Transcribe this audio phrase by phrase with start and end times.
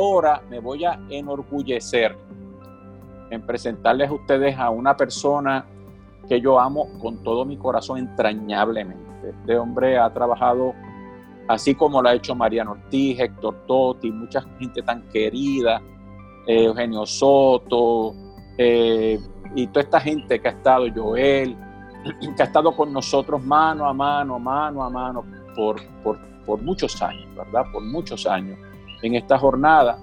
[0.00, 2.16] ahora me voy a enorgullecer
[3.30, 5.66] en presentarles a ustedes a una persona
[6.26, 9.28] que yo amo con todo mi corazón entrañablemente.
[9.28, 10.74] Este hombre ha trabajado
[11.48, 15.82] así como lo ha hecho Mariano Ortiz, Héctor Totti, mucha gente tan querida,
[16.46, 18.14] eh, Eugenio Soto,
[18.56, 19.18] eh,
[19.54, 21.56] y toda esta gente que ha estado, Joel,
[22.36, 26.18] que ha estado con nosotros mano a mano, mano a mano, por, por,
[26.62, 27.64] muchos años, ¿verdad?
[27.72, 28.58] Por muchos años
[29.02, 29.98] en esta jornada.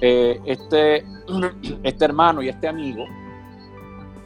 [0.00, 1.04] Eh, este,
[1.82, 3.04] este hermano y este amigo,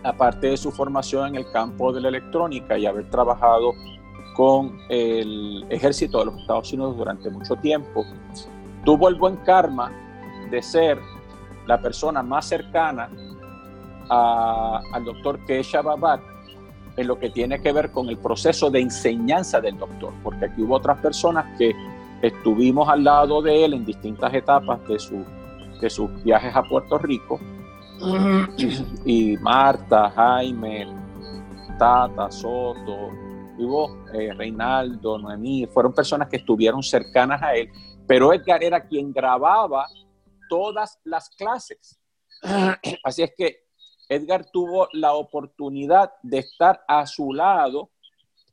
[0.02, 3.73] aparte de su formación en el campo de la electrónica y haber trabajado
[4.34, 8.05] con el ejército de los Estados Unidos durante mucho tiempo,
[8.84, 9.92] tuvo el buen karma
[10.50, 10.98] de ser
[11.66, 13.08] la persona más cercana
[14.08, 16.20] al doctor Kesha Babat
[16.97, 20.62] en lo que tiene que ver con el proceso de enseñanza del doctor, porque aquí
[20.62, 21.72] hubo otras personas que
[22.23, 25.25] estuvimos al lado de él en distintas etapas de, su,
[25.81, 27.41] de sus viajes a Puerto Rico,
[29.05, 30.86] y Marta, Jaime,
[31.78, 33.11] Tata, Soto,
[33.59, 37.70] hubo eh, Reinaldo, Noemí, fueron personas que estuvieron cercanas a él,
[38.06, 39.87] pero Edgar era quien grababa
[40.48, 42.00] todas las clases.
[43.05, 43.64] Así es que
[44.09, 47.91] Edgar tuvo la oportunidad de estar a su lado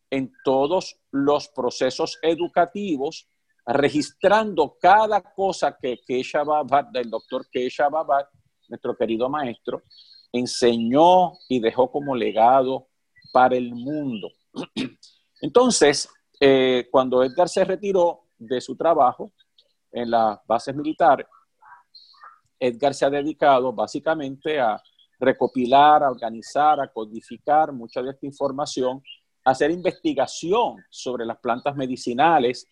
[0.09, 3.27] en todos los procesos educativos,
[3.67, 8.27] registrando cada cosa que Keisha Babat, del doctor Keisha Babat,
[8.69, 9.83] nuestro querido maestro,
[10.31, 12.87] enseñó y dejó como legado
[13.33, 14.31] para el mundo.
[15.41, 19.31] Entonces, eh, cuando Edgar se retiró de su trabajo
[19.91, 21.27] en las bases militares,
[22.59, 24.81] Edgar se ha dedicado básicamente a
[25.19, 29.03] recopilar, a organizar, a codificar mucha de esta información,
[29.43, 32.65] a hacer investigación sobre las plantas medicinales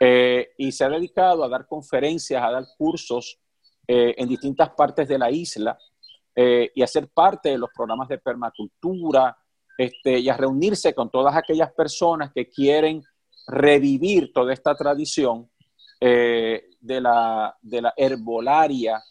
[0.00, 3.38] eh, y se ha dedicado a dar conferencias, a dar cursos
[3.86, 5.78] eh, en distintas partes de la isla
[6.34, 9.36] eh, y a ser parte de los programas de permacultura
[9.78, 13.02] este, y a reunirse con todas aquellas personas que quieren
[13.46, 15.50] revivir toda esta tradición
[15.98, 19.02] de, la, de la herbolaria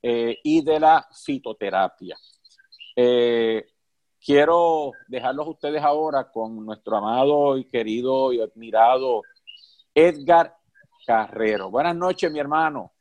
[0.00, 2.16] eh, y de la fitoterapia.
[2.94, 3.66] Eh,
[4.24, 9.22] quiero dejarlos ustedes ahora con nuestro amado y querido y admirado
[9.98, 10.56] Edgar
[11.04, 11.70] Carrero.
[11.72, 12.92] Buenas noches, mi hermano.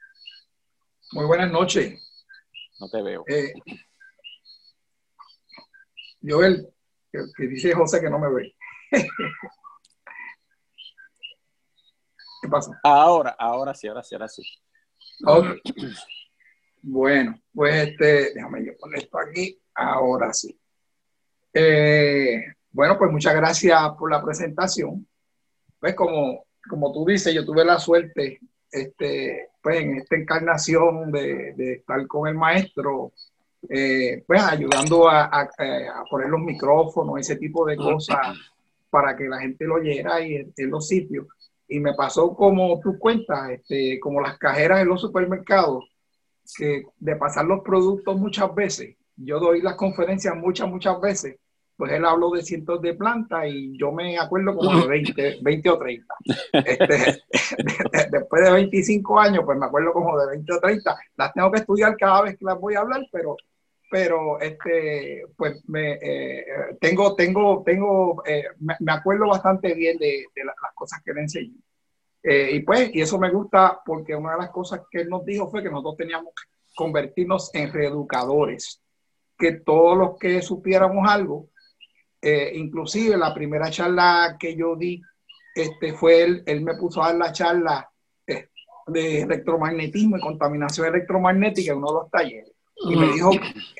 [1.11, 2.01] Muy buenas noches.
[2.79, 3.23] No te veo.
[3.27, 3.53] Eh,
[6.23, 6.73] Joel,
[7.11, 8.55] que, dice José que no me ve.
[12.41, 12.79] ¿Qué pasa?
[12.83, 14.41] Ahora, ahora sí, ahora sí, ahora sí.
[16.81, 20.59] Bueno, pues este, déjame yo poner esto aquí, ahora sí.
[21.53, 25.07] Eh, bueno, pues muchas gracias por la presentación.
[25.79, 28.39] Pues como, como tú dices, yo tuve la suerte
[28.71, 33.11] este, pues en esta encarnación de, estar con el maestro,
[33.69, 35.49] eh, pues ayudando a,
[36.09, 38.37] poner los micrófonos, ese tipo de cosas
[38.89, 41.27] para que la gente lo oyera y en, los sitios.
[41.67, 45.85] Y me pasó como tú cuentas, este, como las cajeras en los supermercados,
[46.57, 51.37] que de pasar los productos muchas veces, yo doy las conferencias muchas, muchas veces,
[51.77, 55.69] pues él habló de cientos de plantas y yo me acuerdo como de 20, 20
[55.69, 56.15] o 30.
[56.53, 57.23] Este,
[58.11, 60.97] después de 25 años, pues me acuerdo como de 20 o 30.
[61.15, 63.35] Las tengo que estudiar cada vez que las voy a hablar, pero,
[63.91, 66.45] pero este, pues me, eh,
[66.81, 71.57] tengo, tengo, tengo, eh, me, acuerdo bastante bien de, las cosas que le enseñé.
[72.23, 75.23] Eh, y pues, y eso me gusta porque una de las cosas que él nos
[75.23, 78.81] dijo fue que nosotros teníamos que convertirnos en reeducadores,
[79.37, 81.49] que todos los que supiéramos algo,
[82.21, 85.01] eh, inclusive la primera charla que yo di,
[85.55, 87.89] este, fue él, él me puso a dar la charla
[88.25, 88.49] eh,
[88.87, 92.51] de electromagnetismo y contaminación electromagnética en uno de los talleres.
[92.89, 93.31] Y me dijo,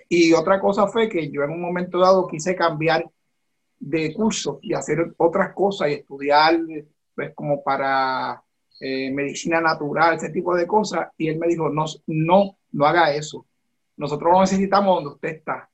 [0.09, 3.06] y otra cosa fue que yo en un momento dado quise cambiar
[3.80, 6.59] de curso y hacer otras cosas y estudiar
[7.13, 8.44] pues como para
[8.80, 13.13] eh, medicina natural, ese tipo de cosas, y él me dijo, no, no, no haga
[13.13, 13.45] eso.
[13.95, 15.69] Nosotros lo necesitamos donde usted está,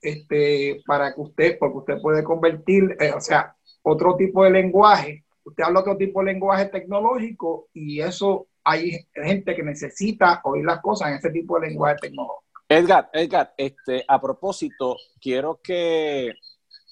[0.00, 5.24] este, para que usted, porque usted puede convertir, eh, o sea, otro tipo de lenguaje,
[5.44, 10.80] usted habla otro tipo de lenguaje tecnológico y eso hay gente que necesita oír las
[10.80, 12.44] cosas en ese tipo de lenguaje tecnológico.
[12.68, 16.32] Edgar, Edgar, este, a propósito, quiero que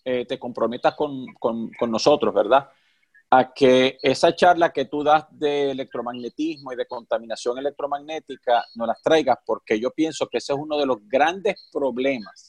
[0.04, 2.68] eh, te comprometas con, con, con nosotros, ¿verdad?
[3.30, 9.02] a que esa charla que tú das de electromagnetismo y de contaminación electromagnética nos las
[9.02, 12.46] traigas, porque yo pienso que ese es uno de los grandes problemas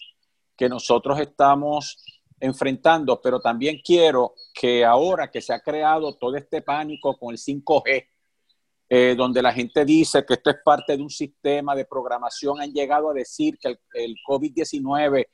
[0.57, 2.04] que nosotros estamos
[2.39, 7.38] enfrentando, pero también quiero que ahora que se ha creado todo este pánico con el
[7.38, 8.07] 5G,
[8.89, 12.71] eh, donde la gente dice que esto es parte de un sistema de programación, han
[12.71, 15.27] llegado a decir que el, COVID-19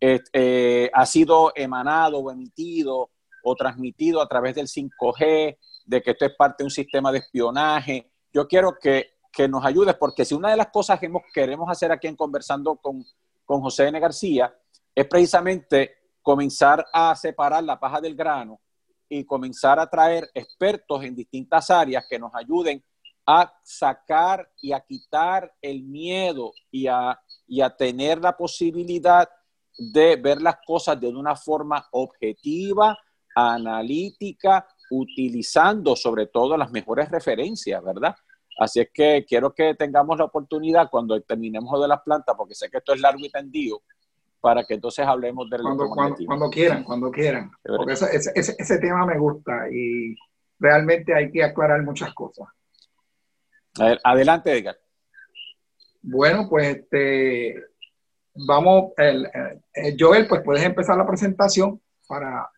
[0.00, 3.10] eh, ha sido emanado o emitido
[3.42, 5.56] o transmitido a través del 5G,
[5.86, 8.10] de que esto es parte de un sistema de espionaje.
[8.32, 9.18] Yo quiero que,
[9.48, 13.06] nos ayudes, porque si una de las cosas que queremos hacer aquí en Conversando con,
[13.46, 13.98] con José N.
[13.98, 14.54] García
[14.94, 18.60] es precisamente comenzar a separar la paja del grano
[19.08, 22.82] y comenzar a traer expertos en distintas áreas que nos ayuden
[23.26, 29.28] a sacar y a quitar el miedo y a, y a tener la posibilidad
[29.76, 32.98] de ver las cosas de una forma objetiva,
[33.34, 38.14] analítica, utilizando sobre todo las mejores referencias, ¿verdad?
[38.58, 42.68] Así es que quiero que tengamos la oportunidad cuando terminemos de las plantas, porque sé
[42.68, 43.82] que esto es largo y tendido,
[44.40, 47.50] para que entonces hablemos del cuando, cuando, cuando, quieran, cuando quieran.
[47.62, 50.16] Porque ese, ese, tema me gusta y
[50.58, 52.48] realmente hay que aclarar muchas cosas.
[54.02, 54.76] adelante, Edgar.
[56.02, 57.62] Bueno, pues este,
[58.34, 59.28] vamos, el,
[59.98, 62.50] Joel, pues puedes empezar la presentación para...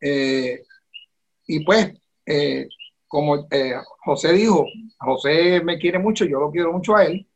[0.00, 0.62] Eh,
[1.46, 1.92] y pues,
[2.24, 2.66] eh,
[3.06, 4.64] como eh, José dijo,
[4.98, 7.29] José me quiere mucho, yo lo quiero mucho a él,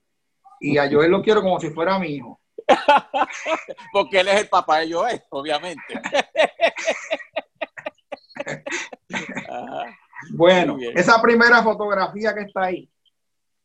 [0.65, 2.41] y a Joel lo quiero como si fuera mi hijo.
[3.93, 5.83] Porque él es el papá de Joel, obviamente.
[10.33, 12.91] bueno, esa primera fotografía que está ahí,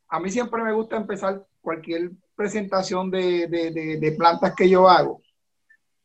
[0.09, 5.21] a mí siempre me gusta empezar cualquier presentación de, plantas que yo hago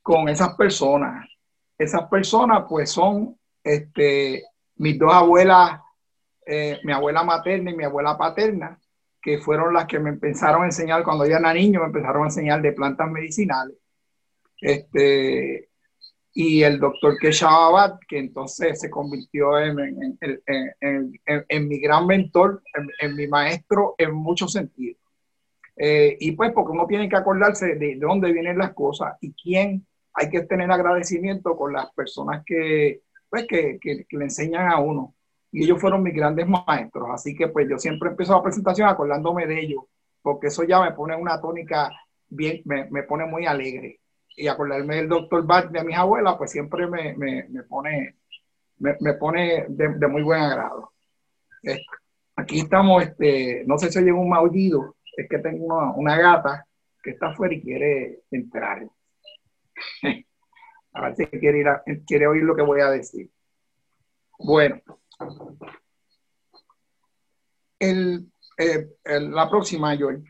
[0.00, 1.28] con esas personas.
[1.76, 4.44] Esas personas pues son este,
[4.76, 5.80] mis dos abuelas,
[6.46, 8.78] eh, mi abuela materna y mi abuela paterna,
[9.24, 12.26] que fueron las que me empezaron a enseñar cuando yo era niño, me empezaron a
[12.26, 13.74] enseñar de plantas medicinales.
[14.60, 15.70] Este,
[16.34, 22.62] y el doctor Keshaw que entonces se convirtió en, en, mi gran mentor,
[23.00, 25.00] en, mi maestro en muchos sentidos.
[25.74, 29.86] Eh, y pues porque uno tiene que acordarse de, dónde vienen las cosas y quién
[30.12, 33.00] hay que tener agradecimiento con las personas que,
[33.30, 35.14] pues, que, que, le enseñan a uno.
[35.54, 37.08] Y ellos fueron mis grandes maestros.
[37.12, 39.84] Así que pues yo siempre empiezo la presentación acordándome de ellos,
[40.20, 41.92] porque eso ya me pone una tónica
[42.28, 44.00] bien, me, me pone muy alegre.
[44.36, 48.16] Y acordarme del doctor Bach de mis abuelas, pues siempre me, me, me pone,
[48.78, 50.90] me, pone de, muy buen agrado.
[52.34, 56.66] aquí estamos, este, no sé si oyen un maullido, es que tengo una, una gata
[57.00, 58.84] que está afuera y quiere entrar.
[60.94, 63.30] a ver si quiere, ir a, quiere oír lo que voy a decir.
[64.36, 64.82] Bueno,
[67.78, 70.24] el, eh, la próxima, Joel.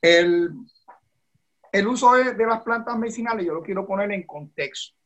[0.00, 0.50] El,
[1.72, 4.96] el uso de, las plantas medicinales, yo lo quiero poner en contexto.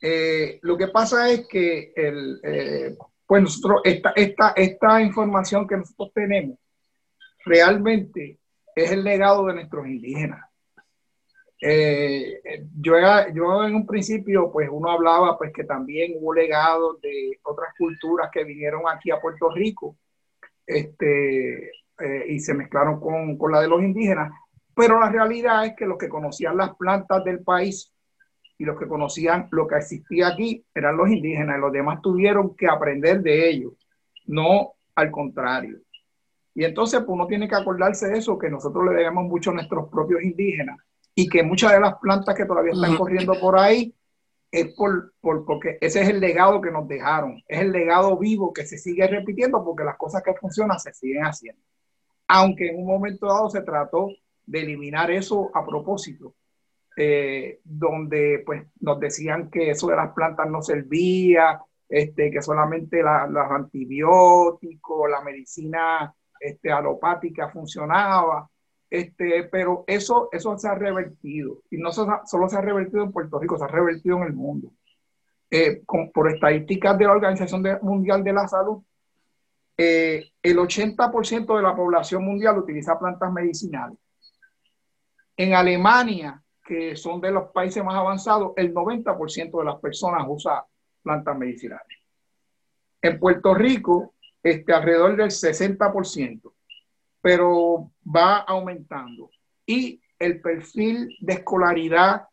[0.00, 5.76] Eh, lo que pasa es que el, eh, pues nosotros, esta, esta, esta información que
[5.76, 6.58] nosotros tenemos
[7.44, 8.38] realmente
[8.74, 10.47] es el legado de nuestros indígenas.
[11.60, 12.40] Eh,
[12.80, 12.94] yo,
[13.34, 18.30] yo en un principio, pues uno hablaba pues que también hubo legados de otras culturas
[18.32, 19.96] que vinieron aquí a Puerto Rico
[20.64, 24.32] este, eh, y se mezclaron con, con la de los indígenas,
[24.74, 27.92] pero la realidad es que los que conocían las plantas del país
[28.56, 32.54] y los que conocían lo que existía aquí eran los indígenas y los demás tuvieron
[32.54, 33.72] que aprender de ellos,
[34.26, 35.78] no al contrario.
[36.54, 39.54] Y entonces pues, uno tiene que acordarse de eso, que nosotros le debemos mucho a
[39.54, 40.78] nuestros propios indígenas
[41.20, 43.92] y que muchas de las plantas que todavía están corriendo por ahí
[44.52, 48.52] es por, por, porque ese es el legado que nos dejaron, es el legado vivo
[48.52, 51.60] que se sigue repitiendo porque las cosas que funcionan se siguen haciendo.
[52.28, 54.10] Aunque en un momento dado se trató
[54.46, 56.36] de eliminar eso a propósito,
[56.96, 63.02] eh, donde pues nos decían que eso de las plantas no servía, este, que solamente
[63.02, 68.48] los antibióticos, la medicina este, alopática funcionaba.
[68.90, 73.38] Este, pero eso, eso se ha revertido y no solo se ha revertido en Puerto
[73.38, 74.70] Rico, se ha revertido en el mundo.
[75.50, 78.82] Eh, por estadísticas de la Organización Mundial de la Salud,
[79.76, 83.98] eh, el 80% de la población mundial utiliza plantas medicinales.
[85.36, 90.64] En Alemania, que son de los países más avanzados, el 90% de las personas usa
[91.02, 91.98] plantas medicinales.
[93.00, 96.52] En Puerto Rico, este, alrededor del 60%
[97.20, 99.30] pero va aumentando.
[99.66, 102.26] Y el perfil de escolaridad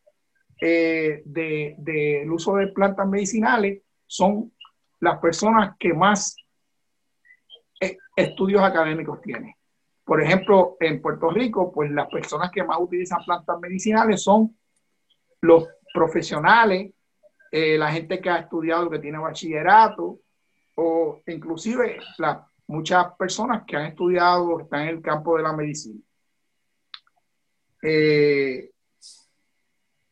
[0.59, 4.53] eh, del de, uso de plantas medicinales son
[4.99, 6.35] las personas que más
[7.81, 9.53] eh, estudios académicos tienen.
[10.03, 14.55] Por ejemplo, en Puerto Rico, pues las personas que más utilizan plantas medicinales son
[15.41, 16.95] los profesionales
[17.57, 20.19] eh, la gente que ha estudiado, que tiene bachillerato,
[20.75, 21.99] o inclusive
[22.67, 26.01] muchas personas que han estudiado, están en el campo de la medicina.
[27.81, 28.71] Eh,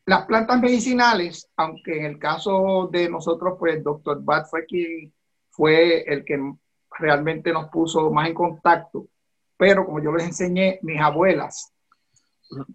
[0.06, 5.12] las plantas medicinales, aunque en el caso de nosotros, pues el doctor Bat fue quien
[5.50, 6.38] fue el que
[6.98, 9.08] realmente nos puso más en contacto,
[9.56, 11.72] pero como yo les enseñé, mis abuelas,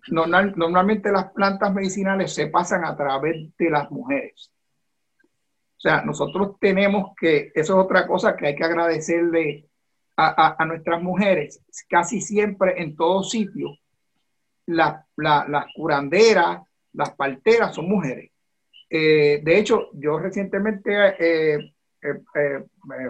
[0.08, 4.52] normalmente las plantas medicinales se pasan a través de las mujeres.
[5.78, 9.69] O sea, nosotros tenemos que, eso es otra cosa que hay que agradecerle
[10.22, 13.80] a, nuestras mujeres, casi siempre en todos sitios,
[14.66, 15.06] las
[15.74, 16.62] curanderas,
[16.94, 18.32] las parteras son mujeres.
[18.90, 22.66] Eh, de hecho, yo recientemente eh, eh,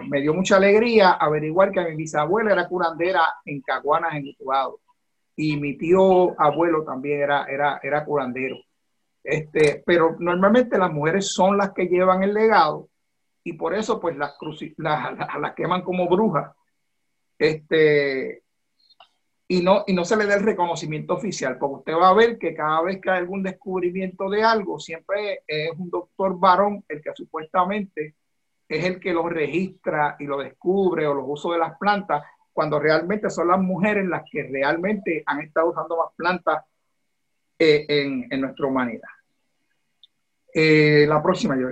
[0.08, 4.80] me dio mucha alegría averiguar que mi bisabuela era curandera en Caguanas, en Utuado,
[5.36, 8.56] y mi tío abuelo también era, era, era curandero.
[9.22, 12.88] Este, pero normalmente las mujeres son las que llevan el legado
[13.44, 14.34] y por eso pues las,
[14.76, 16.54] las, queman como brujas.
[17.40, 18.42] Este,
[19.48, 22.38] y no, y no se le da el reconocimiento oficial, porque usted va a ver
[22.38, 27.00] que cada vez que hay algún descubrimiento de algo, siempre es un doctor varón el
[27.00, 28.14] que supuestamente
[28.68, 32.78] es el que lo registra y lo descubre o los usos de las plantas, cuando
[32.78, 36.62] realmente son las mujeres las que realmente han estado usando más plantas
[37.58, 39.08] eh, en, nuestra humanidad.
[40.52, 41.70] Eh, la próxima, yo.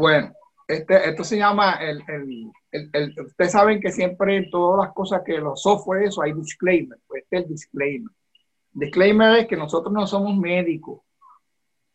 [0.00, 0.32] Bueno,
[0.66, 2.02] este, esto se llama el,
[3.22, 7.22] ustedes saben que siempre en todas las cosas que los software eso hay disclaimer, pues
[7.24, 8.12] este es el disclaimer.
[8.72, 11.02] Disclaimer es que nosotros no somos médicos.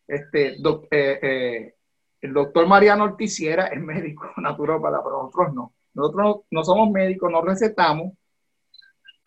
[0.08, 0.56] Este,
[0.92, 1.76] eh, eh,
[2.22, 5.74] el doctor Mariano Ortiz es médico naturópata, pero nosotros no.
[5.96, 8.14] Nosotros no, somos médicos, no recetamos.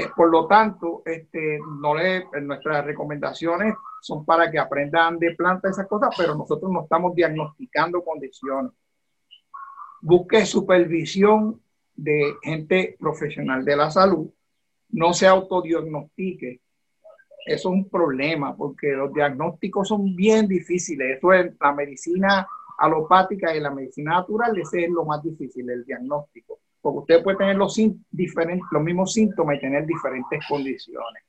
[0.00, 5.88] Eh, por lo tanto, este, le, nuestras recomendaciones son para que aprendan de plantas esas
[5.88, 8.70] cosas, pero nosotros no estamos diagnosticando condiciones.
[10.00, 11.60] Busque supervisión
[11.96, 14.30] de gente profesional de la salud,
[14.90, 16.60] no se autodiagnostique.
[17.44, 21.18] Eso es un problema porque los diagnósticos son bien difíciles.
[21.18, 22.46] Eso es la medicina
[22.78, 26.60] alopática y la medicina natural, ese es lo más difícil, el diagnóstico.
[26.92, 27.76] Porque usted puede tener los,
[28.10, 31.22] diferentes, los mismos síntomas y tener diferentes condiciones.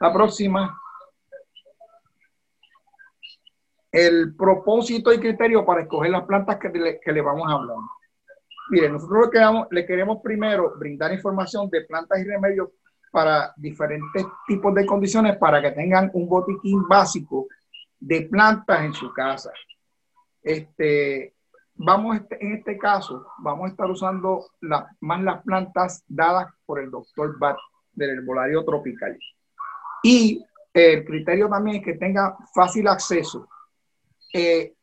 [0.00, 0.78] La próxima.
[3.90, 7.76] El propósito y criterio para escoger las plantas que le, que le vamos a hablar.
[8.70, 9.30] Mire, nosotros
[9.70, 12.68] le queremos, primero brindar información de plantas y remedios
[13.10, 17.46] para diferentes tipos de condiciones para que tengan un botiquín básico
[17.98, 19.52] de plantas en su casa.
[20.42, 21.34] Este,
[21.78, 24.46] vamos este, en este caso, vamos a estar usando
[25.00, 27.56] más las plantas dadas por el doctor Bat
[27.92, 29.18] del herbolario tropical.
[30.02, 33.48] Y el criterio también es que tenga fácil acceso.
[34.32, 34.74] Eh,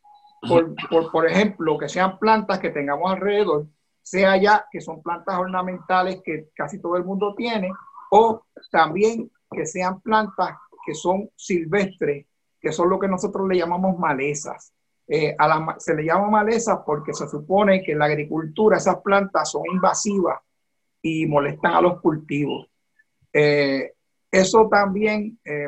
[0.48, 0.75] por,
[1.12, 3.68] por, ejemplo, que sean plantas que tengamos alrededor,
[4.02, 7.72] sea ya que son plantas ornamentales que casi todo el mundo tiene,
[8.12, 12.28] o también que sean plantas que son silvestres,
[12.62, 14.75] que son lo que nosotros le llamamos malezas.
[15.08, 19.52] Eh, a se le llama malezas porque se supone que en la agricultura esas plantas
[19.52, 20.40] son invasivas
[21.02, 22.68] y molestan a los cultivos.
[23.32, 23.94] Eh,
[24.32, 25.68] eso también, eh,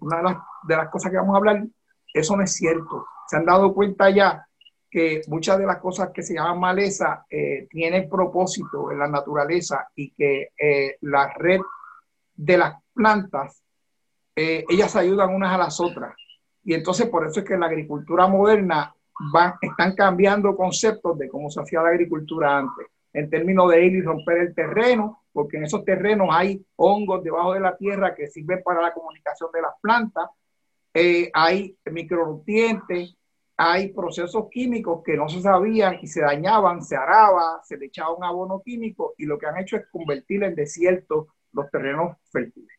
[0.00, 1.64] una de las, de las cosas que vamos a hablar,
[2.12, 3.06] eso no es cierto.
[3.28, 4.46] Se han dado cuenta ya
[4.92, 9.88] que muchas de las cosas que se llaman maleza eh, tienen propósito en la naturaleza
[9.94, 11.60] y que eh, la red
[12.34, 13.62] de las plantas,
[14.36, 16.14] eh, ellas ayudan unas a las otras.
[16.64, 18.94] Y entonces por eso es que la agricultura moderna
[19.60, 24.02] están cambiando conceptos de cómo se hacía la agricultura antes, en términos de ir y
[24.02, 28.62] romper el terreno, porque en esos terrenos hay hongos debajo de la tierra que sirven
[28.62, 30.28] para la comunicación de las plantas,
[31.32, 33.16] hay micronutrientes,
[33.56, 38.14] hay procesos químicos que no se sabían y se dañaban, se araba, se le echaba
[38.14, 42.72] un abono químico y lo que han hecho es convertir en desierto los terrenos fértiles.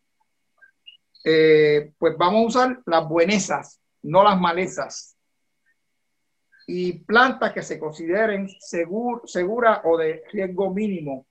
[1.23, 5.17] Eh, pues vamos a usar las buenesas, no las malezas.
[6.67, 11.25] Y plantas que se consideren seguras o de riesgo mínimo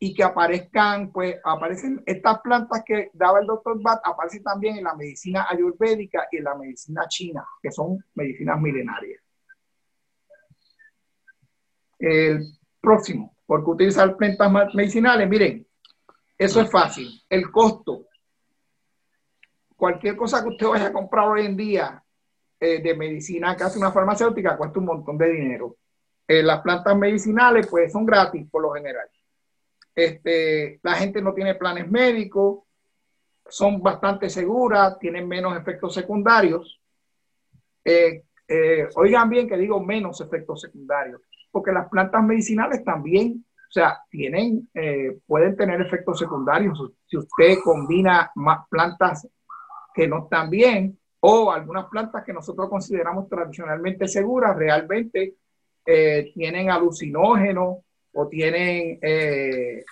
[0.00, 4.84] y que aparezcan, pues aparecen estas plantas que daba el doctor Bat, aparecen también en
[4.84, 9.20] la medicina ayurvédica y en la medicina china, que son medicinas milenarias.
[11.98, 12.46] El
[12.80, 15.28] próximo, ¿por qué utilizar plantas medicinales?
[15.28, 15.66] Miren,
[16.36, 17.08] eso es fácil.
[17.28, 18.07] El costo.
[19.78, 22.02] Cualquier cosa que usted vaya a comprar hoy en día
[22.58, 25.76] eh, de medicina que hace una farmacéutica cuesta un montón de dinero.
[26.26, 29.08] Eh, las plantas medicinales, pues, son gratis por lo general
[29.94, 32.60] este, la gente no tiene planes médicos,
[33.48, 36.80] son bastante seguras, tienen menos efectos secundarios.
[37.84, 38.24] Eh,
[38.94, 41.20] oigan bien que digo menos efectos secundarios,
[41.50, 44.68] porque las plantas medicinales también, o sea, tienen,
[45.26, 46.80] pueden tener efectos secundarios.
[47.06, 49.26] Si usted combina más plantas
[49.98, 55.34] que no están bien o algunas plantas que nosotros consideramos tradicionalmente seguras, realmente
[56.34, 57.78] tienen alucinógenos
[58.12, 59.82] o tienen eh,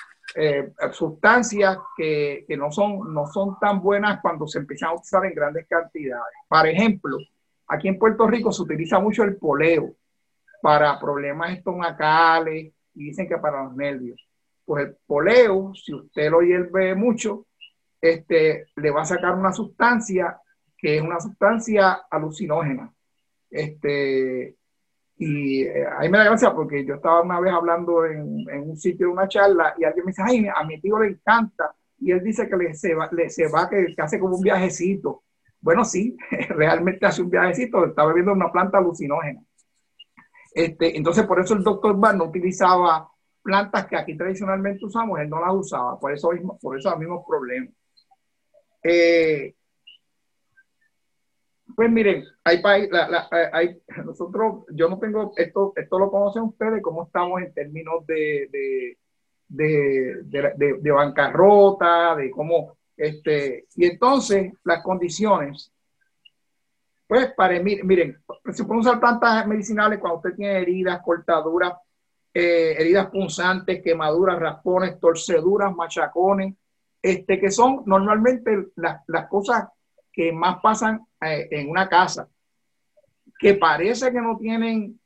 [0.92, 5.34] sustancias que, que, no, son, no son tan buenas cuando se empiezan a usar en
[5.34, 6.34] grandes cantidades.
[6.48, 7.16] Por ejemplo,
[7.66, 9.94] aquí en Puerto Rico se utiliza mucho el poleo
[10.62, 14.25] para problemas estomacales y dicen que para los nervios.
[14.64, 17.46] Pues el poleo, si usted lo hierve mucho,
[18.00, 20.41] este, le va a sacar una sustancia
[20.76, 22.93] que es una sustancia alucinógena.
[23.50, 24.57] Este,
[25.19, 28.76] y eh, ahí me da gracia porque yo estaba una vez hablando en, en, un
[28.76, 31.75] sitio de una charla y alguien me dice, ay, a mi tío le encanta.
[31.99, 35.23] Y él dice que le se va, le, se va que, hace como un viajecito.
[35.61, 36.17] Bueno, sí,
[36.50, 39.43] realmente hace un viajecito, está bebiendo una planta alucinógena.
[40.53, 43.11] Este, entonces, por eso el doctor Bar no utilizaba
[43.43, 47.25] plantas que aquí tradicionalmente usamos, él no las usaba, por eso, por eso los mismos
[47.26, 47.71] problemas.
[48.88, 49.55] Eh,
[51.75, 57.05] pues miren, hay, eh, hay, nosotros, yo no tengo, esto, esto lo conocen ustedes, cómo
[57.05, 58.97] estamos en términos de,
[59.49, 65.73] de, de, bancarrota, de cómo, este, y entonces las condiciones,
[67.09, 68.19] pues para, miren,
[68.52, 71.75] se pueden usar plantas medicinales cuando usted tiene heridas, cortaduras,
[72.33, 76.55] eh, heridas punzantes, quemaduras, raspones, torceduras, machacones,
[77.06, 79.68] este, que son normalmente las, las cosas
[80.12, 82.28] que más pasan eh, en una casa,
[83.38, 84.98] que parece que no tienen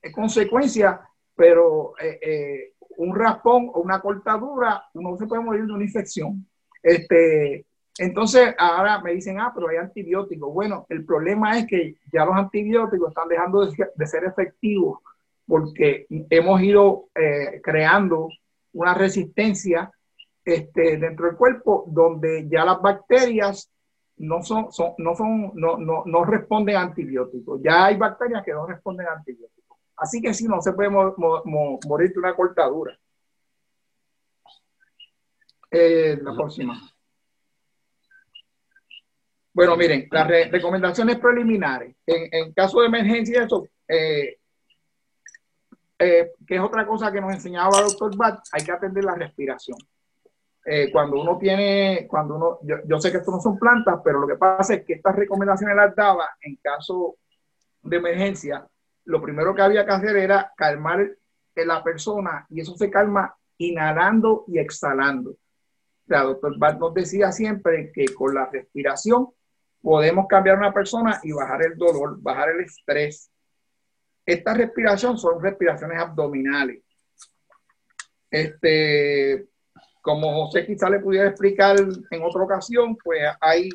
[0.00, 0.98] eh, consecuencias,
[1.34, 6.46] pero eh, un raspón o una cortadura, uno se puede morir de una infección.
[6.82, 7.66] Este,
[7.98, 10.54] entonces, ahora me dicen, ah, pero hay antibióticos.
[10.54, 15.00] Bueno, el problema es que ya los antibióticos están dejando de, ser efectivos
[15.46, 17.08] porque hemos ido
[17.62, 18.28] creando
[18.72, 19.92] una resistencia
[20.46, 23.68] este, dentro del cuerpo donde ya las bacterias
[24.18, 27.60] no son, no son, no, no, no responden a antibióticos.
[27.62, 29.76] Ya hay bacterias que no responden a antibióticos.
[29.96, 32.96] Así que sí, no se puede morir de una cortadura.
[35.68, 36.80] Eh, la próxima.
[39.52, 41.96] Bueno, miren, las recomendaciones preliminares.
[42.06, 44.38] En, en, caso de emergencia, eso, eh,
[45.98, 49.14] eh, que es otra cosa que nos enseñaba el doctor Bat, hay que atender la
[49.14, 49.78] respiración.
[50.68, 54.26] Eh, cuando uno tiene, cuando uno, yo, sé que esto no son plantas, pero lo
[54.26, 57.18] que pasa es que estas recomendaciones las daba en caso
[57.82, 58.66] de emergencia.
[59.04, 61.08] Lo primero que había que hacer era calmar
[61.54, 65.36] a la persona y eso se calma inhalando y exhalando.
[66.08, 69.28] Sea, doctor Bart nos decía siempre que con la respiración
[69.80, 73.30] podemos cambiar a una persona y bajar el dolor, bajar el estrés.
[74.24, 76.82] Esta respiración son respiraciones abdominales.
[78.28, 79.46] Este,
[80.06, 83.68] como José quizá le pudiera explicar en otra ocasión, pues hay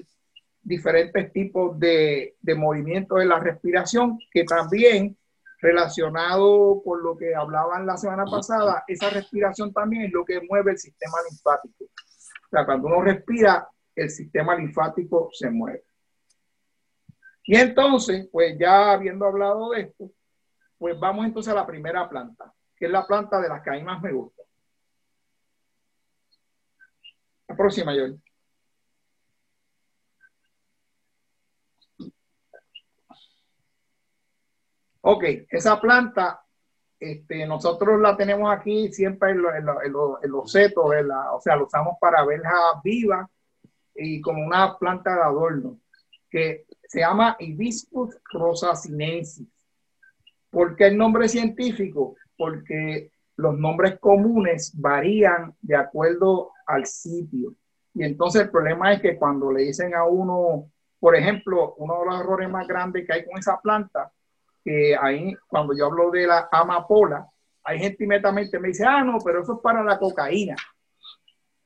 [0.61, 5.17] diferentes tipos de, de movimientos de la respiración que también
[5.59, 10.71] relacionado con lo que hablaban la semana pasada, esa respiración también es lo que mueve
[10.71, 11.83] el sistema linfático.
[11.83, 15.83] O sea, cuando uno respira, el sistema linfático se mueve.
[17.43, 20.09] Y entonces, pues ya habiendo hablado de esto,
[20.77, 23.73] pues vamos entonces a la primera planta, que es la planta de las que a
[23.73, 24.40] mí más me gusta.
[27.61, 28.19] Próxima, Joel.
[35.01, 36.41] Ok, esa planta,
[36.99, 42.51] este, nosotros la tenemos aquí siempre en, los setos, o sea, lo usamos para verla
[42.83, 43.27] viva
[43.95, 45.79] y como una planta de adorno,
[46.29, 49.47] que se llama Hibiscus rosacinensis.
[50.49, 52.15] ¿Por qué el nombre científico?
[52.37, 57.53] Porque los nombres comunes varían de acuerdo al sitio.
[57.93, 62.05] Y entonces el problema es que cuando le dicen a uno, por ejemplo, uno de
[62.05, 64.11] los errores más grandes que hay con esa planta,
[64.63, 67.27] que ahí cuando yo hablo de la amapola,
[67.63, 70.55] hay gente inmediatamente me dice, ah, no, pero eso es para la cocaína.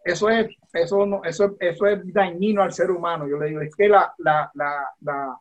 [0.04, 3.28] Eso es, eso no, eso, eso es dañino al ser humano.
[3.28, 5.39] Yo le digo, es que la, la, la, la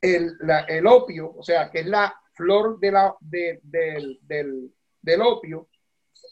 [0.00, 0.36] el,
[0.68, 5.68] el, opio, o sea, que es la flor de la, de, del, del, del opio,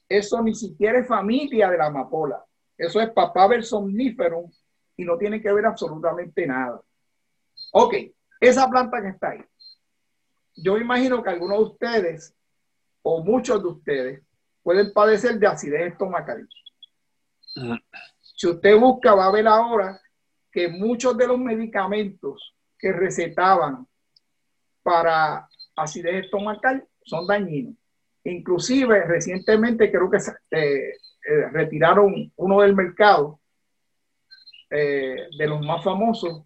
[0.09, 2.45] eso ni siquiera es familia de la amapola.
[2.77, 4.45] Eso es papá somnífero
[4.97, 6.81] y no tiene que ver absolutamente nada.
[7.73, 7.95] Ok,
[8.41, 9.45] esa planta que está ahí.
[10.57, 12.37] Yo imagino que algunos de ustedes
[13.03, 14.23] o muchos de ustedes
[14.63, 16.49] pueden padecer de acidez estomacal.
[18.21, 20.01] Si usted busca, va a ver ahora
[20.51, 23.87] que muchos de los medicamentos que recetaban
[24.83, 27.75] para acidez estomacal son dañinos.
[28.25, 30.93] Inclusive recientemente creo que eh,
[31.29, 33.41] eh, retiraron uno del mercado
[34.71, 36.45] eh, de los más famosos,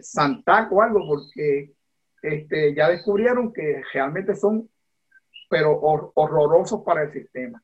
[0.00, 1.72] Santac o algo, porque
[2.22, 4.68] este, ya descubrieron que realmente son
[5.48, 7.62] pero horrorosos para el sistema.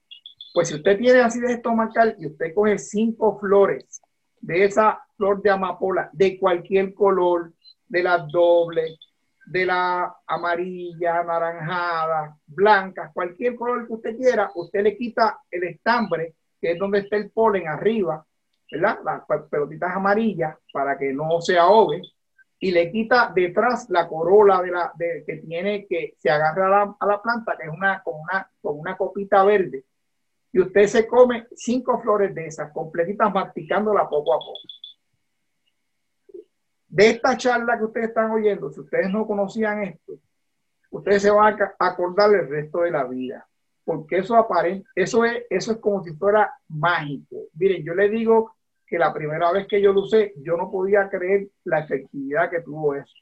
[0.55, 4.01] Pues si usted tiene acidez estomacal y usted coge cinco flores
[4.41, 7.53] de esa flor de amapola de cualquier color,
[7.89, 8.99] de las dobles,
[9.53, 16.37] de la amarilla, anaranjada, blanca, cualquier color que usted quiera, usted le quita el estambre,
[16.59, 18.25] que es donde está el polen arriba,
[18.71, 19.01] ¿verdad?
[19.05, 22.01] Las pelotitas amarillas para que no se ahogue
[22.61, 27.07] y le quita detrás la corola de la, de, que tiene que se agarra a
[27.07, 29.85] la, planta, que es una con, una con una copita verde.
[30.51, 34.61] Y usted se come cinco flores de esas, completitas, masticándola poco a poco.
[36.93, 40.13] De esta charla que ustedes están oyendo, si ustedes no conocían esto,
[40.91, 43.49] ustedes se van a acordar el resto de la vida,
[43.83, 47.47] porque eso aparente, eso es, eso es como si fuera mágico.
[47.55, 51.09] Miren, yo le digo que la primera vez que yo lo usé, yo no podía
[51.09, 53.17] creer la efectividad que tuvo eso.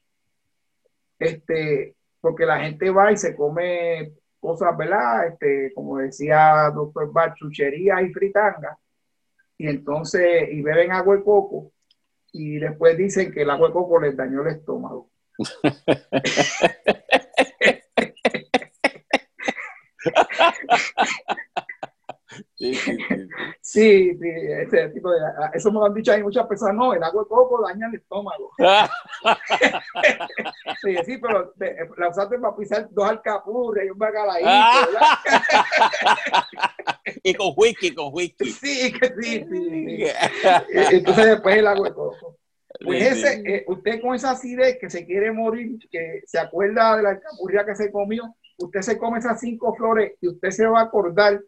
[1.17, 5.27] Este, porque la gente va y se come cosas, ¿verdad?
[5.27, 8.77] Este, como decía doctor Bach, chucherías y fritangas,
[9.57, 11.71] y entonces, y beben agua de coco,
[12.31, 15.09] y después dicen que el agua de coco les dañó el estómago.
[22.61, 22.75] Sí,
[23.61, 24.19] sí, sí.
[24.21, 25.19] ese tipo de,
[25.53, 26.75] eso me lo han dicho ahí muchas personas.
[26.75, 28.51] No, el agua de coco daña el estómago.
[30.81, 31.53] sí, sí, pero
[31.97, 34.49] la usaste para pisar dos alcapurres y un bacalaíto,
[37.23, 38.51] y con whisky, con whisky.
[38.51, 40.05] Sí, que sí, sí,
[40.91, 42.37] Entonces después el agua de coco.
[42.83, 47.03] Pues ese, eh, usted con esa acidez que se quiere morir, que se acuerda de
[47.03, 50.79] la alcapurria que se comió, usted se come esas cinco flores y usted se va
[50.79, 51.41] a acordar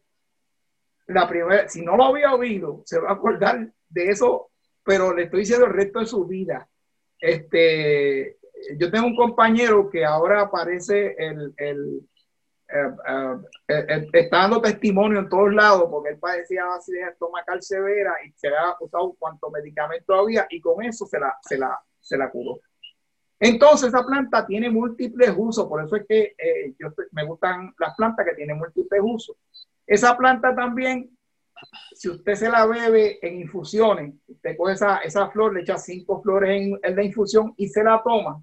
[1.08, 4.52] la primera, si no lo había oído, se va a acordar de eso,
[4.84, 6.70] pero le estoy diciendo el resto de su vida.
[7.20, 8.38] Este,
[8.78, 12.02] yo tengo un compañero que ahora aparece el, el,
[12.74, 18.32] eh, eh, está dando testimonio en todos lados porque él padecía acidez estomacal severa y
[18.32, 22.32] se había usado cuanto medicamento había y con eso se la, se la, se la
[22.32, 22.60] curó.
[23.40, 27.94] Entonces, esa planta tiene múltiples usos, por eso es que eh, yo, me gustan las
[27.96, 29.36] plantas que tienen múltiples usos.
[29.86, 31.16] Esa planta también,
[31.94, 36.22] si usted se la bebe en infusiones, usted coge esa, esa flor, le echa cinco
[36.22, 38.42] flores en, en la infusión y se la toma.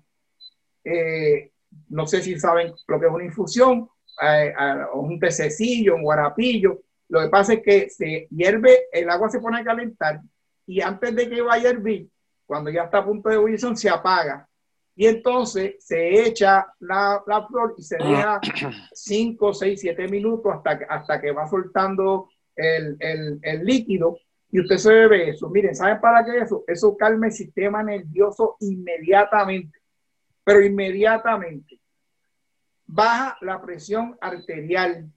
[0.84, 1.50] Eh,
[1.88, 3.88] no sé si saben lo que es una infusión,
[4.22, 4.54] eh,
[4.94, 6.80] un pececillo, un guarapillo.
[7.08, 10.20] Lo que pasa es que se hierve, el agua se pone a calentar
[10.66, 12.08] y antes de que vaya a hervir,
[12.46, 14.48] cuando ya está a punto de ebullición, se apaga
[14.94, 18.40] y entonces se echa la, la flor y se deja
[18.92, 24.18] 5, 6, 7 minutos hasta que, hasta que va soltando el, el, el, líquido
[24.52, 25.48] y usted se bebe eso.
[25.48, 26.64] Miren, ¿saben para qué eso?
[26.66, 29.78] Eso calma el sistema nervioso inmediatamente,
[30.44, 31.80] pero inmediatamente.
[32.92, 35.08] Baja la presión arterial,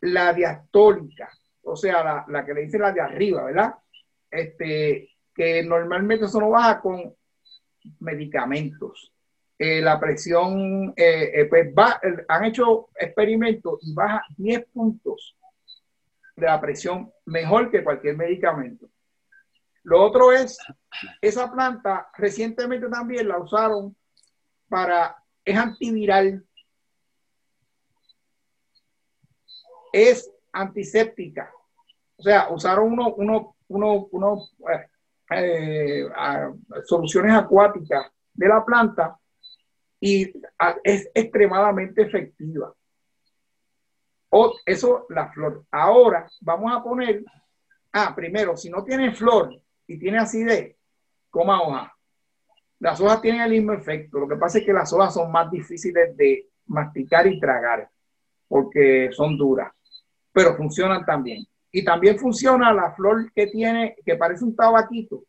[0.00, 1.30] la diastólica,
[1.62, 3.74] o sea, la, la que le dice la de arriba, ¿verdad?
[4.30, 7.14] Este, que normalmente eso no baja con
[8.00, 9.12] medicamentos.
[9.58, 15.36] Eh, la presión, eh, eh, pues va, han hecho experimentos y baja 10 puntos
[16.36, 18.88] de la presión mejor que cualquier medicamento.
[19.84, 20.58] Lo otro es,
[21.20, 23.96] esa planta recientemente también la usaron
[24.68, 26.44] para, es antiviral,
[29.92, 31.52] es antiséptica.
[32.16, 34.48] O sea, usaron uno, uno, uno, uno
[35.30, 36.08] eh,
[36.84, 39.18] soluciones acuáticas de la planta
[40.00, 40.32] y
[40.84, 42.74] es extremadamente efectiva.
[44.30, 45.64] O, eso, la flor.
[45.70, 47.22] Ahora vamos a poner,
[47.92, 49.54] ah, primero, si no tiene flor
[49.86, 50.76] y tiene acidez,
[51.30, 51.94] coma hoja.
[52.82, 54.18] Las hojas tienen el mismo efecto.
[54.18, 57.88] Lo que pasa es que las hojas son más difíciles de masticar y tragar
[58.48, 59.72] porque son duras,
[60.32, 61.46] pero funcionan también.
[61.70, 65.22] Y también funciona la flor que tiene, que parece un tabaquito.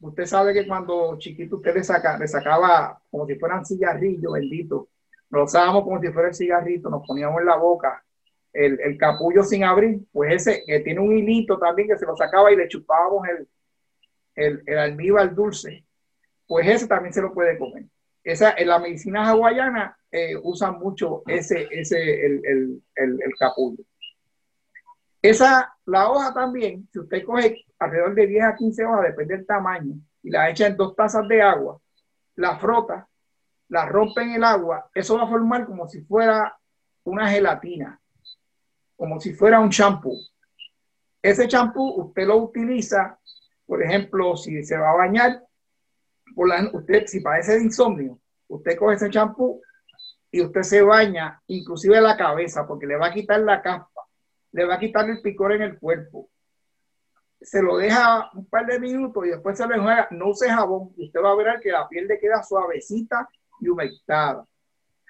[0.00, 4.88] Usted sabe que cuando chiquito usted le, saca, le sacaba como si fueran cigarrillos, bendito.
[5.30, 8.04] Lo usábamos como si fuera el cigarrito, nos poníamos en la boca
[8.52, 10.00] el, el capullo sin abrir.
[10.10, 13.48] Pues ese que tiene un hilito también que se lo sacaba y le chupábamos el,
[14.34, 15.84] el, el almíbar dulce.
[16.50, 17.84] Pues ese también se lo puede comer.
[18.24, 23.84] Esa, en la medicina hawaiana eh, usan mucho ese, ese el, el, el, capullo.
[25.22, 29.46] Esa, la hoja también, si usted coge alrededor de 10 a 15 hojas, depende del
[29.46, 31.80] tamaño, y la echa en dos tazas de agua,
[32.34, 33.06] la frota,
[33.68, 36.58] la rompe en el agua, eso va a formar como si fuera
[37.04, 38.00] una gelatina,
[38.96, 40.18] como si fuera un champú.
[41.22, 43.20] Ese champú usted lo utiliza,
[43.66, 45.44] por ejemplo, si se va a bañar,
[46.34, 49.60] por la, usted si padece de insomnio, usted coge ese champú
[50.30, 54.02] y usted se baña, inclusive la cabeza, porque le va a quitar la caspa,
[54.52, 56.30] le va a quitar el picor en el cuerpo.
[57.40, 60.08] Se lo deja un par de minutos y después se lo juega.
[60.10, 63.28] No use jabón y usted va a ver que la piel le queda suavecita
[63.60, 64.46] y humectada.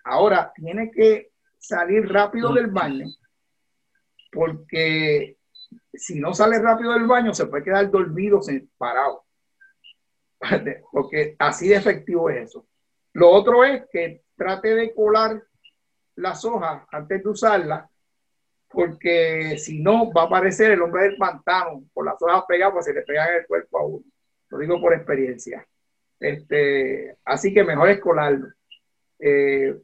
[0.04, 3.06] Ahora, tiene que salir rápido del baño
[4.32, 5.38] porque
[5.92, 8.40] si no sale rápido del baño se puede quedar dormido
[8.78, 9.24] parado.
[10.92, 12.66] Porque así de efectivo es eso.
[13.12, 15.42] Lo otro es que trate de colar
[16.16, 17.88] las hojas antes de usarlas,
[18.68, 22.84] porque si no va a aparecer el hombre del pantano con las hojas pegadas, pues
[22.86, 24.04] se le pegan el cuerpo a uno.
[24.48, 25.66] Lo digo por experiencia.
[26.18, 28.48] Este, así que mejor es colarlo.
[29.18, 29.74] Eh,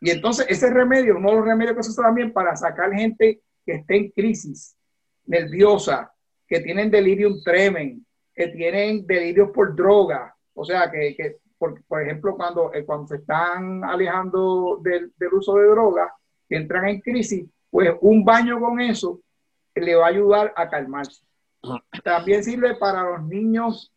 [0.00, 3.40] y entonces ese remedio, uno de los remedios que se usa también para sacar gente
[3.64, 4.76] que esté en crisis,
[5.24, 6.12] nerviosa,
[6.46, 8.05] que tienen delirium tremen,
[8.36, 13.08] que tienen delirios por droga, o sea, que, que por, por, ejemplo, cuando, eh, cuando
[13.08, 16.12] se están alejando del, del uso de drogas,
[16.46, 19.20] que entran en crisis, pues un baño con eso
[19.74, 21.22] le va a ayudar a calmarse.
[22.04, 23.92] También sirve para los niños,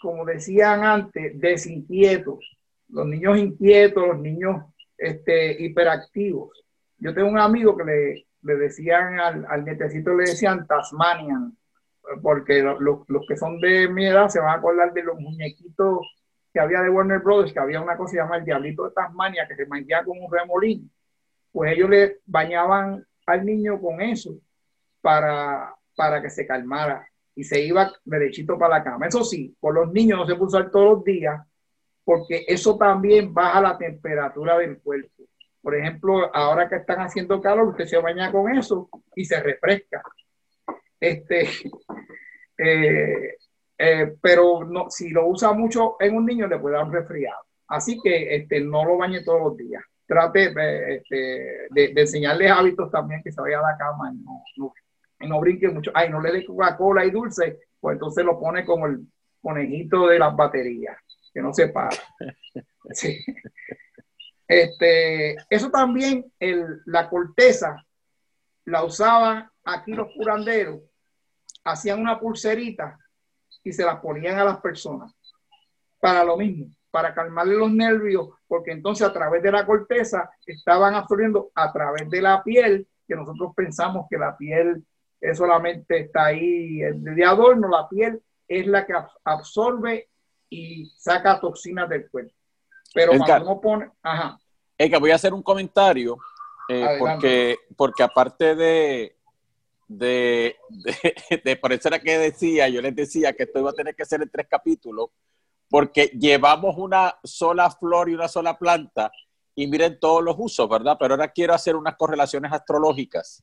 [0.00, 4.64] como decían antes, desinquietos, los niños inquietos, los niños
[4.96, 6.64] este, hiperactivos.
[6.98, 11.56] Yo tengo un amigo que le, le decían al, al nietecito, le decían Tasmanian,
[12.22, 16.00] porque los que son de mi edad se van a acordar de los muñequitos
[16.52, 19.56] que había de Warner Brothers, que había una cosa llamada el Diablito de Tasmania, que
[19.56, 20.90] se manchaba con un remolín.
[21.50, 24.34] Pues ellos le bañaban al niño con eso
[25.00, 29.06] para, para que se calmara y se iba derechito para la cama.
[29.06, 31.40] Eso sí, por los niños no se puede usar todos los días,
[32.04, 35.24] porque eso también baja la temperatura del cuerpo.
[35.62, 40.02] Por ejemplo, ahora que están haciendo calor, usted se baña con eso y se refresca.
[41.02, 41.48] Este,
[42.58, 43.36] eh,
[43.76, 47.42] eh, pero no, si lo usa mucho en un niño le puede dar un resfriado.
[47.66, 49.82] Así que este, no lo bañe todos los días.
[50.06, 51.16] Trate eh, este,
[51.70, 54.72] de, de, enseñarles hábitos también que se vaya a la cama y no, no,
[55.28, 55.90] no brinque mucho.
[55.92, 59.00] Ay, no le dé Coca-Cola y dulce, pues entonces lo pone como el
[59.40, 60.96] conejito de las baterías,
[61.34, 61.90] que no se para.
[62.94, 63.24] Sí.
[64.48, 67.76] Este, eso también, el, la corteza
[68.66, 70.80] la usaban aquí los curanderos,
[71.64, 72.98] hacían una pulserita
[73.64, 75.12] y se las ponían a las personas
[76.00, 80.94] para lo mismo, para calmarle los nervios, porque entonces a través de la corteza estaban
[80.94, 84.84] absorbiendo a través de la piel, que nosotros pensamos que la piel
[85.20, 88.94] es solamente está ahí de adorno, la piel es la que
[89.24, 90.08] absorbe
[90.50, 92.34] y saca toxinas del cuerpo.
[92.92, 94.38] Pero cuando uno pone, ajá.
[94.76, 96.18] que voy a hacer un comentario,
[96.68, 99.16] eh, porque, porque aparte de,
[99.98, 100.56] de,
[101.44, 104.04] de, por eso era que decía, yo les decía que esto iba a tener que
[104.04, 105.10] ser en tres capítulos,
[105.68, 109.10] porque llevamos una sola flor y una sola planta
[109.54, 110.96] y miren todos los usos, ¿verdad?
[110.98, 113.42] Pero ahora quiero hacer unas correlaciones astrológicas.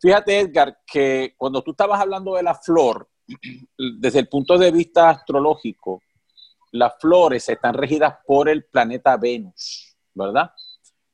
[0.00, 3.08] Fíjate, Edgar, que cuando tú estabas hablando de la flor,
[3.98, 6.02] desde el punto de vista astrológico,
[6.72, 10.50] las flores están regidas por el planeta Venus, ¿verdad?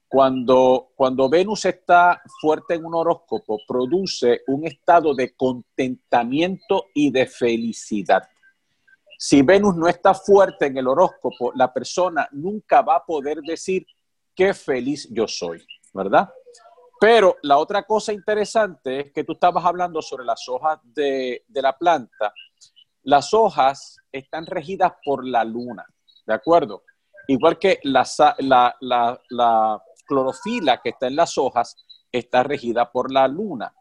[0.09, 7.27] Cuando, cuando Venus está fuerte en un horóscopo, produce un estado de contentamiento y de
[7.27, 8.23] felicidad.
[9.19, 13.87] Si Venus no está fuerte en el horóscopo, la persona nunca va a poder decir
[14.35, 16.29] qué feliz yo soy, ¿verdad?
[17.01, 21.63] Pero la otra cosa interesante es que tú estabas hablando sobre las hojas de, de
[21.63, 22.33] la planta.
[23.03, 25.85] Las hojas están regidas por la luna,
[26.27, 26.83] ¿de acuerdo?
[27.29, 28.07] Igual que la,
[28.39, 31.77] la, la, clorofila que está en las hojas
[32.11, 33.75] está regida por la luna.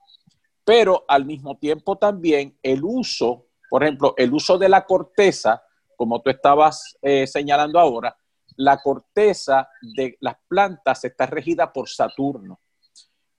[0.64, 5.64] Pero al mismo tiempo también el uso, por ejemplo, el uso de la corteza,
[5.96, 8.18] como tú estabas eh, señalando ahora,
[8.58, 12.60] la corteza de las plantas está regida por Saturno.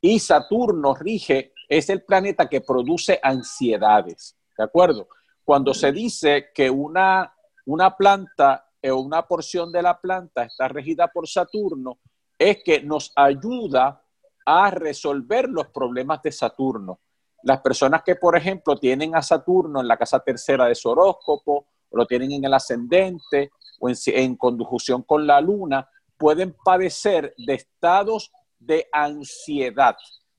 [0.01, 5.09] Y Saturno rige, es el planeta que produce ansiedades, ¿de acuerdo?
[5.45, 11.09] Cuando se dice que una, una planta o una porción de la planta está regida
[11.09, 11.99] por Saturno,
[12.39, 14.03] es que nos ayuda
[14.45, 17.01] a resolver los problemas de Saturno.
[17.43, 21.67] Las personas que, por ejemplo, tienen a Saturno en la casa tercera de su horóscopo,
[21.91, 27.35] o lo tienen en el ascendente o en, en conjunción con la luna, pueden padecer
[27.37, 29.97] de estados de ansiedad.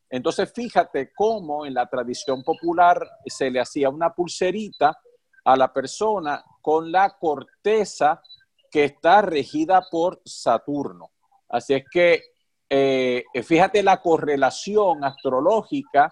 [0.10, 4.97] Entonces, fíjate cómo en la tradición popular se le hacía una pulserita
[5.43, 8.21] a la persona con la corteza
[8.71, 11.12] que está regida por Saturno.
[11.49, 12.23] Así es que
[12.69, 16.12] eh, fíjate la correlación astrológica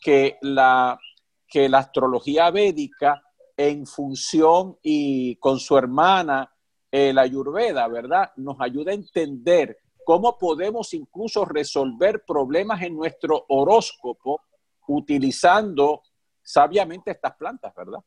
[0.00, 0.98] que la,
[1.46, 3.22] que la astrología védica
[3.56, 6.52] en función y con su hermana,
[6.90, 8.32] eh, la Ayurveda, ¿verdad?
[8.36, 14.40] Nos ayuda a entender cómo podemos incluso resolver problemas en nuestro horóscopo
[14.88, 16.02] utilizando
[16.42, 18.00] sabiamente estas plantas, ¿verdad?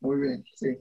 [0.00, 0.76] Muy bien, sí.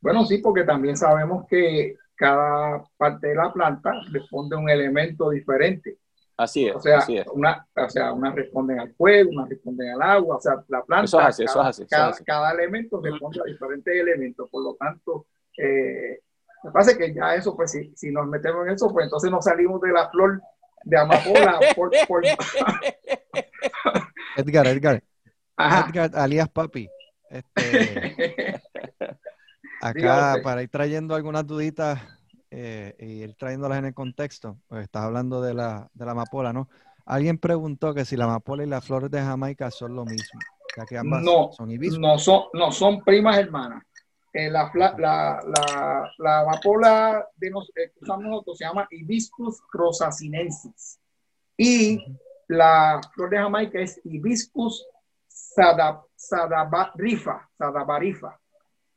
[0.00, 5.30] Bueno, sí, porque también sabemos que cada parte de la planta responde a un elemento
[5.30, 5.98] diferente.
[6.36, 6.76] Así es.
[6.76, 7.26] O sea, así es.
[7.28, 11.04] Una, o sea, unas responden al fuego, unas responden al agua, o sea, la planta,
[11.04, 12.24] eso es así, cada, eso es así, cada, eso es así.
[12.24, 15.26] cada, elemento responde a diferentes elementos, por lo tanto,
[15.56, 16.20] eh,
[16.62, 19.44] me parece que ya eso, pues si, si, nos metemos en eso, pues entonces nos
[19.44, 20.42] salimos de la flor
[20.84, 21.58] de amapola.
[21.76, 22.22] por, por...
[24.36, 25.02] Edgar, Edgar.
[25.56, 25.88] Ajá.
[25.88, 26.88] Edgar, alias Papi.
[27.30, 28.60] Este,
[29.80, 32.00] acá, para ir trayendo algunas duditas
[32.50, 36.52] eh, y ir trayéndolas en el contexto, pues estás hablando de la, de la amapola,
[36.52, 36.68] ¿no?
[37.04, 40.40] Alguien preguntó que si la amapola y las flores de Jamaica son lo mismo,
[40.76, 42.00] ya que ambas no, son hibiscus.
[42.00, 43.82] No son, no son primas hermanas.
[44.32, 49.62] Eh, la, la, la, la, amapola de nos, eh, que usamos nosotros se llama Hibiscus
[49.72, 51.00] rosacinensis.
[51.56, 54.84] Y la flor de Jamaica es Hibiscus
[55.26, 58.38] sadab, sadabarifa, sadabarifa.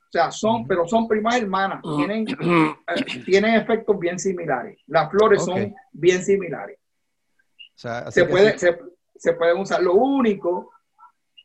[0.09, 4.79] O sea, son, pero son primas hermanas, tienen, eh, tienen efectos bien similares.
[4.87, 5.65] Las flores okay.
[5.65, 6.79] son bien similares.
[6.79, 8.59] O sea, se, puede, sí.
[8.59, 8.79] se,
[9.15, 9.83] se pueden usar.
[9.83, 10.71] Lo único,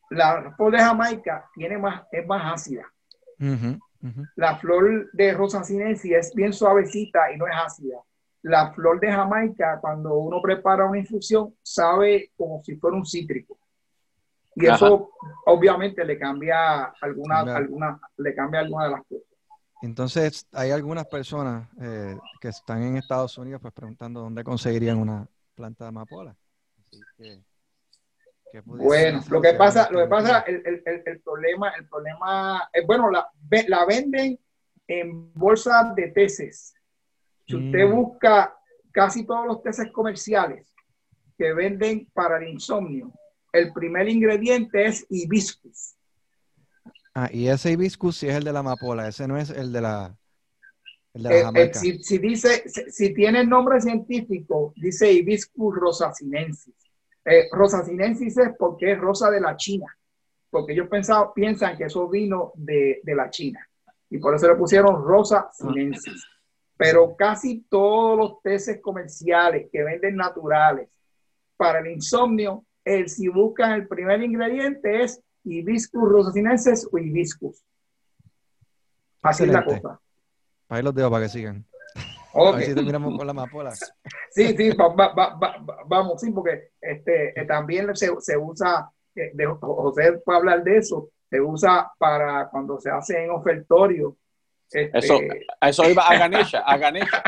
[0.08, 2.90] la flor de Jamaica tiene más, es más ácida.
[3.38, 4.30] Uh -huh, uh -huh.
[4.36, 7.98] La flor de rosa sinensis es bien suavecita y no es ácida.
[8.40, 13.58] La flor de Jamaica, cuando uno prepara una infusión, sabe como si fuera un cítrico.
[14.56, 14.76] Y Ajá.
[14.76, 15.10] eso
[15.46, 19.26] obviamente le cambia alguna, alguna, le cambia alguna de las cosas.
[19.82, 25.28] Entonces, hay algunas personas eh, que están en Estados Unidos pues preguntando dónde conseguirían una
[25.54, 26.36] planta de amapola.
[26.88, 27.42] Así que,
[28.64, 33.10] bueno, lo que pasa, lo que pasa, el, el, el, problema, el problema, es, bueno,
[33.10, 33.28] la,
[33.66, 34.38] la venden
[34.86, 36.72] en bolsas de teces.
[37.46, 37.92] Si usted mm.
[37.92, 38.56] busca
[38.92, 40.72] casi todos los teces comerciales
[41.36, 43.12] que venden para el insomnio,
[43.54, 45.94] el primer ingrediente es hibiscus.
[47.14, 49.80] Ah, y ese hibiscus sí es el de la amapola, ese no es el de
[49.80, 50.16] la,
[51.14, 55.12] el de la eh, eh, si, si, dice, si, si, tiene el nombre científico, dice
[55.12, 56.74] hibiscus rosacinensis.
[57.24, 59.86] Eh, rosacinensis es porque es rosa de la China,
[60.50, 63.66] porque ellos pensado, piensan que eso vino de, de la China
[64.10, 66.26] y por eso le pusieron rosa sinensis.
[66.76, 70.88] Pero casi todos los teces comerciales que venden naturales
[71.56, 77.64] para el insomnio, el, si buscan el primer ingrediente es hibiscus rosacinensis o hibiscus.
[79.22, 80.00] Así es la cosa.
[80.68, 81.64] Ahí los dejo para que sigan.
[82.36, 82.52] Okay.
[82.52, 83.72] A ver si terminamos con la amapola.
[84.30, 89.30] Sí, sí, va, va, va, vamos, sí, porque este, eh, también se, se usa, eh,
[89.32, 94.16] de, José puede hablar de eso, se usa para cuando se hace en ofertorio.
[94.68, 94.98] Este...
[94.98, 95.18] Eso,
[95.60, 97.22] eso iba a Ganesha, a Ganesha.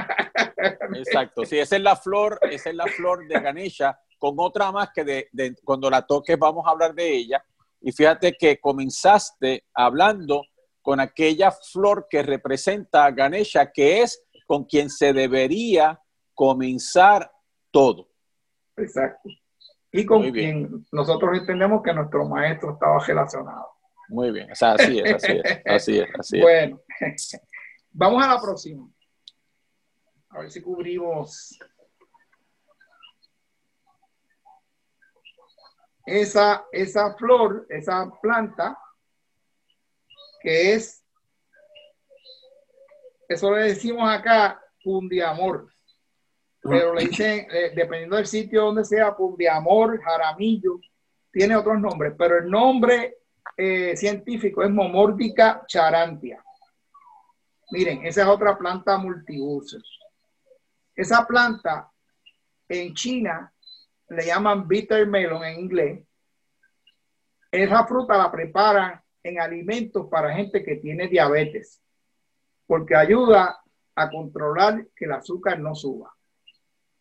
[0.97, 4.91] Exacto, sí, esa es la flor, esa es la flor de Ganesha, con otra más
[4.95, 7.45] que de, de, cuando la toques vamos a hablar de ella.
[7.81, 10.43] Y fíjate que comenzaste hablando
[10.83, 16.01] con aquella flor que representa a Ganesha, que es con quien se debería
[16.33, 17.31] comenzar
[17.71, 18.09] todo.
[18.77, 19.29] Exacto.
[19.91, 23.67] Y con quien nosotros entendemos que nuestro maestro estaba relacionado.
[24.09, 26.43] Muy bien, o sea, así es, así es, así es, así es.
[26.43, 26.81] Bueno,
[27.91, 28.89] vamos a la próxima.
[30.29, 31.59] A ver si cubrimos
[36.07, 38.79] esa, esa flor, esa planta,
[40.41, 41.05] que es,
[43.29, 45.73] eso le decimos acá, pundiamor.
[46.63, 50.81] Pero le dicen, eh, dependiendo del sitio donde sea, pundiamor, jaramillo,
[51.33, 53.19] tiene otros nombres, pero el nombre
[53.57, 56.43] eh, científico es Momórdica charantia.
[57.71, 60.01] Miren, esa es otra planta multiusos.
[60.95, 61.91] Esa planta
[62.69, 63.53] en China
[64.09, 66.05] le llaman bitter melon en inglés.
[67.51, 71.83] Esa fruta la preparan en alimentos para gente que tiene diabetes,
[72.67, 73.61] porque ayuda
[73.95, 76.15] a controlar que el azúcar no suba.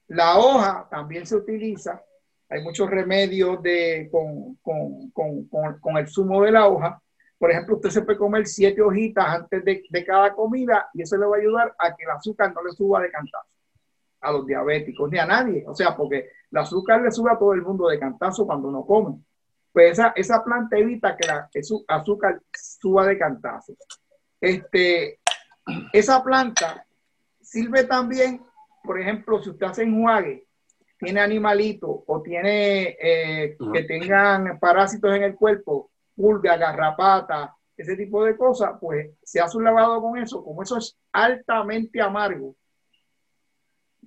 [0.07, 2.01] La hoja también se utiliza
[2.49, 7.01] hay muchos remedios de, con, con, con, con, el zumo de la hoja.
[7.37, 11.17] Por ejemplo, usted se puede comer siete hojitas antes de, de, cada comida y eso
[11.17, 13.54] le va a ayudar a que el azúcar no le suba de cantazo.
[14.25, 15.63] A los diabéticos, ni a nadie.
[15.67, 18.85] O sea, porque el azúcar le sube a todo el mundo de cantazo cuando uno
[18.85, 19.19] come.
[19.71, 21.49] Pues esa, esa planta evita que la
[21.87, 23.73] azúcar suba de cantazo.
[24.39, 25.19] Este,
[25.91, 26.85] esa planta
[27.41, 28.41] sirve también,
[28.83, 30.47] por ejemplo, si usted hace enjuague,
[30.97, 38.23] tiene animalitos o tiene eh, que tengan parásitos en el cuerpo, pulga, garrapata, ese tipo
[38.23, 42.55] de cosas, pues se hace un lavado con eso, como eso es altamente amargo,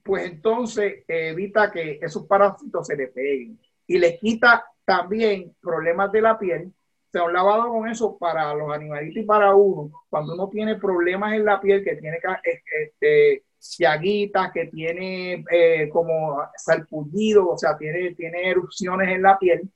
[0.09, 6.23] pues entonces evita que esos parásitos se le peguen y le quita también problemas de
[6.23, 6.73] la piel.
[7.13, 11.35] Se ha lavado con eso para los animalitos y para uno, cuando uno tiene problemas
[11.35, 13.45] en la piel, que tiene este,
[13.79, 19.69] llaguitas, que tiene eh, como salpullido, o sea, tiene, tiene erupciones en la piel.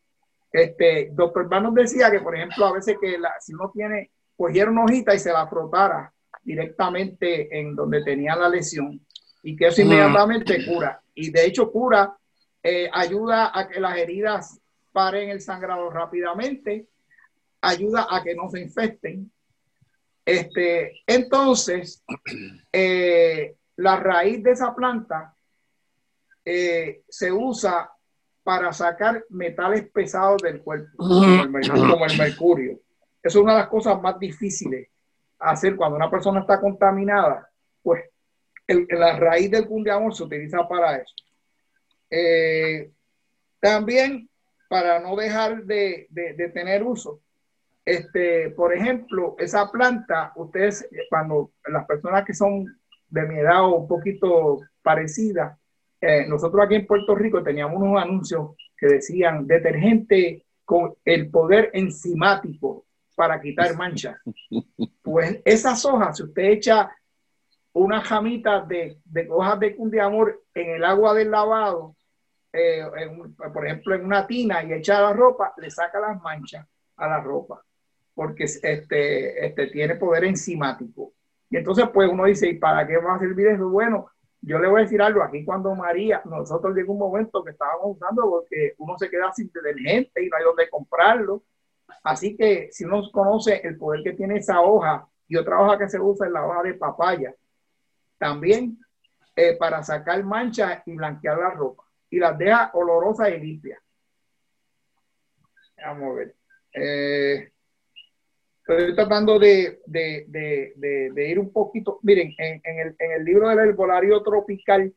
[0.51, 4.85] Este, doctor Van decía que, por ejemplo, a veces que si uno tiene, cogiera una
[4.85, 6.11] hojita y se la frotara
[6.43, 8.99] directamente en donde tenía la lesión
[9.43, 11.03] y que eso inmediatamente cura.
[11.15, 12.17] Y de hecho cura,
[12.63, 14.61] eh, ayuda a que las heridas
[14.93, 16.87] paren el sangrado rápidamente,
[17.61, 19.31] ayuda a que no se infecten.
[20.25, 22.05] Este, entonces,
[22.73, 25.35] eh, la raíz de esa planta
[26.45, 27.91] eh, se usa
[28.43, 32.81] para sacar metales pesados del cuerpo, como el, mercurio,
[33.23, 34.89] Eso es una de las cosas más difíciles
[35.39, 37.49] hacer cuando una persona está contaminada.
[37.83, 38.05] Pues
[38.69, 41.15] la raíz del cundiamor se utiliza para eso.
[42.11, 42.91] Eh,
[43.61, 44.29] también
[44.69, 47.21] para no dejar de, de, tener uso.
[47.85, 52.65] Este, por ejemplo, esa planta, ustedes, cuando las personas que son
[53.09, 55.59] de mi edad o un poquito parecidas,
[56.01, 61.71] eh, nosotros aquí en Puerto Rico teníamos unos anuncios que decían detergente con el poder
[61.75, 64.17] enzimático para quitar manchas.
[65.03, 66.91] Pues esas hojas, si usted echa
[67.75, 71.97] una jamita de, de hojas de cundiamor en el agua del lavado,
[72.53, 72.85] eh,
[73.53, 76.67] por ejemplo, en una tina y echa la ropa, le saca las manchas
[76.97, 77.65] a la ropa,
[78.15, 81.15] porque este, este tiene poder enzimático.
[81.49, 83.69] Y entonces, pues uno dice, ¿y para qué va a servir eso?
[83.69, 84.11] Bueno,
[84.43, 87.97] yo le voy a decir algo, aquí cuando María, nosotros llegó un momento que estábamos
[87.97, 91.43] usando porque uno se queda sin detergente y no hay donde comprarlo.
[92.03, 95.89] Así que si uno conoce el poder que tiene esa hoja y otra hoja que
[95.89, 97.35] se usa es la hoja de papaya,
[98.23, 98.79] también
[99.35, 103.83] eh, para sacar manchas y blanquear la ropa y las deja olorosas y limpias.
[105.85, 106.37] Vamos a ver.
[106.73, 107.51] Eh,
[108.61, 109.83] estoy tratando de,
[111.17, 111.99] ir un poquito.
[112.03, 114.95] Miren, en, el, libro del herbolario tropical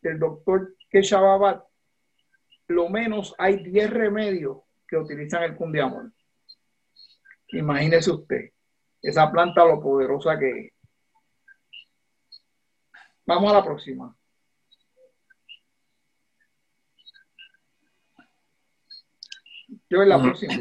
[0.00, 1.62] del doctor Keshababat,
[2.68, 6.10] lo menos hay 10 remedios que utilizan el cundiamol.
[7.48, 8.48] Imagínese usted,
[9.02, 10.72] esa planta lo poderosa que es.
[13.34, 14.14] Vamos a la próxima.
[19.88, 20.52] Yo en la próxima.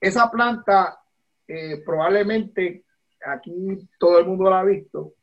[0.00, 1.00] Esa planta
[1.48, 2.84] eh, probablemente
[3.26, 5.14] aquí todo el mundo la ha visto,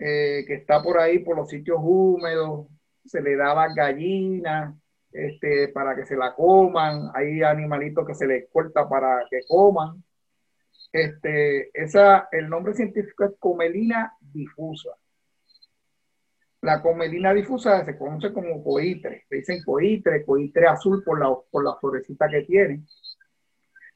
[0.00, 2.66] eh, que está por ahí por los sitios húmedos,
[3.04, 4.74] se le da a gallinas
[5.12, 10.02] este, para que se la coman, hay animalitos que se les corta para que coman.
[10.92, 14.90] Este, esa, el nombre científico es comelina difusa.
[16.60, 21.76] La comelina difusa se conoce como coitre, dicen coitre, coitre azul por la, por la
[21.76, 22.82] florecita que tiene.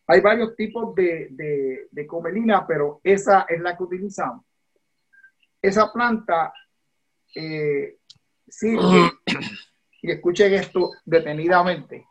[0.07, 4.45] Hay varios tipos de, de, comelina, pero esa es la que utilizamos.
[5.61, 6.53] Esa planta
[7.35, 7.99] eh,
[8.47, 9.11] sirve,
[10.03, 12.07] y escuchen esto detenidamente.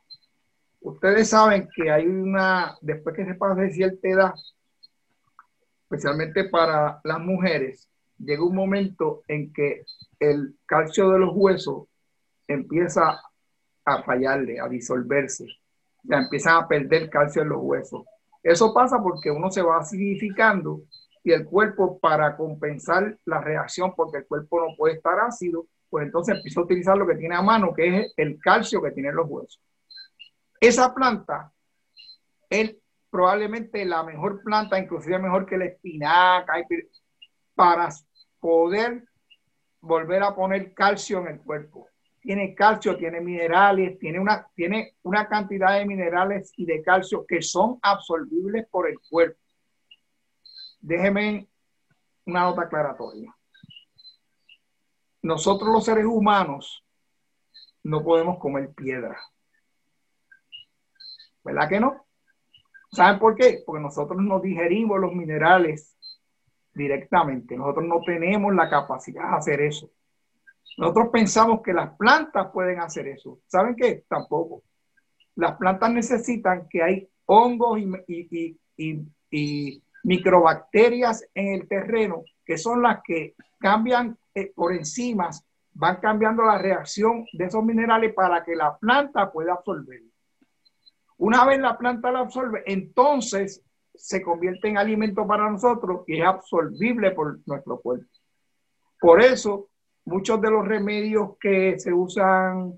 [0.80, 4.34] Ustedes saben que hay una, después que se pasa de cierta edad,
[5.84, 7.88] especialmente para las mujeres,
[8.18, 9.84] llega un momento en que
[10.20, 11.88] el calcio de los huesos
[12.48, 13.22] empieza
[13.86, 15.46] a fallarle, a disolverse
[16.04, 18.06] ya empiezan a perder calcio en los huesos.
[18.44, 20.82] Eso pasa porque uno se va acidificando
[21.24, 26.06] y el cuerpo para compensar la reacción, porque el cuerpo no puede estar ácido, pues
[26.06, 29.16] entonces empieza a utilizar lo que tiene a mano, que es el calcio que tienen
[29.16, 29.62] los huesos.
[30.60, 31.54] Esa planta
[32.50, 32.76] es
[33.12, 36.54] probablemente la mejor planta, inclusive mejor que la espinaca,
[37.54, 37.90] para
[38.40, 39.04] poder
[39.82, 45.28] volver a poner calcio en el cuerpo tiene calcio, tiene minerales, tiene una, tiene una
[45.28, 49.40] cantidad de minerales y de calcio que son absorbibles por el cuerpo.
[50.80, 51.48] Déjeme
[52.26, 53.36] una nota aclaratoria.
[55.22, 56.84] Nosotros los seres humanos
[57.84, 59.20] no podemos comer piedra.
[61.44, 62.06] ¿Verdad que no?
[62.92, 63.64] ¿Saben por qué?
[63.66, 65.98] Porque nosotros no digerimos los minerales
[66.74, 67.56] directamente.
[67.56, 69.92] Nosotros no tenemos la capacidad de hacer eso.
[70.78, 73.40] Nosotros pensamos que las plantas pueden hacer eso.
[73.48, 74.06] ¿Saben qué?
[74.08, 74.64] Tampoco.
[75.36, 83.02] Las plantas necesitan que hay hongos y, y, microbacterias en el terreno que son las
[83.04, 88.78] que cambian eh, por enzimas, van cambiando la reacción de esos minerales para que la
[88.78, 90.02] planta pueda absorber.
[91.18, 93.64] Una vez la planta la absorbe, entonces
[93.94, 98.08] se convierte en alimento para nosotros y es absorbible por nuestro cuerpo.
[99.00, 99.70] Por eso,
[100.06, 102.74] muchos de los remedios que se usan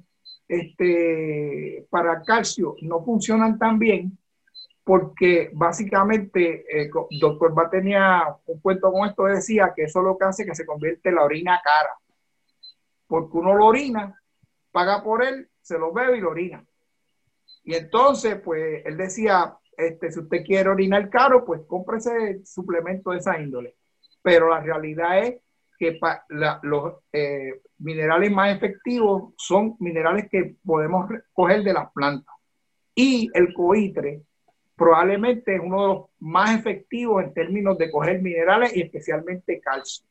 [0.47, 4.17] este, para calcio no funcionan tan bien
[4.84, 10.25] porque básicamente eh, doctor Va tenía un cuento con esto, decía que eso lo que
[10.25, 11.91] hace que se convierte la orina cara,
[13.07, 14.21] porque uno lo orina,
[14.71, 16.65] paga por él, se lo bebe y lo orina.
[17.63, 23.19] Y entonces, pues él decía, este, si usted quiere orinar caro, pues cómprese suplemento de
[23.19, 23.77] esa índole.
[24.21, 25.36] Pero la realidad es
[25.77, 25.97] que
[26.61, 32.36] los eh, minerales más efectivos son minerales que podemos coger de las plantas.
[32.95, 34.23] Y el coitre
[34.84, 40.05] probablemente es uno de los más efectivos en términos de coger minerales y especialmente calcio.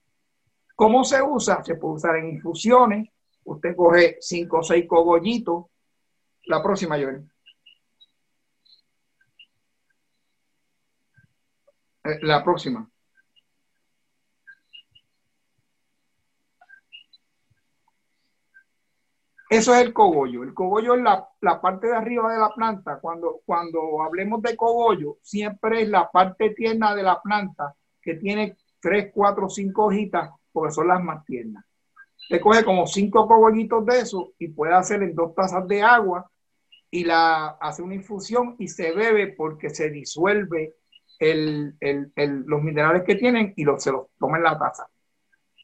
[0.74, 1.62] ¿Cómo se usa?
[1.62, 3.10] Se puede usar en infusiones.
[3.44, 5.66] Usted coge cinco o seis cogollitos.
[6.46, 7.30] La próxima, Joel.
[12.04, 12.90] Eh, la próxima.
[19.52, 20.44] Eso es el cogollo.
[20.44, 22.98] El cogollo es la, parte de arriba de la planta.
[23.00, 28.56] Cuando, cuando hablemos de cogollo, siempre es la parte tierna de la planta que tiene
[28.80, 31.66] tres, cuatro, cinco hojitas, porque son las más tiernas.
[32.30, 36.30] Te coge como cinco cogollitos de eso y puede hacer en dos tazas de agua
[36.90, 40.76] y la hace una infusión y se bebe porque se disuelve
[41.20, 44.88] los minerales que tienen y se los toma en la taza.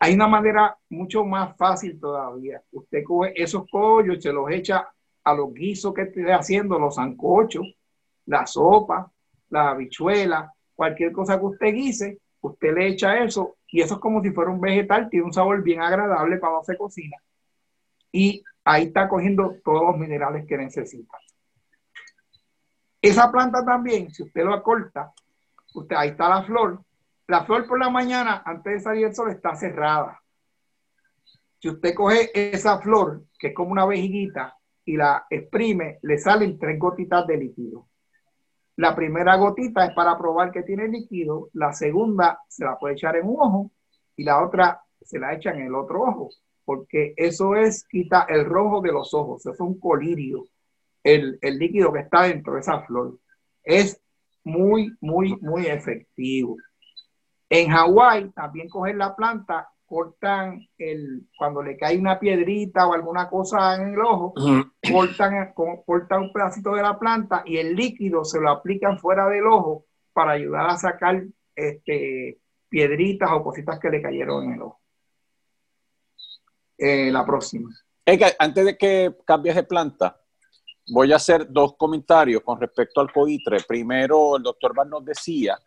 [0.01, 2.63] Hay una manera mucho más fácil todavía.
[2.73, 4.89] Usted coge esos cogollos y se los echa
[5.25, 7.67] a los guisos que esté haciendo, los zancochos,
[8.27, 9.11] la sopa,
[9.51, 14.23] la habichuela, cualquier cosa que usted guise, usted le echa eso y eso es como
[14.23, 17.17] si fuera un vegetal, tiene un sabor bien agradable cuando se cocina.
[18.13, 21.19] Y ahí está cogiendo todos los minerales que necesita.
[23.03, 25.13] Esa planta también, si usted lo acorta,
[25.75, 26.81] usted, ahí está la flor,
[27.29, 30.21] la flor por la mañana, antes de salir el sol, está cerrada.
[31.61, 34.57] Si usted coge esa flor, que es como una vejiguita,
[34.87, 37.89] y la exprime, le salen tres gotitas de líquido.
[38.77, 43.17] La primera gotita es para probar que tiene líquido, la segunda se la puede echar
[43.17, 43.73] en un ojo
[44.17, 46.31] y la otra se la echa en el otro ojo,
[46.65, 50.45] porque eso es, quita el rojo de los ojos, eso es un colirio,
[51.03, 53.19] el, el líquido que está dentro de esa flor.
[53.63, 54.01] Es
[54.45, 56.57] muy, muy, muy efectivo.
[57.51, 63.29] En Hawái también cogen la planta, cortan el, cuando le cae una piedrita o alguna
[63.31, 64.35] cosa en el ojo,
[64.93, 69.47] cortan, cortan un pedacito de la planta y el líquido se lo aplican fuera del
[69.47, 71.23] ojo para ayudar a sacar
[71.55, 72.39] este,
[72.69, 74.81] piedritas o cositas que le cayeron en el ojo.
[76.77, 77.71] Eh, la próxima.
[78.39, 80.21] antes de que cambies de planta,
[80.93, 83.59] voy a hacer dos comentarios con respecto al coitre.
[83.67, 85.59] Primero, el doctor Van nos decía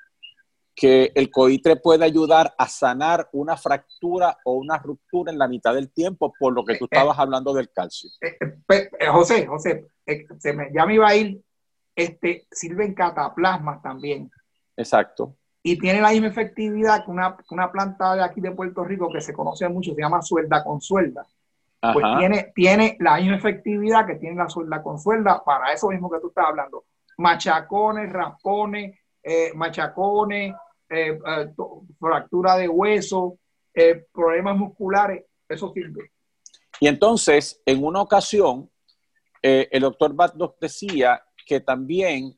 [0.76, 5.74] que el coitre puede ayudar a sanar una fractura o una ruptura en la mitad
[5.74, 8.10] del tiempo, por lo que tú eh, estabas hablando del calcio.
[8.22, 8.38] Eh,
[8.70, 9.88] eh, José, José,
[10.40, 11.42] se me, ya me iba a ir,
[11.96, 14.32] este, sirven cataplasmas también.
[14.78, 15.36] Exacto.
[15.64, 19.22] Y tiene la misma efectividad que una, una, planta de aquí de Puerto Rico que
[19.22, 21.28] se conoce mucho, se llama suelda con suelda.
[21.94, 26.12] Pues tiene, tiene la misma efectividad que tiene la suelda con suelda para eso mismo
[26.12, 26.86] que tú estás hablando.
[27.18, 30.54] Machacones, raspones, eh, machacones,
[30.90, 31.48] eh, eh,
[32.00, 33.38] fractura de hueso,
[34.12, 36.12] problemas musculares, eso sirve.
[36.80, 38.70] Y entonces, en una ocasión,
[39.42, 42.36] el doctor Bat nos decía que también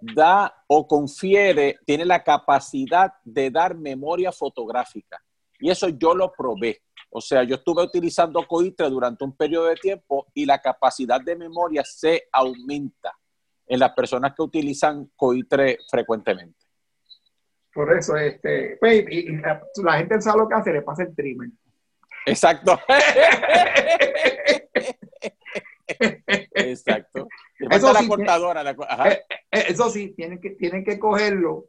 [0.00, 5.20] da o confiere, tiene la capacidad de dar memoria fotográfica.
[5.58, 6.82] Y eso yo lo probé.
[7.10, 11.34] O sea, yo estuve utilizando coitre durante un periodo de tiempo y la capacidad de
[11.34, 13.12] memoria se aumenta
[13.66, 16.66] en las personas que utilizan coitre frecuentemente.
[17.72, 19.60] Por eso, este, pues, y, la,
[19.98, 21.50] gente sabe lo que hace, le pasa el trimmer.
[22.24, 22.80] Exacto.
[26.54, 27.28] Exacto.
[27.58, 28.70] Eso la cortadora.
[28.70, 31.66] Eh, eh, eso sí, tienen que, tienen que cogerlo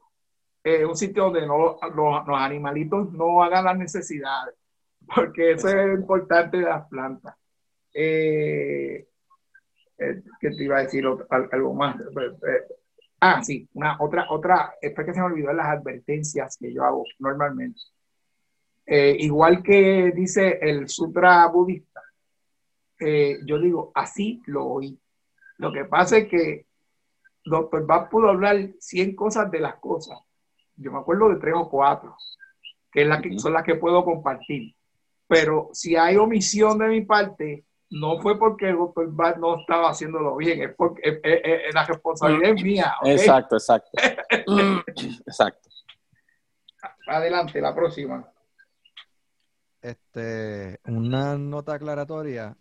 [0.64, 4.56] en un sitio donde no, los animalitos no hagan las necesidades,
[5.14, 7.36] porque eso es importante de las plantas.
[7.94, 9.08] Eh,
[9.98, 11.06] eh, que te iba a decir
[11.52, 12.00] algo más.
[12.00, 12.76] Eh,
[13.20, 17.04] Ah, sí, una otra, otra, es que se me olvidó las advertencias que yo hago
[17.18, 17.80] normalmente.
[18.86, 22.02] Eh, igual que dice el sutra budista,
[23.00, 25.00] eh, yo digo, así lo oí.
[25.58, 26.68] Lo que pasa es que
[27.44, 30.20] Doctor Bach pudo hablar 100 cosas de las cosas.
[30.76, 32.16] Yo me acuerdo de tres o cuatro,
[32.92, 34.76] que, es la que son las que puedo compartir.
[35.28, 39.90] Pero si hay omisión de mi parte, no fue porque el doctor Bach no estaba
[39.90, 41.22] haciéndolo bien, es porque
[41.74, 42.94] la responsabilidad es mía.
[43.04, 43.92] Exacto, exacto.
[45.26, 45.70] exacto.
[47.08, 48.30] Adelante, la próxima.
[49.82, 52.58] Este, una nota aclaratoria,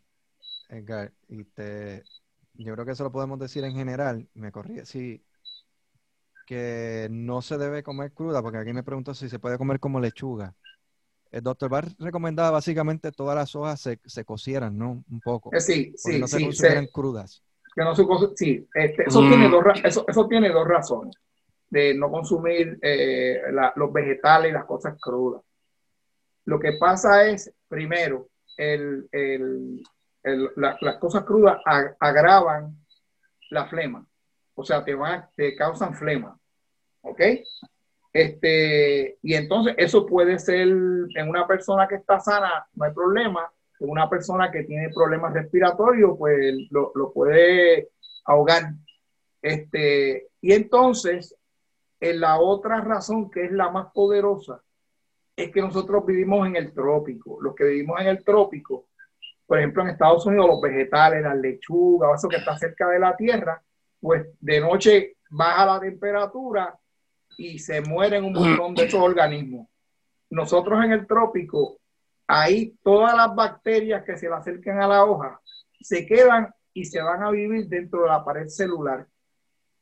[0.69, 2.05] Edgar, y te,
[2.55, 5.25] yo creo que eso lo podemos decir en general, me corrí, sí,
[6.47, 9.99] que no se debe comer cruda, porque aquí me pregunto si se puede comer como
[9.99, 10.55] lechuga.
[11.37, 15.05] El doctor Bar recomendaba básicamente todas las hojas se, se cocieran, ¿no?
[15.11, 15.53] Un poco.
[15.53, 17.43] Eh, sí, sí, no se consumieran crudas.
[17.75, 18.05] Que no se
[18.37, 19.51] sí, este, eso, tiene mm.
[19.51, 21.15] dos, eso, eso, tiene dos razones
[21.69, 23.43] de no consumir eh,
[23.75, 25.43] los vegetales y las cosas crudas.
[26.47, 29.83] Lo que pasa es, primero, el, el,
[30.57, 31.61] las cosas crudas
[32.01, 32.79] agravan
[33.51, 34.07] la flema.
[34.55, 36.39] O sea, te, van, te causan flema.
[37.03, 37.21] ¿Ok?
[38.17, 43.53] Este, y entonces eso puede ser en una persona que está sana, no hay problema.
[43.79, 47.91] En una persona que tiene problemas respiratorios, pues lo, lo puede
[48.25, 48.73] ahogar.
[49.43, 51.37] Este, y entonces,
[52.01, 54.63] en la otra razón que es la más poderosa,
[55.37, 57.39] es que nosotros vivimos en el trópico.
[57.43, 58.87] Los que vivimos en el trópico,
[59.47, 63.15] por ejemplo, en Estados Unidos, los vegetales, las lechugas, eso que está cerca de la
[63.15, 63.63] tierra,
[64.01, 66.75] pues de noche baja la temperatura
[67.39, 69.69] y se mueren un montón de esos organismos.
[70.31, 71.79] Nosotros en el trópico,
[72.27, 75.41] ahí todas las bacterias que se le acerquen a la hoja
[75.81, 79.07] se quedan y se van a vivir dentro de la pared celular.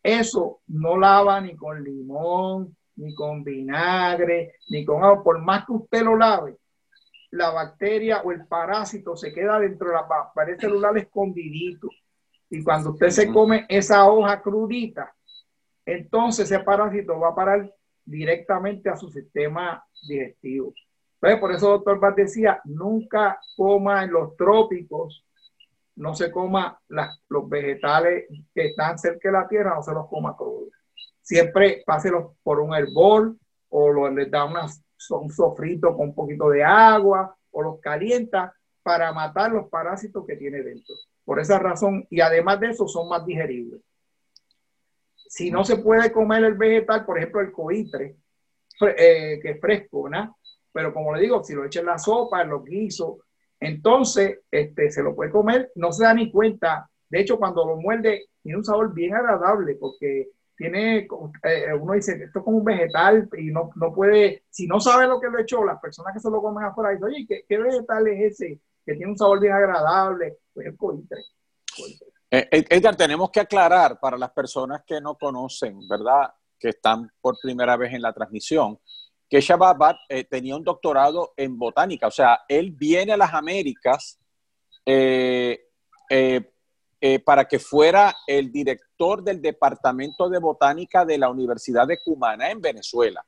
[0.03, 5.24] Eso no lava ni con limón, ni con vinagre, ni con agua.
[5.24, 6.57] Por más que usted lo lave,
[7.30, 11.88] la bacteria o el parásito se queda dentro de la pared celular escondidito.
[12.51, 15.12] Y cuando usted se come esa hoja crudita,
[15.87, 17.74] entonces ese parásito va a parar
[18.05, 20.72] directamente a su sistema digestivo.
[21.14, 25.24] Entonces, por eso doctor Bart decía, nunca coma en los trópicos,
[25.97, 30.37] no se coma los vegetales que están cerca de la tierra, no se los coma
[30.37, 30.68] crudos.
[31.22, 33.39] Siempre páselos por un herbol
[33.70, 39.12] o lo, les da un sofrito con un poquito de agua o los calienta para
[39.12, 40.95] matar los parásitos que tiene dentro.
[41.24, 43.80] Por esa razón, y además de eso, son más digeribles.
[45.27, 48.16] Si no se puede comer el vegetal, por ejemplo, el coitre,
[48.81, 50.39] eh, que es fresco, ¿no?
[50.72, 53.18] Pero como le digo, si lo echa en la sopa, en los guisos,
[53.61, 56.91] entonces este, se lo puede comer, no se da ni cuenta.
[57.09, 61.09] De hecho, cuando lo muerde, tiene un sabor bien agradable porque tiene,
[61.43, 65.07] eh, uno dice, esto es como un vegetal y no, no puede, si no sabe
[65.07, 67.59] lo que lo echó, las personas que se lo comen afuera dicen, oye, ¿qué, ¿qué,
[67.59, 68.61] vegetal es ese?
[68.85, 71.18] Que tiene un sabor bien agradable, pues el coitre.
[71.79, 76.32] Eh, eh, Edgar, tenemos que aclarar para las personas que no conocen, ¿verdad?
[76.59, 78.78] Que están por primera vez en la transmisión,
[79.28, 84.18] que Shababat eh, tenía un doctorado en botánica, o sea, él viene a las Américas
[87.24, 92.61] para que fuera el director del Departamento de Botánica de la Universidad de Cumaná en
[92.61, 93.24] Venezuela,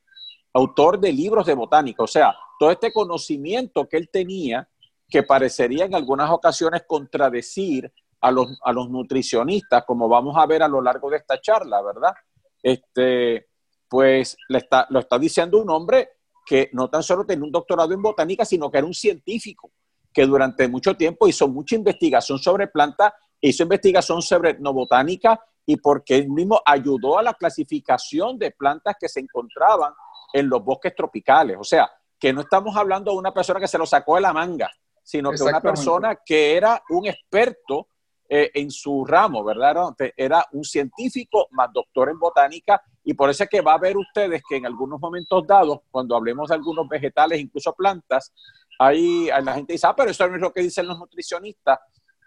[0.53, 4.67] autor de libros de botánica, o sea, todo este conocimiento que él tenía,
[5.09, 7.91] que parecería en algunas ocasiones contradecir
[8.21, 11.81] a los, a los nutricionistas, como vamos a ver a lo largo de esta charla,
[11.81, 12.13] ¿verdad?
[12.61, 13.47] Este,
[13.87, 16.09] pues le está, lo está diciendo un hombre
[16.45, 19.71] que no tan solo tenía un doctorado en botánica, sino que era un científico
[20.13, 26.15] que durante mucho tiempo hizo mucha investigación sobre plantas, hizo investigación sobre etnobotánica y porque
[26.15, 29.93] él mismo ayudó a la clasificación de plantas que se encontraban
[30.33, 31.57] en los bosques tropicales.
[31.59, 34.33] O sea, que no estamos hablando de una persona que se lo sacó de la
[34.33, 34.71] manga,
[35.03, 37.89] sino que una persona que era un experto
[38.29, 39.95] eh, en su ramo, ¿verdad?
[40.15, 43.97] Era un científico más doctor en botánica y por eso es que va a ver
[43.97, 48.33] ustedes que en algunos momentos dados, cuando hablemos de algunos vegetales, incluso plantas,
[48.79, 51.79] ahí la gente dice, ah, pero eso no es lo que dicen los nutricionistas.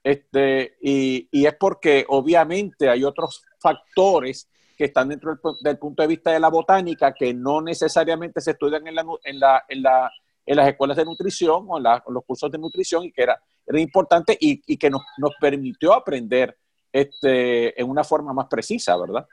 [0.02, 4.48] Este, y, y es porque obviamente hay otros factores
[4.80, 8.82] que están dentro del, punto de vista de la botánica que no necesariamente se estudian
[8.86, 8.94] en,
[9.38, 10.10] la,
[10.50, 13.78] en las escuelas de nutrición o en, los cursos de nutrición y que era, era
[13.78, 16.56] importante y, y que nos, nos, permitió aprender
[16.92, 19.28] este, en una forma más precisa, ¿verdad?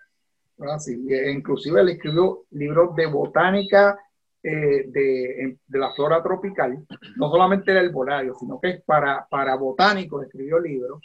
[0.59, 0.95] Ah, sí,
[1.34, 3.97] inclusive él escribió libros de botánica
[4.43, 9.55] eh, de, de, la flora tropical, no solamente del herbolario, sino que es para, para
[9.55, 11.01] botánicos, escribió libros.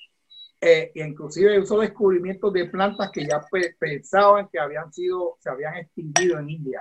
[0.60, 3.40] eh, inclusive hizo descubrimientos de plantas que ya
[3.78, 6.80] pensaban que habían sido, se habían extinguido en India.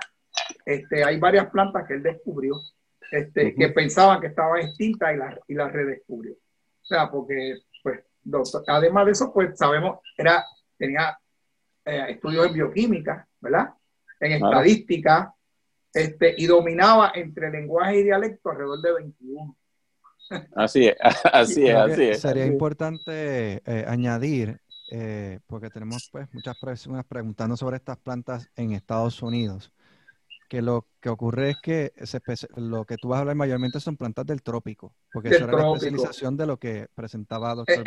[0.66, 2.60] Este, hay varias plantas que él descubrió
[3.12, 6.32] este, que pensaban que estaban extintas y las y la redescubrió.
[6.32, 8.00] O sea, porque, pues,
[8.66, 10.44] además de eso, pues sabemos, era,
[10.78, 11.18] tenía
[11.84, 13.74] eh, estudios en bioquímica, ¿verdad?
[14.18, 15.34] En estadística,
[15.92, 19.56] este, y dominaba entre lenguaje y dialecto alrededor de 21.
[20.56, 20.96] Así es,
[21.32, 22.20] así es, así es.
[22.20, 24.58] Sería importante eh, añadir,
[24.90, 29.70] eh, porque tenemos pues muchas personas preguntando sobre estas plantas en Estados Unidos,
[30.52, 31.94] que lo que ocurre es que
[32.56, 35.72] lo que tú vas a hablar mayormente son plantas del trópico, porque eso era la
[35.72, 37.82] especialización de lo que presentaba doctor.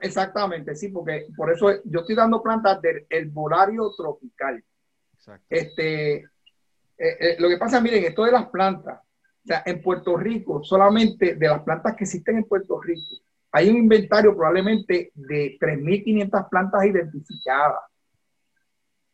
[0.00, 4.64] exactamente, sí, porque por eso yo estoy dando plantas del herbolario tropical.
[5.12, 5.44] Exacto.
[5.50, 6.26] Este, eh,
[6.96, 11.34] eh, lo que pasa, miren, esto de las plantas, o sea, en Puerto Rico, solamente
[11.34, 13.16] de las plantas que existen en Puerto Rico,
[13.52, 17.82] hay un inventario probablemente de 3.500 plantas identificadas.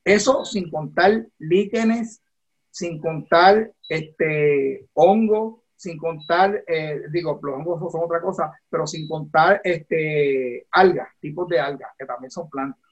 [0.04, 2.20] Eso sin contar líquenes,
[2.74, 9.06] sin contar este, hongos, sin contar, eh, digo, los hongos son otra cosa, pero sin
[9.06, 12.82] contar este, algas, tipos de algas, que también son plantas.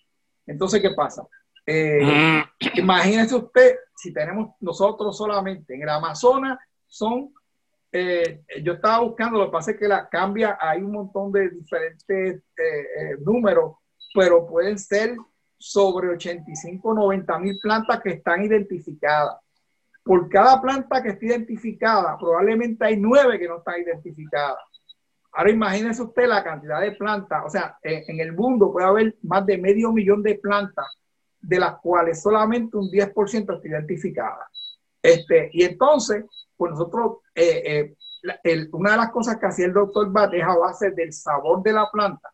[0.47, 1.27] Entonces, ¿qué pasa?
[1.67, 7.35] Eh, imagínense usted, si tenemos nosotros solamente en el Amazonas, son,
[7.91, 11.51] eh, yo estaba buscando, lo que pasa es que la cambia, hay un montón de
[11.51, 13.75] diferentes eh, números,
[14.15, 15.17] pero pueden ser
[15.59, 19.43] sobre 85, 90 mil plantas que están identificadas.
[20.03, 24.59] Por cada planta que esté identificada, probablemente hay nueve que no están identificadas.
[25.33, 29.47] Ahora imagínese usted la cantidad de plantas, o sea, en el mundo puede haber más
[29.47, 30.87] de medio millón de plantas
[31.41, 34.49] de las cuales solamente un 10% está identificada.
[35.03, 36.25] Este, y entonces,
[36.57, 37.95] pues nosotros, eh,
[38.45, 41.63] eh, una de las cosas que hacía el doctor Bat es a base del sabor
[41.63, 42.31] de la planta,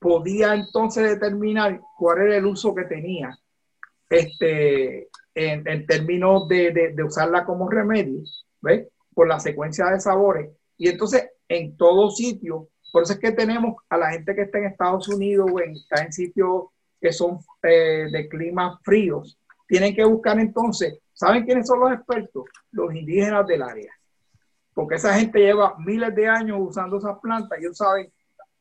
[0.00, 3.36] podía entonces determinar cuál era el uso que tenía
[4.08, 5.07] este,
[5.38, 8.22] en, términos de, de, usarla como remedio,
[8.60, 8.88] ¿ves?
[9.14, 10.50] Por la secuencia de sabores.
[10.76, 14.58] Y entonces, en todo sitio, por eso es que tenemos a la gente que está
[14.58, 16.64] en Estados Unidos o está en sitios
[17.00, 22.44] que son eh, de climas fríos, tienen que buscar entonces, ¿saben quiénes son los expertos?
[22.72, 23.92] Los indígenas del área.
[24.74, 28.12] Porque esa gente lleva miles de años usando esas plantas, ellos saben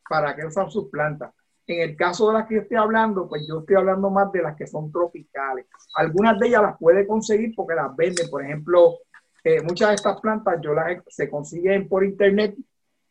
[0.08, 1.34] para qué usan sus plantas.
[1.68, 4.56] En el caso de las que estoy hablando, pues yo estoy hablando más de las
[4.56, 5.66] que son tropicales.
[5.96, 8.30] Algunas de ellas las puede conseguir porque las venden.
[8.30, 9.00] Por ejemplo,
[9.44, 12.56] eh, muchas de estas plantas yo las se consiguen por internet.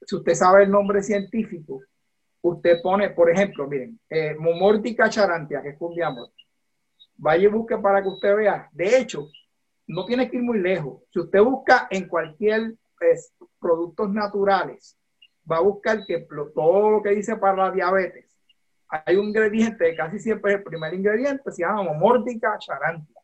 [0.00, 1.82] Si usted sabe el nombre científico,
[2.40, 4.36] usted pone, por ejemplo, miren, eh,
[5.10, 6.30] charantia, que es cundiamor.
[7.18, 8.70] Vaya y busque para que usted vea.
[8.72, 9.28] De hecho,
[9.86, 11.02] no tiene que ir muy lejos.
[11.12, 14.96] Si usted busca en cualquier pues, productos naturales,
[15.50, 18.25] va a buscar que todo lo que dice para la diabetes,
[18.88, 23.20] hay un ingrediente, casi siempre es el primer ingrediente, se llama Momórtica charantia.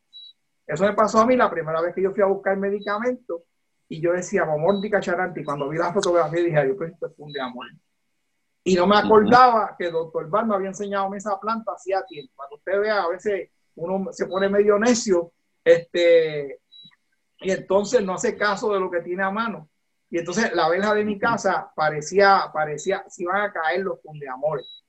[0.66, 3.42] Eso me pasó a mí la primera vez que yo fui a buscar medicamentos
[3.88, 7.12] y yo decía Momórtica charantia y cuando vi la fotografía dije, yo pues esto es
[7.16, 7.66] un de amor.
[8.64, 12.32] Y no me acordaba que el doctor Bar me había enseñado esa planta hacía tiempo.
[12.48, 15.32] Que usted vea, a veces uno se pone medio necio
[15.64, 16.60] este,
[17.40, 19.68] y entonces no hace caso de lo que tiene a mano.
[20.10, 23.98] Y entonces la vela de mi casa parecía, parecía, si iban a caer los
[24.32, 24.82] amores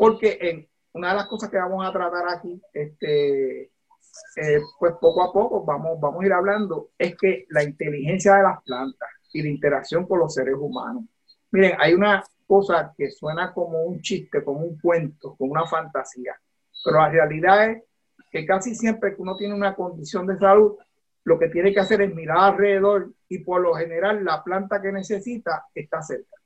[0.00, 5.30] Porque una de las cosas que vamos a tratar aquí, este, eh, pues poco a
[5.30, 9.50] poco vamos, vamos a ir hablando, es que la inteligencia de las plantas y la
[9.50, 11.04] interacción con los seres humanos.
[11.50, 16.34] Miren, hay una cosa que suena como un chiste, como un cuento, como una fantasía.
[16.82, 17.84] Pero la realidad es
[18.30, 20.78] que casi siempre que uno tiene una condición de salud,
[21.24, 24.92] lo que tiene que hacer es mirar alrededor y por lo general la planta que
[24.92, 26.39] necesita está cerca.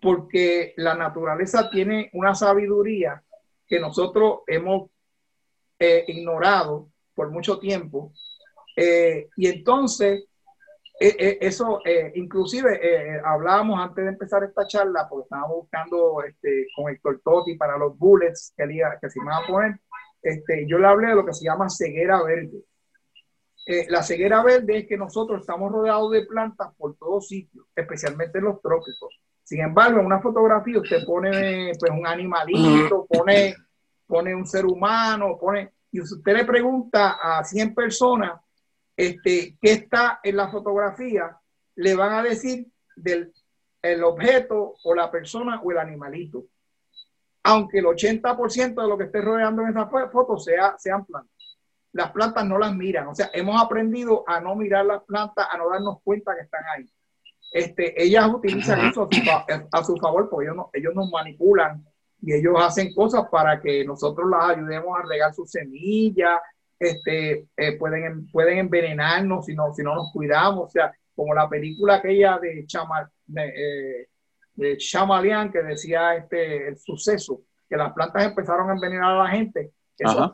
[0.00, 3.22] Porque la naturaleza tiene una sabiduría
[3.66, 4.90] que nosotros hemos
[5.78, 8.12] eh, ignorado por mucho tiempo.
[8.74, 10.28] Eh, y entonces
[11.00, 16.66] eh, eh, eso, eh, inclusive hablábamos antes de empezar esta charla, porque estábamos buscando este,
[16.74, 18.64] con Héctor Totti para los bullets que,
[19.00, 19.80] que se iban a poner,
[20.22, 22.64] este, yo le hablé de lo que se llama ceguera verde.
[23.90, 28.46] la ceguera verde es que nosotros estamos rodeados de plantas por todos sitios, especialmente en
[28.46, 29.20] los trópicos.
[29.48, 33.56] Sin embargo, en una fotografía usted pone pues, un animalito, pone,
[34.06, 38.38] pone un ser humano, pone, y usted le pregunta a 100 personas
[38.94, 41.34] este, que está en la fotografía,
[41.76, 43.32] le van a decir del
[43.80, 46.44] el objeto o la persona o el animalito.
[47.44, 51.32] Aunque el 80% de lo que esté rodeando en esa foto sea, sean plantas.
[51.92, 53.08] Las plantas no las miran.
[53.08, 56.64] O sea, hemos aprendido a no mirar las plantas, a no darnos cuenta que están
[56.76, 56.86] ahí.
[57.50, 59.08] Este, ellas utilizan eso
[59.72, 61.84] a su, favor porque ellos, no, ellos nos manipulan
[62.20, 66.40] y ellos hacen cosas para que nosotros las ayudemos a regar sus semillas,
[66.78, 71.48] este, eh, pueden, pueden envenenarnos si no, si no nos cuidamos, o sea, como la
[71.48, 74.08] película aquella de, Chama, de,
[74.58, 79.30] eh, Chamalian que decía este, el suceso, que las plantas empezaron a envenenar a la
[79.30, 80.32] gente, eso,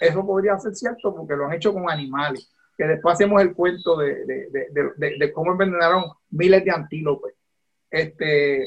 [0.00, 3.96] eso podría ser cierto porque lo han hecho con animales, que después hacemos el cuento
[3.96, 7.34] de, de, de cómo envenenaron miles de antílopes.
[7.90, 8.66] Este,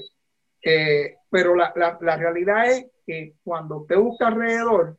[0.64, 4.97] eh, pero la, la, la, realidad es que cuando usted busca alrededor,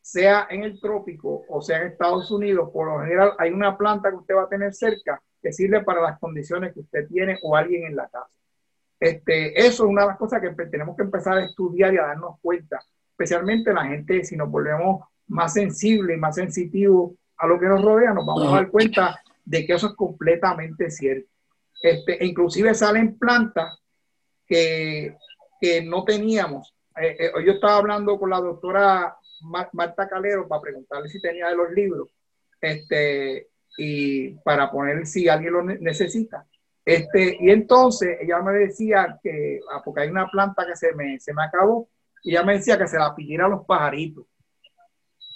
[0.00, 4.10] sea en el trópico o sea en Estados Unidos, por lo general hay una planta
[4.10, 7.56] que usted va a tener cerca que sirve para las condiciones que usted tiene o
[7.56, 8.30] alguien en la casa.
[9.00, 12.06] Este, eso es una de las cosas que tenemos que empezar a estudiar y a
[12.06, 12.80] darnos cuenta,
[13.10, 17.12] especialmente la gente, si nos volvemos más sensibles y más sensitivos
[17.44, 20.90] a lo que nos rodea, nos vamos a dar cuenta de que eso es completamente
[20.90, 21.28] cierto.
[21.80, 23.78] Este, inclusive salen plantas
[24.46, 25.16] que,
[25.60, 26.74] que no teníamos.
[27.00, 29.16] Eh, eh, yo estaba hablando con la doctora
[29.72, 32.08] Marta Calero para preguntarle si tenía de los libros
[32.60, 36.46] este, y para poner si alguien lo necesita.
[36.84, 41.18] Este, y entonces ella me decía que, ah, porque hay una planta que se me,
[41.18, 41.88] se me acabó,
[42.22, 44.26] y ella me decía que se la pidiera a los pajaritos.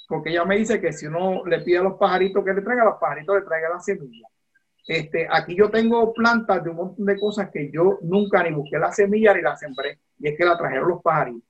[0.09, 2.85] Porque ella me dice que si uno le pide a los pajaritos que le traiga,
[2.85, 4.27] los pajaritos le traiga la semilla.
[4.87, 8.79] Este, aquí yo tengo plantas de un montón de cosas que yo nunca ni busqué
[8.79, 11.43] la semilla ni la sembré, y es que la trajeron los pajaritos.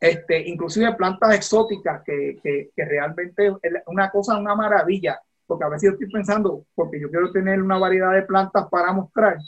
[0.00, 5.90] Este, inclusive plantas exóticas que, que, realmente es una cosa, una maravilla, porque a veces
[5.90, 9.38] yo estoy pensando, porque yo quiero tener una variedad de plantas para mostrar,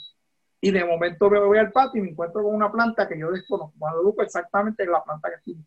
[0.61, 3.31] y de momento me voy al patio y me encuentro con una planta que yo
[3.31, 5.65] desconozco, cuando busco exactamente la planta que estoy.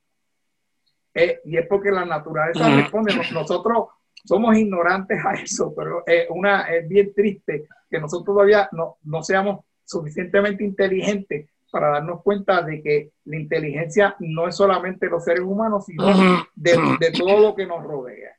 [1.14, 3.88] Eh, y es porque la naturaleza responde, nosotros
[4.24, 9.22] somos ignorantes a eso, pero es, una, es bien triste que nosotros todavía no, no
[9.22, 15.42] seamos suficientemente inteligentes para darnos cuenta de que la inteligencia no es solamente los seres
[15.42, 16.06] humanos, sino
[16.54, 18.36] de, de todo lo que nos rodea.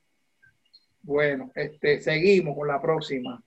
[1.01, 3.41] Bueno, este, seguimos con la próxima.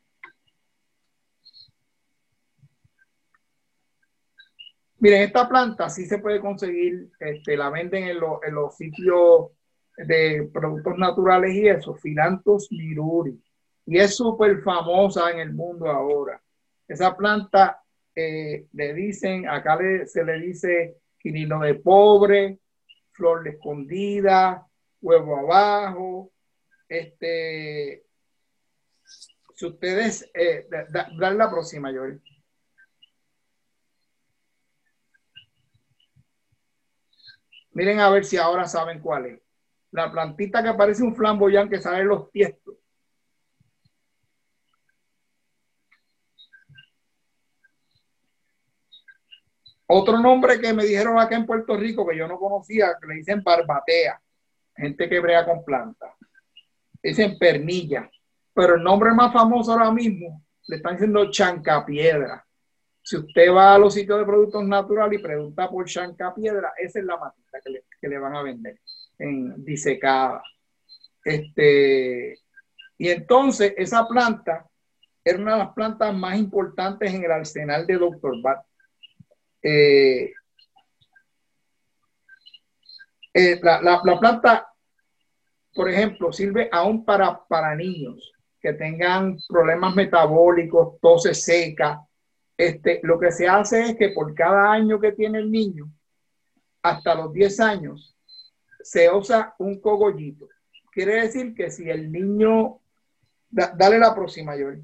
[5.06, 9.52] Miren, esta planta sí se puede conseguir, este, la venden en, en los sitios
[9.96, 13.40] de productos naturales y eso, Filantos miruri.
[13.86, 16.42] Y es súper famosa en el mundo ahora.
[16.88, 17.80] Esa planta
[18.16, 22.58] eh, le dicen, acá se le dice quinino de pobre,
[23.12, 24.66] flor de escondida,
[25.00, 26.32] huevo abajo.
[26.88, 28.02] Este,
[29.54, 32.20] si ustedes, eh, la próxima, Joel.
[37.76, 39.38] Miren a ver si ahora saben cuál es
[39.90, 42.74] la plantita que parece un flamboyán que sale en los tiestos.
[49.88, 53.16] Otro nombre que me dijeron acá en Puerto Rico que yo no conocía, que le
[53.16, 54.22] dicen barbatea,
[54.74, 56.14] gente que brea con plantas.
[57.02, 58.10] Dicen pernilla.
[58.54, 62.45] Pero el nombre más famoso ahora mismo le están diciendo chancapiedra.
[63.06, 67.04] Si usted va a los sitios de productos naturales y pregunta por chancapiedra, esa es
[67.04, 68.80] la matita que le, que le van a vender
[69.16, 70.42] en disecada.
[71.24, 72.36] Este,
[72.98, 74.66] y entonces esa planta
[75.22, 78.42] era una de las plantas más importantes en el arsenal de Dr.
[78.42, 78.66] Bat.
[79.62, 80.32] Eh,
[83.34, 84.66] eh, la, planta,
[85.72, 92.05] por ejemplo, sirve aún para, para niños que tengan problemas metabólicos, toses seca.
[92.56, 95.92] Este, lo que se hace es que por cada año que tiene el niño,
[96.82, 98.16] hasta los 10 años,
[98.80, 100.48] se usa un cogollito.
[100.90, 102.80] Quiere decir que si el niño,
[103.50, 104.82] dale la próxima, Joel.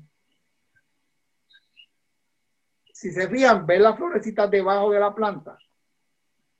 [2.92, 5.58] Si se fían, ven las florecitas debajo de la planta,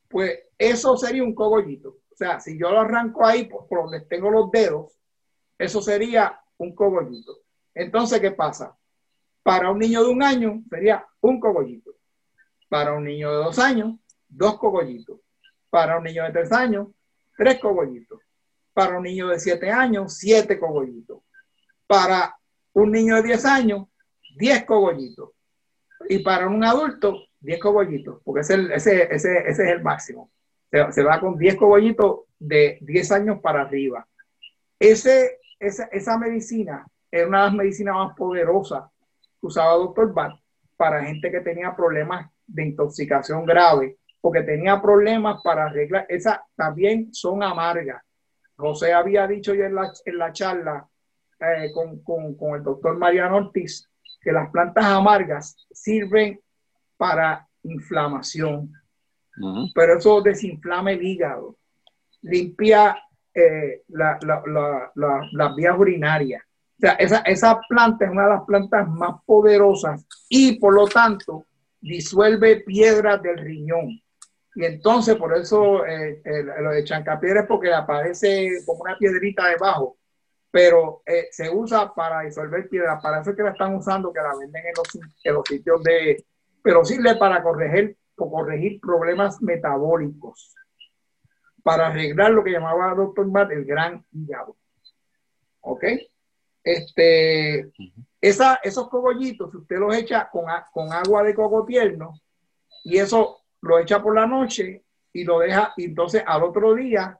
[0.08, 1.98] pues eso sería un cogollito.
[2.10, 4.98] O sea, si yo lo arranco ahí por, por donde tengo los dedos,
[5.58, 7.40] eso sería un cogollito.
[7.74, 8.76] Entonces, ¿qué pasa?
[9.42, 11.94] Para un niño de un año sería un cogollito.
[12.68, 13.96] Para un niño de dos años,
[14.28, 15.20] dos cogollitos.
[15.70, 16.88] Para un niño de tres años,
[17.36, 18.20] tres cogollitos.
[18.72, 21.22] Para un niño de siete años, siete cogollitos.
[21.86, 22.36] Para
[22.72, 23.88] un niño de diez años,
[24.38, 25.30] diez cogollitos.
[26.08, 30.30] Y para un adulto, diez cogollitos, porque ese, es el máximo.
[30.70, 34.06] Se, va con diez cogollitos de diez años para arriba.
[34.78, 38.84] Esa, medicina es una de las medicinas más poderosas
[39.42, 40.40] usaba doctor Bart
[40.76, 46.06] para gente que tenía problemas de intoxicación grave porque tenía problemas para arreglar.
[46.08, 48.02] Esas también son amargas.
[48.56, 50.88] José había dicho ya en la, en la charla
[51.40, 53.88] eh, con, con, con, el doctor Mariano Ortiz
[54.20, 56.40] que las plantas amargas sirven
[56.96, 58.72] para inflamación,
[59.74, 61.56] pero eso desinflama el hígado,
[62.22, 62.96] limpia
[63.34, 64.18] eh, la,
[65.32, 66.42] las vías urinarias.
[66.78, 70.88] O sea, esa, esa planta es una de las plantas más poderosas y por lo
[70.88, 71.46] tanto
[71.80, 74.00] disuelve piedras del riñón.
[74.54, 76.22] Y entonces, por eso eh,
[76.60, 79.96] lo de chancapiedra es porque aparece como una piedrita debajo,
[80.50, 83.02] pero eh, se usa para disolver piedras.
[83.02, 85.82] Para eso es que la están usando, que la venden en los, en los sitios
[85.82, 86.24] de.
[86.62, 90.54] Pero sirve para corregir, corregir problemas metabólicos,
[91.62, 94.56] para arreglar lo que llamaba doctor Matt el gran hígado.
[95.60, 95.84] ¿Ok?
[96.64, 97.72] Este,
[98.20, 102.14] esa, esos cogollitos, usted los echa con, con agua de coco tierno
[102.84, 107.18] y eso lo echa por la noche y lo deja, y entonces al otro día,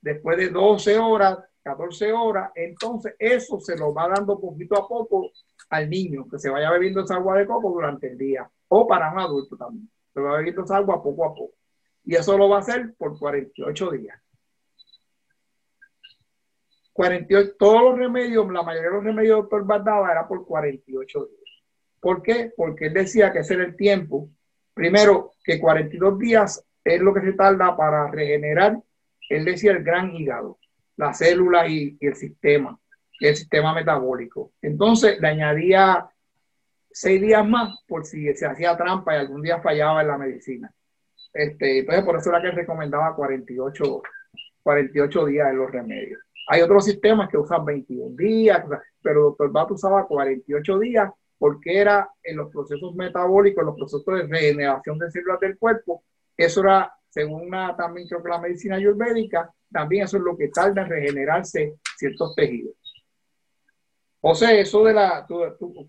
[0.00, 5.30] después de 12 horas, 14 horas, entonces eso se lo va dando poquito a poco
[5.70, 9.12] al niño, que se vaya bebiendo esa agua de coco durante el día, o para
[9.12, 11.54] un adulto también, se va bebiendo esa agua poco a poco.
[12.04, 14.21] Y eso lo va a hacer por 48 días.
[16.92, 21.40] 48, todos los remedios, la mayoría de los remedios doctor Bardaba era por 48 días.
[22.00, 22.52] ¿Por qué?
[22.56, 24.28] Porque él decía que ese era el tiempo
[24.74, 28.78] Primero, que 42 días es lo que se tarda para regenerar,
[29.28, 30.58] él decía, el gran hígado,
[30.96, 32.78] la célula y, el sistema,
[33.20, 34.52] el sistema metabólico.
[34.62, 36.08] Entonces, le añadía
[36.90, 40.72] seis días más por si se hacía trampa y algún día fallaba en la medicina.
[41.32, 44.02] Este, entonces, por eso era que recomendaba 48,
[44.62, 46.20] 48 días en los remedios.
[46.48, 48.64] Hay otros sistemas que usan 21 días,
[49.00, 53.76] pero el doctor Bato usaba 48 días porque era en los procesos metabólicos, en los
[53.76, 56.04] procesos de regeneración de células del cuerpo,
[56.36, 60.48] eso era, según una, también creo que la medicina ayurvédica, también eso es lo que
[60.48, 62.74] tarda en regenerarse ciertos tejidos.
[64.34, 65.40] Sea, eso de la, tú,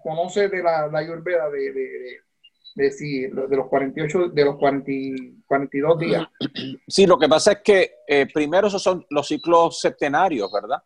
[0.02, 2.20] conoces de la, de, de,
[2.76, 4.92] de, los 48, de los 40,
[5.46, 6.28] 42 días.
[6.88, 10.82] Sí, lo que pasa es que eh, primero esos son los ciclos septenarios, ¿verdad?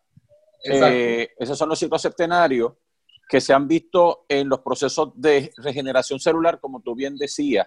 [0.64, 2.72] Eh, esos son los ciclos septenarios
[3.28, 7.66] que se han visto en los procesos de regeneración celular, como tú bien decías.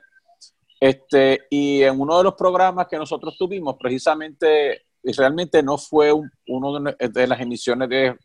[0.79, 6.11] Este, y en uno de los programas que nosotros tuvimos, precisamente, realmente no fue
[6.47, 8.17] uno de, las emisiones de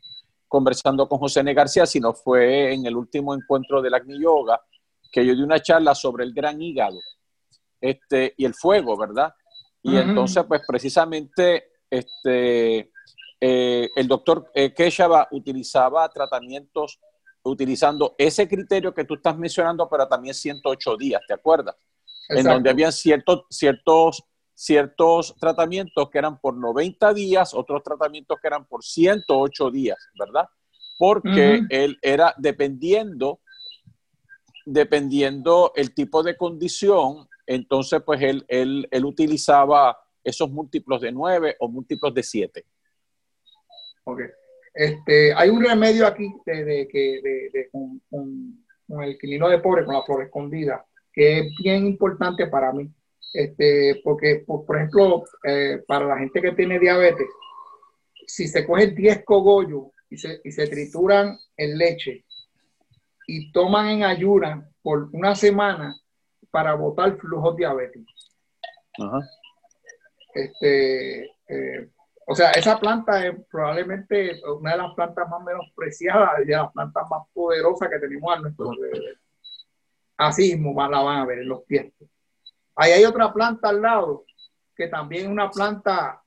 [0.49, 1.53] Conversando con José N.
[1.53, 4.59] García, sino fue en el último encuentro del Agni Yoga,
[5.11, 6.98] que yo di una charla sobre el gran hígado
[7.80, 9.32] este, y el fuego, ¿verdad?
[9.82, 12.90] Y entonces, pues precisamente, este,
[13.40, 16.98] eh, el doctor eh, Keshava utilizaba tratamientos
[17.44, 21.76] utilizando ese criterio que tú estás mencionando, pero también 108 días, ¿te acuerdas?
[22.28, 28.48] En donde habían ciertos, ciertos, ciertos tratamientos que eran por 90 días, otros tratamientos que
[28.48, 30.46] eran por 108 días, ¿verdad?
[30.98, 33.40] Porque él era dependiendo,
[34.67, 41.57] dependiendo el tipo de condición, entonces pues él, él, él utilizaba esos múltiplos de 9
[41.61, 42.64] o múltiplos de 7.
[44.05, 44.21] Ok.
[44.75, 48.03] Este, hay un remedio aquí de, de, con,
[49.03, 52.91] el quilino de pobre, con la flor escondida, que es bien importante para mí.
[53.33, 57.29] Este, porque, por, ejemplo, eh, para la gente que tiene diabetes,
[58.27, 62.26] si se coge 10 cogollos y se, y se trituran en leche
[63.27, 65.95] y toman en ayuna por una semana
[66.51, 68.33] para botar flujos diabéticos.
[70.33, 71.91] Este, eh,
[72.27, 76.72] o sea, esa planta es probablemente una de las plantas más menospreciadas y de las
[76.72, 79.18] plantas más poderosas que tenemos a nuestro alrededor.
[80.16, 82.09] Así mismo la van a ver en los tiestos.
[82.74, 84.24] Ahí hay otra planta al lado,
[84.74, 86.22] que también es una planta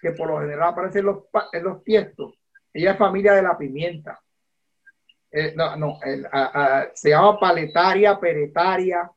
[0.00, 2.34] que por lo general aparece en los, en los tiestos.
[2.72, 4.20] Ella es familia de la pimienta.
[5.32, 5.98] Eh, no, no,
[6.94, 9.10] se llama paletaria, peretaria,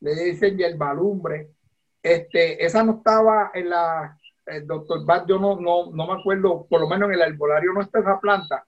[0.00, 1.50] le dicen balumbre.
[2.02, 6.66] Este, esa no estaba en la el doctor Bad, yo no, no, no me acuerdo,
[6.68, 8.64] por lo menos en el arbolario no está esa planta.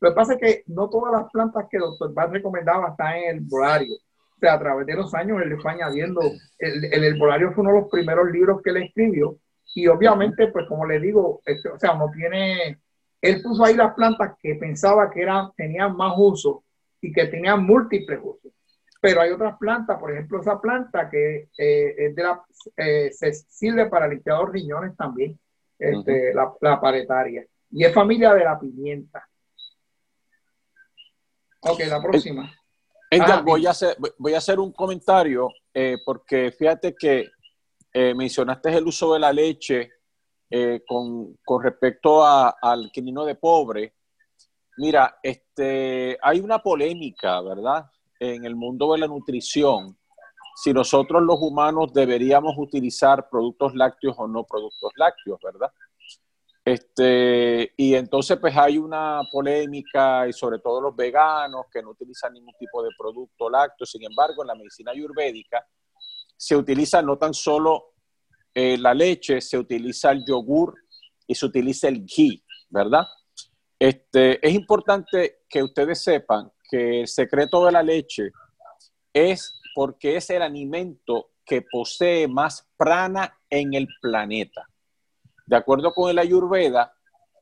[0.00, 3.16] Lo que pasa es que no todas las plantas que el doctor Bad recomendaba están
[3.16, 3.94] en el arbolario.
[3.94, 6.20] O sea, a través de los años él le fue añadiendo.
[6.58, 9.36] El, el arbolario fue uno de los primeros libros que él escribió.
[9.74, 12.81] Y obviamente, pues como le digo, este, o sea, no tiene.
[13.22, 16.64] Él puso ahí las plantas que pensaba que eran, tenían más uso
[17.00, 18.52] y que tenían múltiples usos.
[19.00, 22.42] Pero hay otras plantas, por ejemplo, esa planta que eh, es de la,
[22.76, 25.38] eh, se sirve para limpiar los riñones también,
[25.78, 27.46] este, la, la, paretaria.
[27.70, 29.28] Y es familia de la pimienta.
[31.60, 32.52] Ok, la próxima.
[33.20, 37.28] Ah, voy, a hacer, voy a hacer un comentario eh, porque fíjate que
[37.94, 39.90] mencionaste el uso de la leche
[40.86, 43.94] con, con, respecto a, al quinino de pobre.
[44.78, 47.86] Mira, este, hay una polémica, ¿verdad?
[48.20, 49.98] en el mundo de la nutrición
[50.54, 55.72] si nosotros los humanos deberíamos utilizar productos lácteos o no productos lácteos, ¿verdad?
[56.64, 62.34] Este, y entonces pues hay una polémica y sobre todo los veganos que no utilizan
[62.34, 63.86] ningún tipo de producto lácteo.
[63.86, 65.66] Sin embargo, en la medicina ayurvédica
[66.36, 67.91] se utiliza no tan solo
[68.54, 70.74] eh, la leche, se utiliza el yogur
[71.26, 73.06] y se utiliza el ghee, ¿verdad?
[73.78, 78.30] Este, es importante que ustedes sepan que el secreto de la leche
[79.12, 84.68] es porque es el alimento que posee más prana en el planeta.
[85.46, 86.94] De acuerdo con el Ayurveda,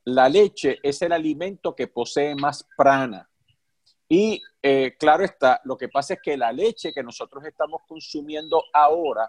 [0.04, 3.28] la leche es el alimento que posee más prana.
[4.08, 8.64] Y eh, claro está, lo que pasa es que la leche que nosotros estamos consumiendo
[8.72, 9.28] ahora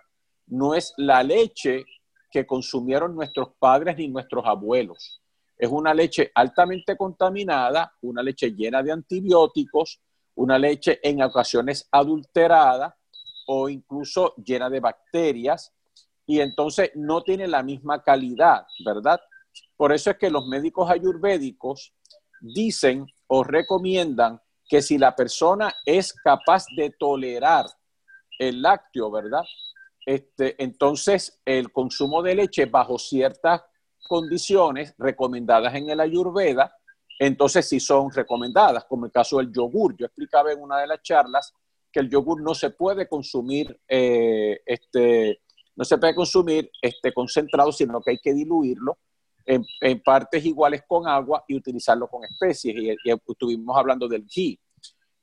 [0.52, 1.86] no es la leche
[2.30, 5.22] que consumieron nuestros padres ni nuestros abuelos.
[5.58, 10.02] Es una leche altamente contaminada, una leche llena de antibióticos,
[10.36, 12.98] una leche en ocasiones adulterada
[13.48, 15.74] o incluso llena de bacterias
[16.26, 19.20] y entonces no tiene la misma calidad, ¿verdad?
[19.76, 21.94] Por eso es que los médicos ayurvédicos
[22.40, 27.66] dicen o recomiendan que si la persona es capaz de tolerar
[28.40, 29.44] el lácteo, ¿verdad?
[30.06, 33.62] Este, entonces el consumo de leche bajo ciertas
[34.08, 36.76] condiciones recomendadas en el ayurveda,
[37.20, 39.96] entonces sí son recomendadas, como el caso del yogur.
[39.96, 41.54] Yo explicaba en una de las charlas
[41.92, 45.42] que el yogur no se puede consumir, eh, este,
[45.76, 48.98] no se puede consumir este, concentrado, sino que hay que diluirlo
[49.46, 52.76] en, partes iguales con agua y utilizarlo con especies.
[52.76, 54.60] Y, estuvimos hablando del ghee.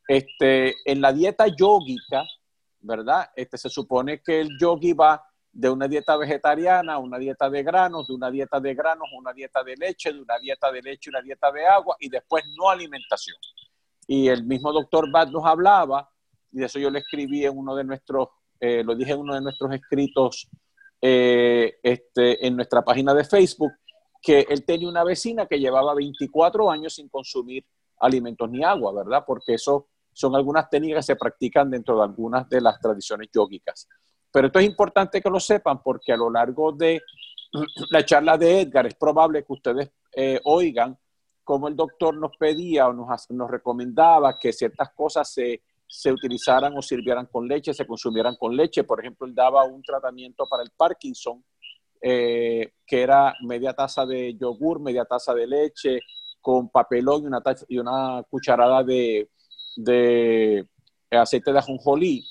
[0.07, 2.25] Este, en la dieta yógica,
[2.81, 3.31] ¿verdad?
[3.35, 7.63] Este, se supone que el yogi va de una dieta vegetariana a una dieta de
[7.63, 10.83] granos, de una dieta de granos a una dieta de leche, de una dieta de
[10.83, 13.37] leche a una dieta de agua y después no alimentación.
[14.07, 16.11] Y el mismo doctor Bad nos hablaba
[16.53, 18.29] y de eso yo le escribí en uno de nuestros,
[18.61, 20.49] eh, lo dije en uno de nuestros escritos
[21.01, 23.73] eh, este, en nuestra página de Facebook,
[24.21, 27.65] que él tenía una vecina que llevaba 24 años sin consumir
[28.01, 29.25] alimentos ni agua, ¿verdad?
[29.27, 29.89] Porque eso
[30.19, 33.89] son algunas técnicas que se practican dentro de algunas de las tradiciones yógicas.
[34.33, 37.01] Pero esto es importante que lo sepan porque a lo largo de
[37.91, 40.99] la charla de Edgar es probable que ustedes eh, oigan
[41.45, 46.77] cómo el doctor nos pedía o nos, nos recomendaba que ciertas cosas se se utilizaran
[46.77, 48.85] o sirvieran con leche, se consumieran con leche.
[48.85, 51.43] Por ejemplo, él daba un tratamiento para el Parkinson,
[52.03, 56.01] eh, que era media taza de yogur, media taza de leche,
[56.41, 59.31] con papelón y una, y una cucharada de,
[61.11, 62.25] aceite de ajonjolí.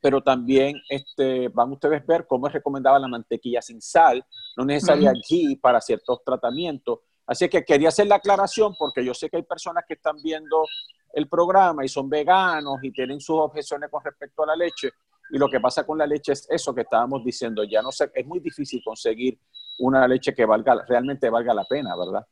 [0.00, 4.24] Pero también este, van ustedes a ver cómo es recomendaba la mantequilla sin sal,
[4.56, 7.00] no necesaria aquí para ciertos tratamientos.
[7.26, 10.64] Así que quería hacer la aclaración porque yo sé que hay personas que están viendo
[11.12, 14.90] el programa y son veganos y tienen sus objeciones con respecto a la leche.
[15.32, 17.62] Y lo que pasa con la leche es eso que estábamos diciendo.
[17.64, 19.38] Ya no sé, es muy difícil conseguir
[19.78, 22.26] una leche que valga, realmente valga la pena, ¿verdad?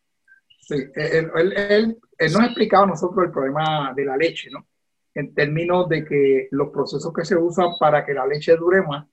[0.60, 4.66] Sí, él, él, nos ha explicado a nosotros el problema de la leche, ¿no?
[5.14, 9.06] En términos de que los procesos que se usan para que la leche dure más,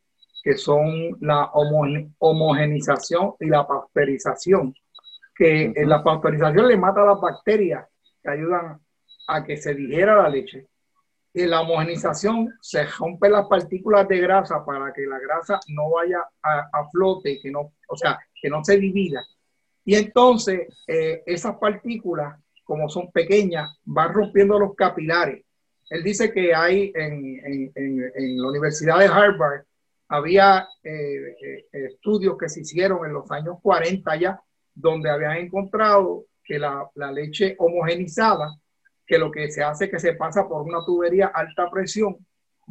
[0.44, 1.46] que son la
[2.20, 4.76] homogenización y la pasteurización,
[5.36, 7.86] que en la pasteurización le mata a las bacterias
[8.22, 8.80] que ayudan
[9.28, 10.68] a que se digiera la leche.
[11.34, 16.20] Y la homogenización se rompe las partículas de grasa para que la grasa no vaya
[16.42, 19.22] a, flote, que no, o sea, que no se divida.
[19.86, 25.46] Y entonces eh, esas partículas, como son pequeñas, van rompiendo los capilares.
[25.90, 29.66] Él dice que hay en, en, la Universidad de Harvard,
[30.08, 34.42] había eh, eh, estudios que se hicieron en los años 40 ya,
[34.74, 38.60] donde habían encontrado que la, la leche homogenizada
[39.06, 42.18] que lo que se hace es que se pasa por una tubería alta presión,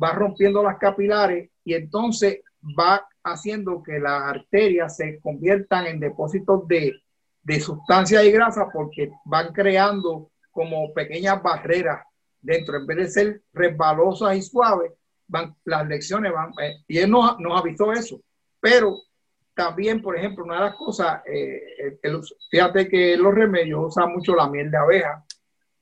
[0.02, 2.40] va rompiendo las capilares y entonces
[2.78, 6.92] va haciendo que las arterias se conviertan en depósitos de,
[7.44, 12.04] de sustancia y grasa porque van creando como pequeñas barreras
[12.40, 14.92] dentro, en vez de ser resbalosas y suaves,
[15.26, 18.20] van, las lecciones van, eh, y él nos, nos, avisó eso,
[18.60, 18.96] pero
[19.54, 21.98] también, por ejemplo, una de las cosas, eh,
[22.50, 25.24] fíjate que los remedios usan mucho la miel de abeja,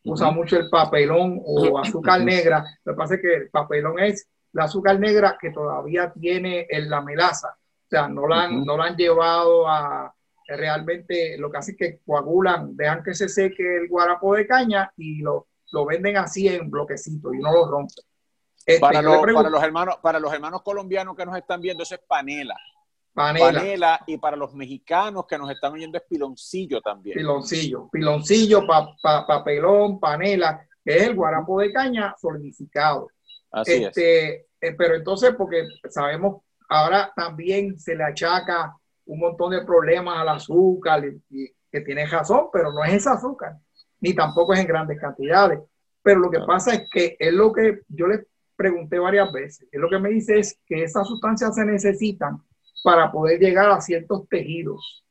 [0.04, 2.64] usa mucho el papelón o azúcar negra.
[2.84, 6.90] Lo que pasa es que el papelón es la azúcar negra que todavía tiene en
[6.90, 7.48] la melaza.
[7.48, 10.14] O sea, no la, han, no la han llevado a
[10.56, 14.92] realmente, lo que hace es que coagulan, dejan que se seque el guarapo de caña
[14.96, 18.04] y lo, lo venden así en bloquecitos y no lo rompen.
[18.64, 22.00] Este, para, para, los hermanos, para los hermanos colombianos que nos están viendo, eso es
[22.06, 22.56] panela.
[23.12, 24.00] Panela.
[24.06, 27.16] y para los mexicanos que nos están oyendo es piloncillo también.
[27.16, 28.62] Piloncillo, piloncillo,
[29.26, 30.66] papelón, panela.
[30.84, 33.08] que es el guarapo de caña solidificado.
[33.50, 38.74] Así este, eh, pero entonces, porque sabemos, ahora también se le achaca
[39.06, 43.56] un montón de problemas al azúcar, y, que tiene razón, pero no es ese azúcar,
[44.00, 45.60] ni tampoco es en grandes cantidades.
[46.02, 48.26] Pero lo que pasa es que es lo que yo les
[48.56, 52.42] pregunté varias veces, es lo que me dice es que esas sustancias se necesitan
[52.84, 55.04] para poder llegar a ciertos tejidos.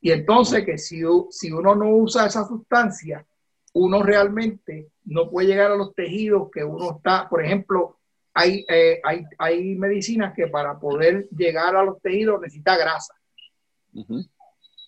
[0.00, 3.26] Y entonces que si, si uno no usa esa sustancia,
[3.74, 7.98] uno realmente no puede llegar a los tejidos que uno está, por ejemplo,
[8.34, 13.14] hay, eh, hay, hay medicinas que para poder llegar a los tejidos necesita grasa.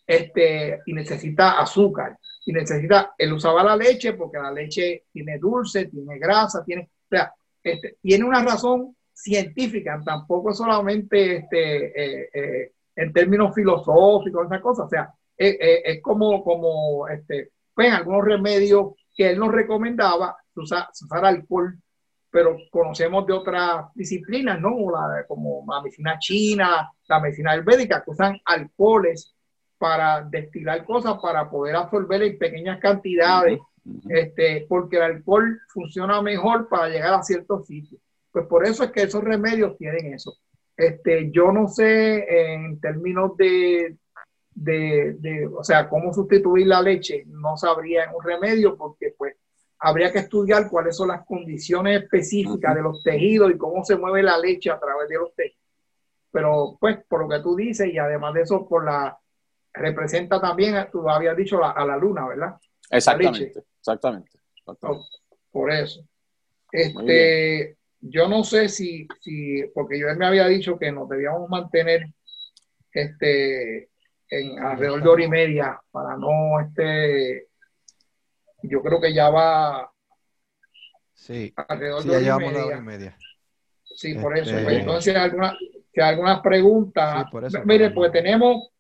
[0.06, 2.18] este, y necesita azúcar.
[2.44, 7.09] Y necesita, él usaba la leche porque la leche tiene dulce, tiene grasa, tiene, o
[7.09, 7.32] sea,
[7.62, 14.85] este, tiene una razón científica, tampoco solamente este, eh, eh, en términos filosóficos, esa cosa.
[14.85, 21.24] O sea, es, como, como este, pues, algunos remedios que él nos recomendaba, usar, usar
[21.24, 21.77] alcohol
[22.37, 24.91] pero conocemos de otras disciplinas, ¿no?
[24.91, 29.35] La, como la medicina china, la medicina ayurvédica, que usan alcoholes
[29.79, 33.59] para destilar cosas, para poder absorber en pequeñas cantidades,
[34.11, 38.03] este, porque el alcohol funciona mejor para llegar a ciertos sitios.
[38.31, 40.37] Pues por eso es que esos remedios tienen eso.
[40.77, 43.97] Este, yo no sé en términos de,
[44.51, 49.37] de, de, o sea, cómo sustituir la leche, no sabría en un remedio, porque pues
[49.78, 54.23] habría que estudiar cuáles son las condiciones específicas de los tejidos y cómo se mueve
[54.23, 55.62] la leche a través de los tejidos.
[56.31, 59.19] Pero pues por lo que tú dices y además de eso por la
[59.73, 62.57] representa también, tú habías dicho a la luna, ¿verdad?
[62.90, 64.39] Exactamente, exactamente.
[65.51, 66.03] Por eso.
[66.73, 72.07] Este, yo no sé si, si, porque yo me había dicho que nos debíamos mantener
[72.93, 73.90] este,
[74.28, 77.48] en alrededor de hora y media para no este,
[78.62, 79.91] yo creo que ya va
[81.15, 83.16] sí, alrededor de ya hora, y hora y media.
[83.85, 84.51] Sí, por eso.
[84.51, 85.57] Este, pues, entonces, alguna,
[85.93, 87.27] que algunas preguntas.
[87.49, 88.70] Sí, Mire, pues tenemos,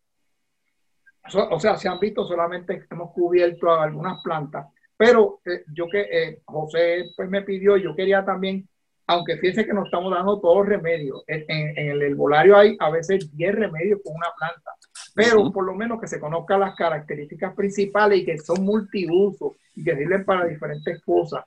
[1.34, 4.66] o sea, se han visto solamente hemos cubierto algunas plantas,
[4.96, 8.68] pero eh, yo que eh, José pues me pidió, yo quería también,
[9.06, 12.90] aunque fíjense que nos estamos dando todos los remedios, en, en el herbolario hay a
[12.90, 14.72] veces 10 remedios con una planta
[15.16, 19.82] pero por lo menos que se conozcan las características principales y que son multiusos y
[19.82, 21.42] que sirven para diferentes cosas.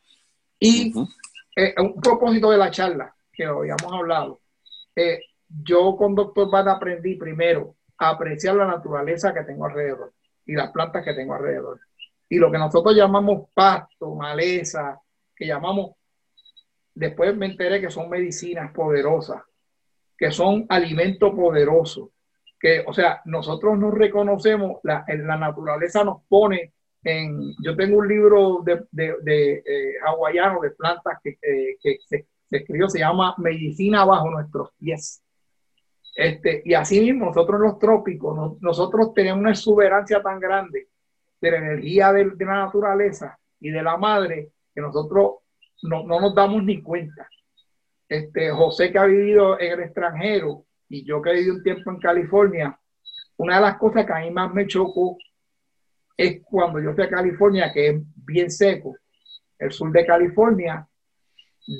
[0.59, 0.91] Y
[1.55, 4.39] eh, un propósito de la charla que habíamos hablado,
[4.95, 10.13] eh, yo con Doctor Van aprendí primero a apreciar la naturaleza que tengo alrededor
[10.47, 11.79] y las plantas que tengo alrededor.
[12.27, 14.99] Y lo que nosotros llamamos pasto, maleza,
[15.35, 15.91] que llamamos,
[16.95, 19.43] después me enteré que son medicinas poderosas,
[20.17, 22.09] que son alimentos poderosos
[22.59, 26.73] que, o sea, nosotros nos reconocemos, la, la naturaleza nos pone
[27.03, 31.97] en, yo tengo un libro de, de, de eh, hawaiano de plantas que, eh, que
[32.05, 35.23] se, escribió, se llama Medicina bajo nuestros pies.
[36.15, 40.89] Este, y así mismo, nosotros los trópicos, nosotros tenemos una exuberancia tan grande
[41.39, 45.35] de la energía de, de, la naturaleza y de la madre que nosotros
[45.83, 47.29] no, no nos damos ni cuenta.
[48.09, 51.99] Este, José que ha vivido en el extranjero, y yo que vivido un tiempo en
[51.99, 52.77] California,
[53.37, 55.17] una de las cosas que a mí más me chocó
[56.17, 58.97] es cuando yo fui a California, que es bien seco,
[59.57, 60.85] el sur de California,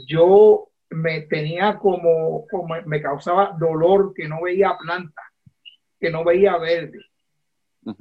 [0.07, 5.21] yo me tenía como, como me causaba dolor que no veía planta,
[5.99, 6.99] que no veía verde.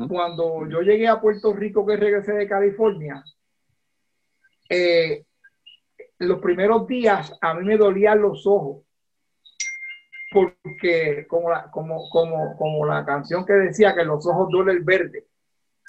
[0.09, 3.25] Cuando yo llegué a Puerto Rico, que regresé de California,
[4.69, 5.25] eh,
[6.19, 8.88] los primeros días a mí me dolían los ojos
[10.31, 14.85] porque como la, como, como, como la canción que decía que los ojos duele el
[14.85, 15.27] verde,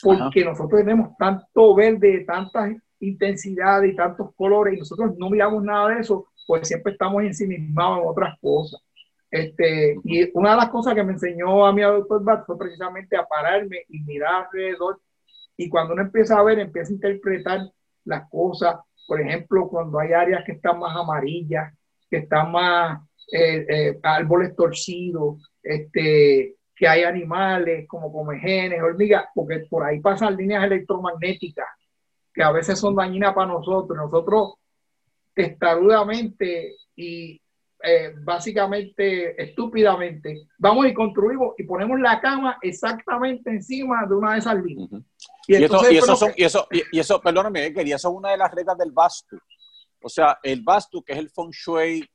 [0.02, 5.90] porque nosotros tenemos tanto verde, tantas intensidades y tantos colores y nosotros no miramos nada
[5.90, 8.82] de eso, pues siempre estamos ensimismados en otras cosas.
[9.32, 13.16] Este, y una de las cosas que me enseñó a mi doctor Bat fue precisamente
[13.16, 15.00] a pararme y mirar alrededor.
[15.56, 17.60] Y cuando uno empieza a ver, empieza a interpretar
[18.06, 18.78] las cosas.
[19.08, 21.74] Por ejemplo, cuando hay áreas que están más amarillas,
[22.10, 23.00] que están más
[23.32, 30.38] eh, eh, árboles torcidos, este, que hay animales como comegenes, hormigas, porque por ahí pasan
[30.38, 31.68] líneas electromagnéticas
[32.34, 33.98] que a veces son dañinas para nosotros.
[33.98, 34.54] Nosotros
[35.34, 37.40] testarudamente y
[37.82, 44.40] eh, básicamente estúpidamente vamos y construimos y ponemos la cama exactamente encima de una de
[44.40, 45.02] esas líneas.
[45.48, 48.38] Y, eso, y, eso, son, y, eso, y, eso, perdóname, quería, eso es una de
[48.38, 49.38] las reglas del Vastu.
[50.02, 52.06] O sea, el Vastu, que es el Feng Shui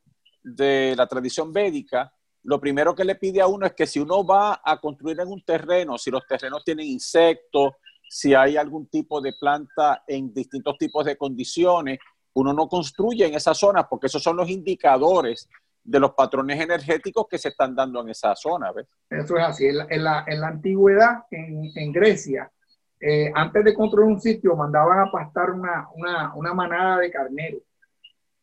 [0.45, 2.12] de la tradición védica,
[2.45, 5.29] lo primero que le pide a uno es que si uno va a construir en
[5.29, 7.73] un terreno, si los terrenos tienen insectos,
[8.09, 11.99] si hay algún tipo de planta en distintos tipos de condiciones.
[12.35, 15.49] Uno no construye en esas zonas porque esos son los indicadores
[15.83, 18.73] de los patrones energéticos que se están dando en esa zona.
[18.73, 18.87] ¿ves?
[19.11, 19.66] Eso es así.
[19.66, 22.51] En la, en la, antigüedad, en, en Grecia,
[23.01, 27.62] eh, antes de construir un sitio, mandaban a pastar una, una, una manada de carneros.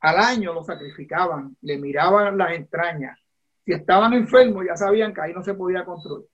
[0.02, 3.20] Al año lo sacrificaban, le miraban las entrañas.
[3.64, 6.26] Si estaban enfermos, ya sabían que ahí no se podía construir.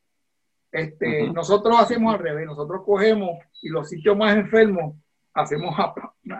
[0.71, 3.31] Este, Nosotros hacemos al revés, nosotros cogemos
[3.61, 4.95] y los sitios más enfermos
[5.33, 5.75] hacemos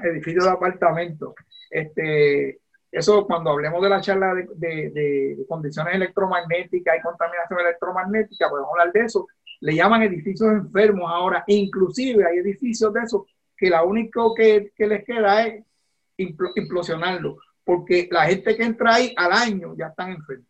[0.04, 1.34] edificios de apartamentos.
[1.70, 2.60] Este,
[2.92, 8.92] eso cuando hablemos de la charla de, de, condiciones electromagnéticas y contaminación electromagnética, podemos hablar
[8.94, 9.28] de eso.
[9.60, 13.24] Le llaman edificios enfermos ahora, inclusive hay edificios de esos
[13.56, 15.66] que lo único que, que les queda es
[16.18, 20.48] implosionarlo, porque la gente que entra ahí al año ya están enfermos,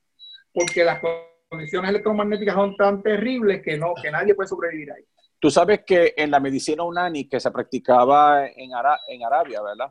[0.53, 1.02] porque las
[1.49, 5.03] condiciones electromagnéticas son tan terribles que, no, que nadie puede sobrevivir ahí.
[5.39, 8.72] Tú sabes que en la medicina unani que se practicaba en,
[9.07, 9.89] en Arabia, ¿verdad?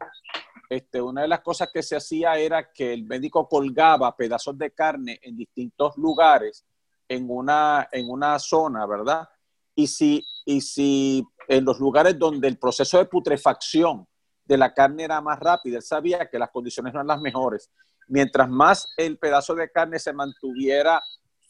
[0.68, 4.72] Este, una de las cosas que se hacía era que el médico colgaba pedazos de
[4.72, 6.66] carne en distintos lugares
[7.08, 9.28] en una, en una zona, ¿verdad?
[9.74, 14.08] Y si, y si en los lugares donde el proceso de putrefacción
[14.46, 17.70] de la carne era más rápida, él sabía que las condiciones no eran las mejores.
[18.08, 21.00] Mientras más el pedazo de carne se mantuviera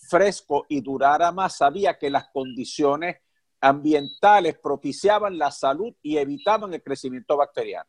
[0.08, 3.16] fresco y durara más, sabía que las condiciones
[3.60, 7.88] ambientales propiciaban la salud y evitaban el crecimiento bacteriano.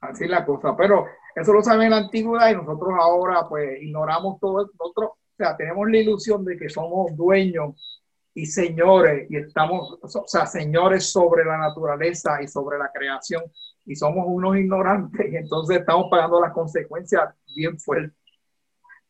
[0.00, 3.80] Así es la cosa, pero eso lo saben en la antigüedad y nosotros ahora pues
[3.82, 7.99] ignoramos todo, nosotros, o sea, tenemos la ilusión de que somos dueños
[8.40, 13.42] y señores y estamos, o sea, señores sobre la naturaleza y sobre la creación
[13.84, 18.16] y somos unos ignorantes y entonces estamos pagando las consecuencias bien fuertes.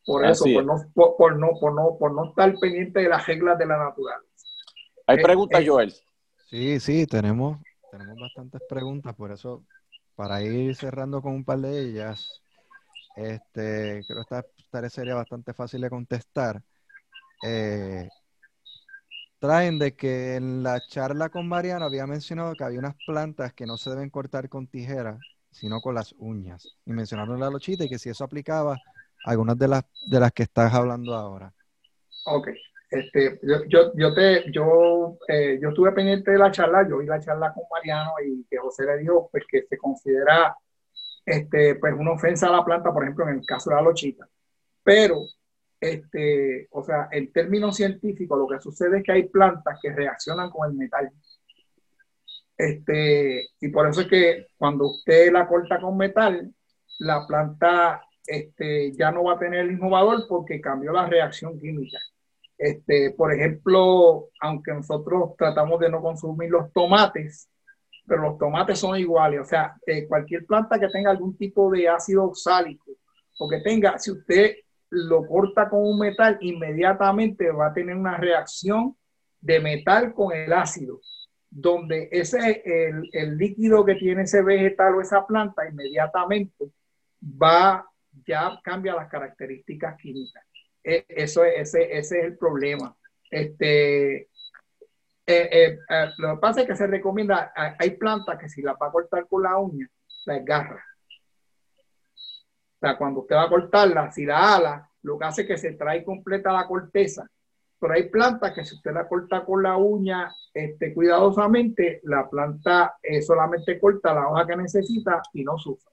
[0.05, 3.57] Por eso, por no, por, no, por, no, por no estar pendiente de las reglas
[3.57, 4.45] de la naturaleza.
[5.07, 5.93] Hay eh, preguntas, eh, Joel.
[6.49, 7.59] Sí, sí, tenemos,
[7.89, 9.63] tenemos bastantes preguntas, por eso,
[10.15, 12.41] para ir cerrando con un par de ellas,
[13.15, 16.61] este, creo que esta sería bastante fácil de contestar.
[17.43, 18.09] Eh,
[19.41, 23.65] traen de que en la charla con Mariano había mencionado que había unas plantas que
[23.65, 25.17] no se deben cortar con tijera,
[25.49, 26.77] sino con las uñas.
[26.85, 30.31] Y mencionaron la lochita y que si eso aplicaba a algunas de las, de las
[30.31, 31.51] que estás hablando ahora.
[32.27, 32.49] Ok.
[32.91, 37.07] Este, yo, yo, yo, te, yo, eh, yo estuve pendiente de la charla, yo vi
[37.07, 40.55] la charla con Mariano y que José le dijo pues, que se considera
[41.25, 44.27] este, pues, una ofensa a la planta, por ejemplo, en el caso de la lochita.
[44.83, 45.21] Pero,
[45.81, 50.51] este, o sea, en términos científicos, lo que sucede es que hay plantas que reaccionan
[50.51, 51.11] con el metal.
[52.55, 56.53] Este, y por eso es que cuando usted la corta con metal,
[56.99, 61.59] la planta este, ya no va a tener el mismo valor porque cambió la reacción
[61.59, 61.97] química.
[62.59, 67.49] Este, por ejemplo, aunque nosotros tratamos de no consumir los tomates,
[68.05, 71.89] pero los tomates son iguales, o sea, eh, cualquier planta que tenga algún tipo de
[71.89, 72.91] ácido oxálico
[73.39, 74.57] o que tenga, si usted
[74.91, 78.95] lo corta con un metal, inmediatamente va a tener una reacción
[79.39, 80.99] de metal con el ácido,
[81.49, 86.71] donde ese el, el líquido que tiene ese vegetal o esa planta inmediatamente
[87.21, 87.85] va,
[88.25, 90.43] ya cambia las características químicas.
[90.83, 92.95] E, eso ese, ese es el problema.
[93.29, 94.27] Este, eh,
[95.25, 98.87] eh, eh, lo que pasa es que se recomienda, hay plantas que si las va
[98.87, 99.87] a cortar con la uña,
[100.25, 100.83] la agarra.
[102.81, 105.73] Sea, cuando usted va a cortarla, si la ala, lo que hace es que se
[105.73, 107.29] trae completa la corteza.
[107.79, 112.95] Pero hay plantas que si usted la corta con la uña este, cuidadosamente, la planta
[113.25, 115.91] solamente corta la hoja que necesita y no sufre.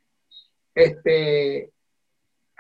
[0.75, 1.73] Este,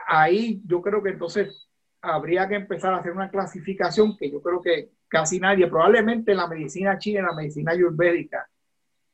[0.06, 1.68] ahí yo creo que entonces
[2.00, 6.38] habría que empezar a hacer una clasificación que yo creo que casi nadie, probablemente en
[6.38, 8.48] la medicina china, en la medicina ayurvédica,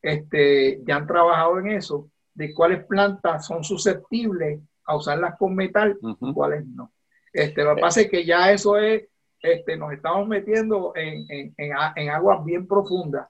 [0.03, 5.98] este, ya han trabajado en eso, de cuáles plantas son susceptibles a usarlas con metal
[6.20, 6.93] y cuáles no.
[7.32, 9.09] Este, lo que pasa es que ya eso es,
[9.40, 13.28] este, nos estamos metiendo en, en, en, aguas bien profundas.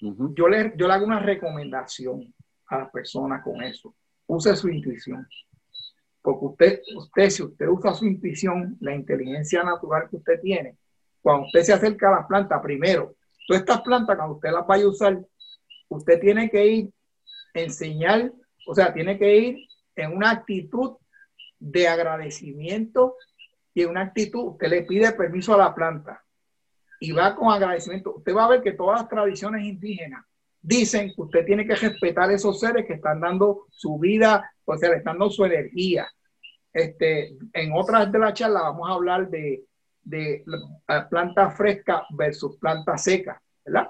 [0.00, 2.34] yo, le, yo le hago una recomendación
[2.66, 3.94] a las personas con eso.
[4.26, 5.26] Use su intuición.
[6.20, 10.76] Porque usted, usted, si usted usa su intuición, la inteligencia natural que usted tiene,
[11.22, 13.14] cuando usted se acerca a las plantas, primero,
[13.46, 15.24] todas estas plantas, cuando usted las vaya a usar,
[15.88, 16.90] usted tiene que ir
[17.54, 18.32] enseñar,
[18.66, 19.65] o sea, tiene que ir
[19.96, 20.96] en una actitud
[21.58, 23.16] de agradecimiento
[23.74, 26.22] y en una actitud, usted le pide permiso a la planta
[27.00, 28.14] y va con agradecimiento.
[28.16, 30.24] Usted va a ver que todas las tradiciones indígenas
[30.60, 34.90] dicen que usted tiene que respetar esos seres que están dando su vida, o sea,
[34.90, 36.06] le están dando su energía.
[36.72, 39.64] Este, en otras de la charla vamos a hablar de,
[40.02, 40.44] de
[41.10, 43.88] planta fresca versus planta seca, ¿verdad?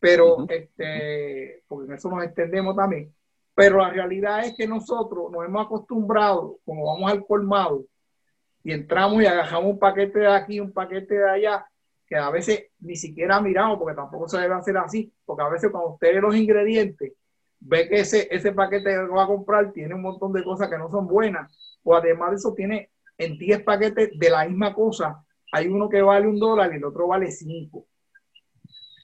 [0.00, 3.12] pero este, porque en eso nos extendemos también.
[3.58, 7.86] Pero la realidad es que nosotros nos hemos acostumbrado, como vamos al colmado,
[8.62, 11.66] y entramos y agarramos un paquete de aquí, un paquete de allá,
[12.06, 15.72] que a veces ni siquiera miramos, porque tampoco se debe hacer así, porque a veces
[15.72, 17.14] cuando usted ve los ingredientes,
[17.58, 20.78] ve que ese, ese paquete que va a comprar tiene un montón de cosas que
[20.78, 21.52] no son buenas,
[21.82, 25.20] o además de eso tiene en 10 paquetes de la misma cosa,
[25.50, 27.88] hay uno que vale un dólar y el otro vale cinco.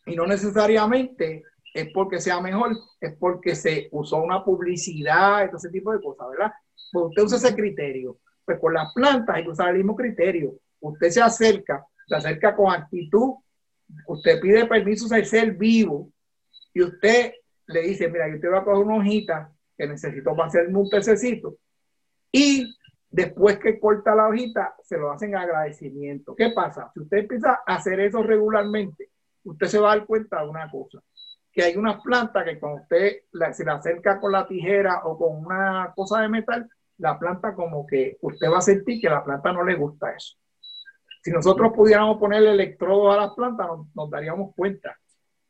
[0.06, 1.42] Y no necesariamente
[1.74, 6.52] es porque sea mejor, es porque se usó una publicidad, ese tipo de cosas, ¿verdad?
[6.92, 8.18] Pues usted usa ese criterio.
[8.44, 10.54] Pues con las plantas hay que usar el mismo criterio.
[10.80, 13.34] Usted se acerca, se acerca con actitud,
[14.06, 16.12] usted pide permiso de ser vivo
[16.72, 17.32] y usted
[17.66, 20.88] le dice, mira, yo te voy a coger una hojita que necesito para hacer un
[20.88, 21.56] pececito.
[22.30, 22.72] Y
[23.10, 26.36] después que corta la hojita, se lo hacen agradecimiento.
[26.36, 26.90] ¿Qué pasa?
[26.94, 29.10] Si usted empieza a hacer eso regularmente,
[29.42, 31.00] usted se va a dar cuenta de una cosa,
[31.54, 33.18] que hay unas plantas que cuando usted
[33.52, 36.68] se la acerca con la tijera o con una cosa de metal,
[36.98, 40.36] la planta como que usted va a sentir que la planta no le gusta eso.
[41.22, 44.98] Si nosotros pudiéramos ponerle electrodos a las plantas, nos, daríamos cuenta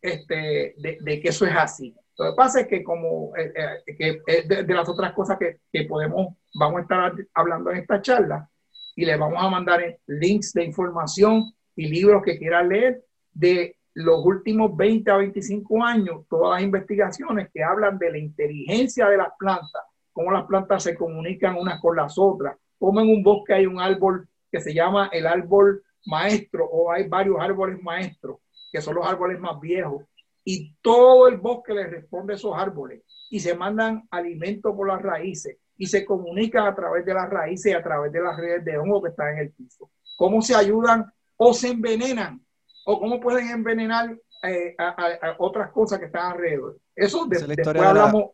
[0.01, 1.94] este, de, que eso es así.
[2.18, 3.52] Lo que pasa es que como eh,
[3.86, 8.01] eh, que de, las otras cosas que, que, podemos, vamos a estar hablando en esta
[8.01, 8.48] charla
[8.94, 13.02] y le vamos a mandar links de información y libros que quieran leer
[13.32, 19.08] de los últimos 20 a 25 años, todas las investigaciones que hablan de la inteligencia
[19.08, 23.22] de las plantas, cómo las plantas se comunican unas con las otras, cómo en un
[23.22, 28.38] bosque hay un árbol que se llama el árbol maestro o hay varios árboles maestros,
[28.72, 30.02] que son los árboles más viejos,
[30.44, 35.00] y todo el bosque le responde a esos árboles y se mandan alimentos por las
[35.00, 38.64] raíces y se comunican a través de las raíces y a través de las redes
[38.64, 39.90] de hongo que están en el piso.
[40.16, 41.06] ¿Cómo se ayudan
[41.36, 42.43] o se envenenan
[42.85, 46.78] o cómo pueden envenenar eh, a, otras cosas que están alrededor.
[46.94, 48.31] Eso de, después hablamos.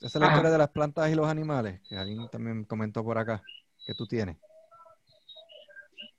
[0.00, 3.18] esa es la historia de las plantas y los animales, que alguien también comentó por
[3.18, 3.42] acá,
[3.84, 4.36] que tú tienes.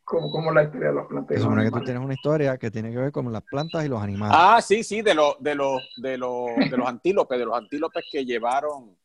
[0.04, 1.38] Como, como la historia de las plantas.
[1.38, 3.88] Se supone que tú tienes una historia que tiene que ver con las plantas y
[3.88, 4.36] los animales.
[4.38, 8.04] Ah, sí, sí, de, los de, los de, los de los antílopes, de los antílopes
[8.12, 8.98] que llevaron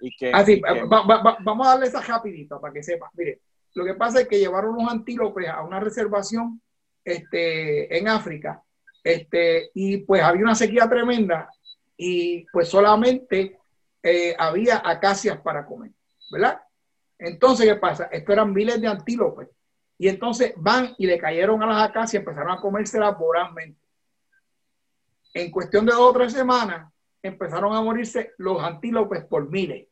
[0.00, 0.30] y que...
[0.34, 3.10] Ah, sí, vamos a darle esa rapidita para que sepa.
[3.14, 3.40] Mire,
[3.74, 6.60] lo que pasa es que llevaron los antílopes a una reservación
[7.04, 8.62] este, en África,
[9.02, 11.48] este, y pues había una sequía tremenda
[11.96, 13.58] y pues solamente
[14.02, 15.90] eh, había acacias para comer,
[16.30, 16.60] ¿verdad?
[17.18, 18.04] Entonces, ¿qué pasa?
[18.04, 19.48] Esto eran miles de antílopes.
[19.96, 23.80] Y entonces van y le cayeron a las acacias, empezaron a comérselas vorazmente.
[25.32, 29.88] En cuestión de dos o tres semanas, empezaron a morirse los antílopes por miles.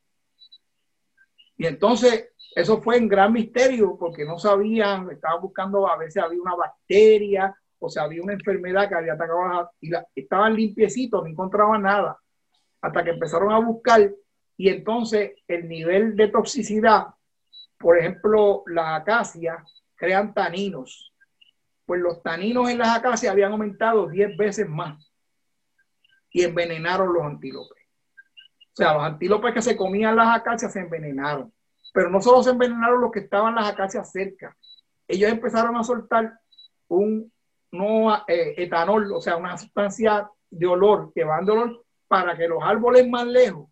[1.57, 6.21] Y entonces eso fue un gran misterio porque no sabían, estaban buscando a ver si
[6.21, 11.29] había una bacteria o si había una enfermedad que había atacado y estaban limpiecitos, no
[11.29, 12.19] encontraban nada.
[12.81, 14.11] Hasta que empezaron a buscar
[14.57, 17.07] y entonces el nivel de toxicidad,
[17.79, 19.57] por ejemplo, las acacias
[19.97, 21.13] crean taninos.
[21.87, 25.13] Pues los taninos en las acacias habían aumentado 10 veces más
[26.31, 27.83] y envenenaron los antílopes.
[28.73, 31.53] O sea, los antílopes que se comían las acacias se envenenaron.
[31.93, 34.57] Pero no solo se envenenaron los que estaban las acacias cerca,
[35.07, 36.33] ellos empezaron a soltar
[36.89, 37.31] un
[37.71, 41.41] no, eh, etanol, o sea, una sustancia de olor que va
[42.07, 43.69] para que los árboles más lejos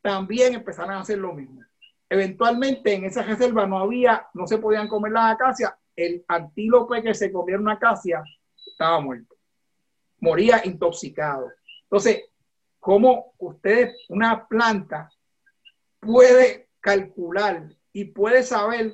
[0.00, 1.62] también empezaran a hacer lo mismo.
[2.08, 7.14] Eventualmente en esa reserva no había, no se podían comer las acacias, el antílope que
[7.14, 8.22] se comiera una acacia
[8.66, 9.36] estaba muerto,
[10.20, 11.50] moría intoxicado.
[11.84, 12.24] Entonces,
[12.80, 15.10] ¿cómo ustedes, una planta
[16.00, 18.92] puede calcular y puede saber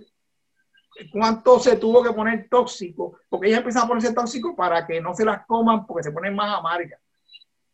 [1.13, 5.13] cuánto se tuvo que poner tóxico, porque ella empieza a ponerse tóxico para que no
[5.13, 7.01] se las coman porque se ponen más amargas.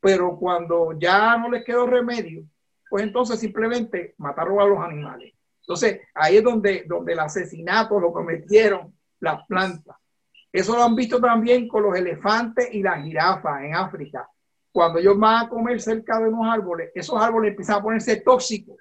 [0.01, 2.45] Pero cuando ya no les quedó remedio,
[2.89, 5.35] pues entonces simplemente mataron a los animales.
[5.61, 9.97] Entonces ahí es donde, donde el asesinato lo cometieron las plantas.
[10.51, 14.31] Eso lo han visto también con los elefantes y las jirafas en África.
[14.73, 18.77] Cuando ellos van a comer cerca de unos árboles, esos árboles empiezan a ponerse tóxicos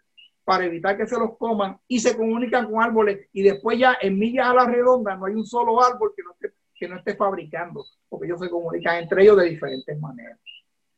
[0.45, 4.17] para evitar que se los coman y se comunican con árboles y después ya en
[4.17, 7.15] millas a la redonda no hay un solo árbol que no esté, que no esté
[7.15, 10.39] fabricando, porque ellos se comunican entre ellos de diferentes maneras.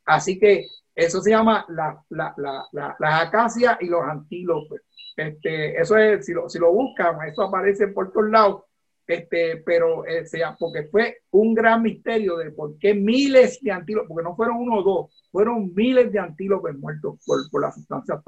[0.06, 4.82] Así que eso se llama la, la, la, las acacias y los antílopes.
[5.16, 8.64] Este, eso es, si lo, si lo buscan, eso aparece por todos lados,
[9.08, 14.10] este, pero eh, sea, porque fue un gran misterio de por qué miles de antílopes,
[14.10, 18.20] porque no fueron uno o dos, fueron miles de antílopes muertos por, por la sustancia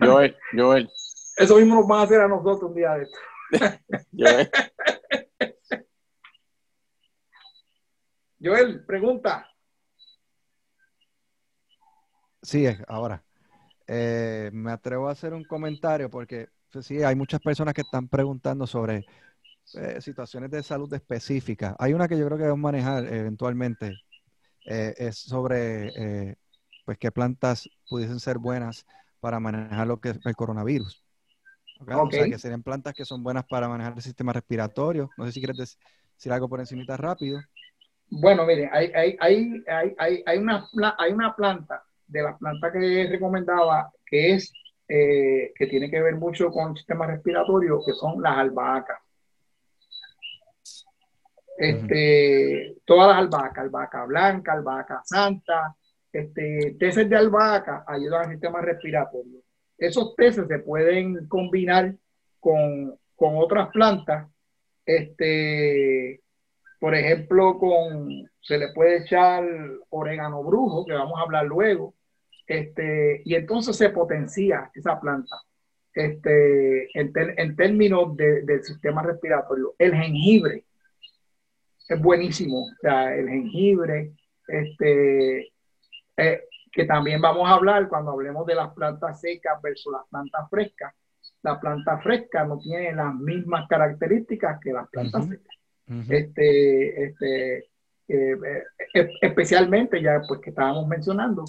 [0.00, 0.90] Joel, Joel.
[1.36, 3.18] Eso mismo nos van a hacer a nosotros un día de esto.
[4.16, 4.50] Joel.
[8.42, 9.46] Joel, pregunta.
[12.42, 13.22] Sí, ahora.
[13.86, 18.06] Eh, me atrevo a hacer un comentario porque pues, sí, hay muchas personas que están
[18.08, 19.04] preguntando sobre
[19.74, 21.74] eh, situaciones de salud específicas.
[21.78, 23.96] Hay una que yo creo que debemos manejar eventualmente.
[24.64, 26.36] Eh, es sobre
[26.84, 28.86] pues qué plantas pudiesen ser buenas
[29.20, 31.04] para manejar lo que es el coronavirus.
[31.80, 35.10] O sea, que serían plantas que son buenas para manejar el sistema respiratorio.
[35.16, 37.40] No sé si quieres decir algo por encima rápido.
[38.10, 39.64] Bueno, mire, hay, hay, hay,
[39.98, 40.66] hay, hay, una,
[40.98, 44.52] hay una planta, de las plantas que recomendaba, que es,
[44.88, 48.98] eh, que tiene que ver mucho con el sistema respiratorio, que son las albahacas.
[51.56, 55.76] Este, Todas las albahacas, albahaca blanca, albahaca santa,
[56.12, 59.40] este, teces de albahaca ayudan al sistema respiratorio.
[59.78, 61.94] Esos teces se pueden combinar
[62.38, 64.28] con, con otras plantas,
[64.84, 66.20] este,
[66.78, 69.44] por ejemplo, con, se le puede echar
[69.90, 71.94] orégano brujo, que vamos a hablar luego,
[72.46, 75.36] este, y entonces se potencia esa planta
[75.94, 79.74] este, en, términos del sistema respiratorio.
[79.78, 80.64] El jengibre
[81.88, 84.12] es buenísimo, o sea, el jengibre,
[84.48, 85.52] este,
[86.16, 90.48] eh, que también vamos a hablar cuando hablemos de las plantas secas versus las plantas
[90.48, 90.94] frescas.
[91.42, 95.60] La planta fresca no tiene las mismas características que las plantas secas
[96.08, 97.58] este, este,
[98.08, 98.38] eh,
[98.94, 101.44] eh, especialmente ya pues que estábamos mencionando,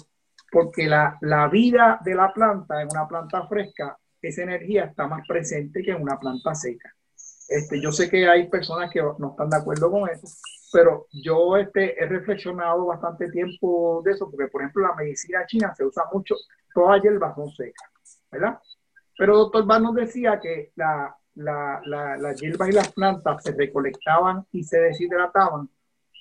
[0.50, 5.26] porque la, la, vida de la planta en una planta fresca, esa energía está más
[5.26, 6.92] presente que en una planta seca.
[7.48, 10.26] Este, yo sé que hay personas que no están de acuerdo con eso,
[10.72, 15.74] pero yo este, he reflexionado bastante tiempo de eso, porque por ejemplo la medicina china
[15.74, 16.34] se usa mucho,
[16.74, 17.90] todas hierbas son secas,
[18.30, 18.58] ¿verdad?
[19.18, 24.46] Pero doctor Van nos decía que la, la, las hierbas y las plantas se recolectaban
[24.52, 25.68] y se deshidrataban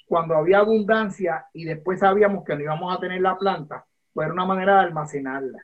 [0.05, 4.33] cuando había abundancia y después sabíamos que no íbamos a tener la planta, pues era
[4.33, 5.59] una manera de almacenarla.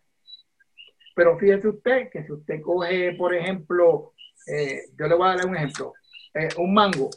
[1.14, 4.14] Pero fíjese usted que si usted coge, por ejemplo,
[4.48, 5.94] eh, yo le voy a dar un ejemplo,
[6.34, 7.10] eh, un mango,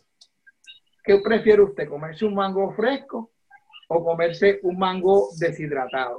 [1.05, 1.89] ¿qué prefiere usted?
[1.89, 3.31] ¿Comerse un mango fresco
[3.89, 6.18] o comerse un mango deshidratado?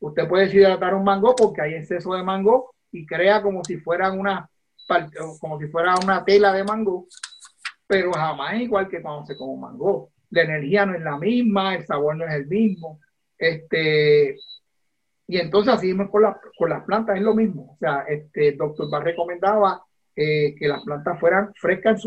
[0.00, 4.18] Usted puede deshidratar un mango porque hay exceso de mango y crea como si fueran
[4.18, 4.48] unas
[5.40, 7.06] como si fuera una tela de mango,
[7.86, 10.10] pero jamás es igual que cuando se come un mango.
[10.30, 12.98] La energía no es la misma, el sabor no es el mismo.
[13.38, 14.36] Este,
[15.26, 17.72] y entonces así con, con las plantas es lo mismo.
[17.74, 19.84] O sea, este, doctor Bar recomendaba
[20.22, 22.04] eh, que las plantas fueran frescas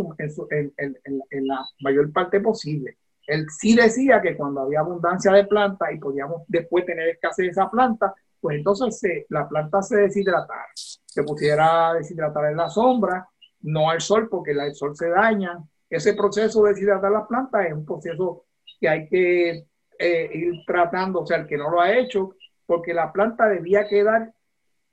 [0.52, 2.99] en, la mayor parte posible.
[3.26, 7.52] Él sí decía que cuando había abundancia de plantas y podíamos después tener escasez de
[7.52, 13.27] esa planta, pues entonces la planta se deshidratara se pusiera deshidratar en la sombra,
[13.61, 15.57] no al sol porque el sol se daña.
[15.90, 18.45] Ese proceso de deshidratar las plantas es un proceso
[18.80, 19.65] que hay que
[19.98, 22.35] eh, ir tratando, o sea, el que no lo ha hecho,
[22.68, 24.31] porque la planta debía quedar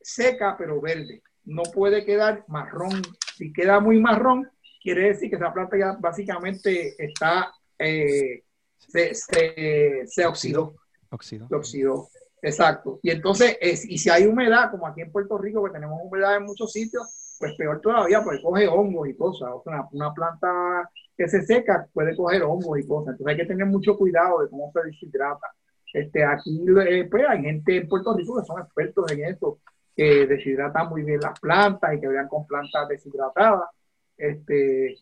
[0.00, 3.02] seca pero verde, no puede quedar marrón.
[3.36, 4.50] Si queda muy marrón,
[4.82, 8.44] quiere decir que esa planta ya básicamente está, eh,
[8.78, 10.74] se, se, se, oxidó.
[11.10, 11.48] Oxidó.
[11.48, 12.08] Se oxidó.
[12.42, 13.00] Exacto.
[13.02, 16.36] Y entonces, es, y si hay humedad, como aquí en Puerto Rico, que tenemos humedad
[16.36, 19.50] en muchos sitios, pues peor todavía, porque coge hongos y cosas.
[19.52, 23.12] O sea, una, planta que se seca puede coger hongos y cosas.
[23.12, 25.46] Entonces hay que tener mucho cuidado de cómo se deshidrata.
[25.92, 29.58] Este, aquí eh, pues, hay gente en Puerto Rico que son expertos en eso,
[30.00, 33.68] que deshidratan muy bien las plantas y que vean con plantas deshidratadas.
[34.16, 34.96] Este,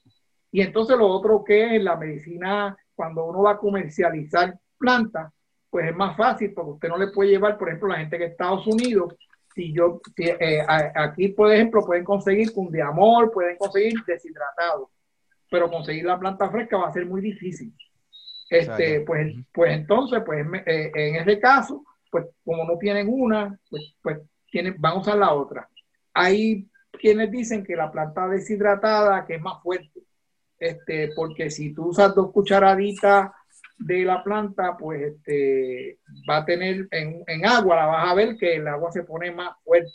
[0.51, 5.33] y entonces lo otro que es la medicina, cuando uno va a comercializar plantas,
[5.71, 8.25] pues es más fácil porque usted no le puede llevar, por ejemplo, la gente que
[8.25, 9.15] Estados Unidos,
[9.55, 14.91] si yo, eh, aquí, por ejemplo, pueden conseguir diamor, pueden conseguir deshidratado,
[15.49, 17.73] pero conseguir la planta fresca va a ser muy difícil.
[18.51, 23.95] Este, pues, pues entonces, pues eh, en ese caso, pues como no tienen una, pues,
[24.03, 24.19] pues
[24.79, 25.69] van a usar la otra.
[26.15, 30.03] Hay quienes dicen que la planta deshidratada, que es más fuerte,
[30.59, 33.31] este, porque si tú usas dos cucharaditas
[33.79, 35.99] de la planta, pues este,
[36.29, 39.53] va a tener en, agua, la vas a ver que el agua se pone más
[39.63, 39.93] fuerte.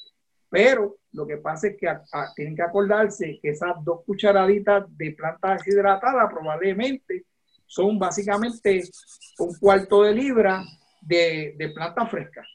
[0.49, 1.87] Pero lo que pasa es que
[2.35, 7.25] tienen que acordarse que esas dos cucharaditas de planta deshidratada probablemente
[7.65, 8.83] son básicamente
[9.39, 10.63] un cuarto de libra
[11.01, 12.45] de, de planta fresca.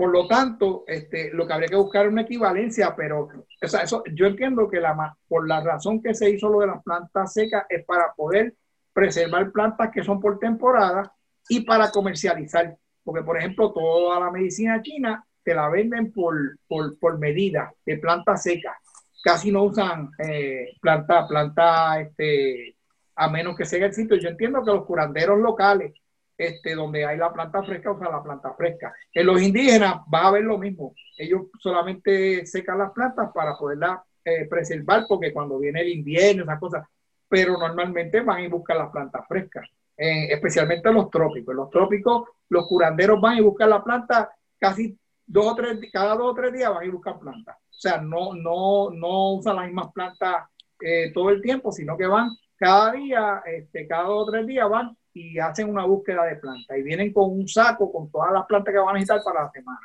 [0.00, 3.28] Por lo tanto, este, lo que habría que buscar es una equivalencia, pero
[3.60, 7.34] eso, yo entiendo que la, por la razón que se hizo lo de las plantas
[7.34, 8.54] secas es para poder
[8.94, 11.12] preservar plantas que son por temporada
[11.50, 12.78] y para comercializar.
[13.04, 16.34] Porque, por ejemplo, toda la medicina china te la venden por,
[16.66, 18.80] por, medida de planta seca.
[19.22, 22.74] Casi no usan eh, planta, planta este,
[23.16, 24.16] a menos que sea el sitio.
[24.16, 25.92] Yo entiendo que los curanderos locales,
[26.40, 28.94] este, donde hay la planta fresca, usan la planta fresca.
[29.12, 30.94] En los indígenas va a haber lo mismo.
[31.18, 36.58] Ellos solamente secan las plantas para poderlas eh, preservar, porque cuando viene el invierno, esas
[36.58, 36.86] cosas,
[37.28, 39.68] pero normalmente van y buscan las plantas frescas,
[39.98, 41.52] eh, especialmente en los trópicos.
[41.52, 46.14] En los trópicos, los curanderos van y buscan la planta casi dos o tres, cada
[46.14, 47.56] dos o tres días van y buscan plantas.
[47.58, 50.46] O sea, no, no, no usan las mismas plantas
[50.80, 54.68] eh, todo el tiempo, sino que van cada día, este, cada dos o tres días
[54.70, 58.46] van y hacen una búsqueda de plantas y vienen con un saco con todas las
[58.46, 59.80] plantas que van a necesitar para la semana.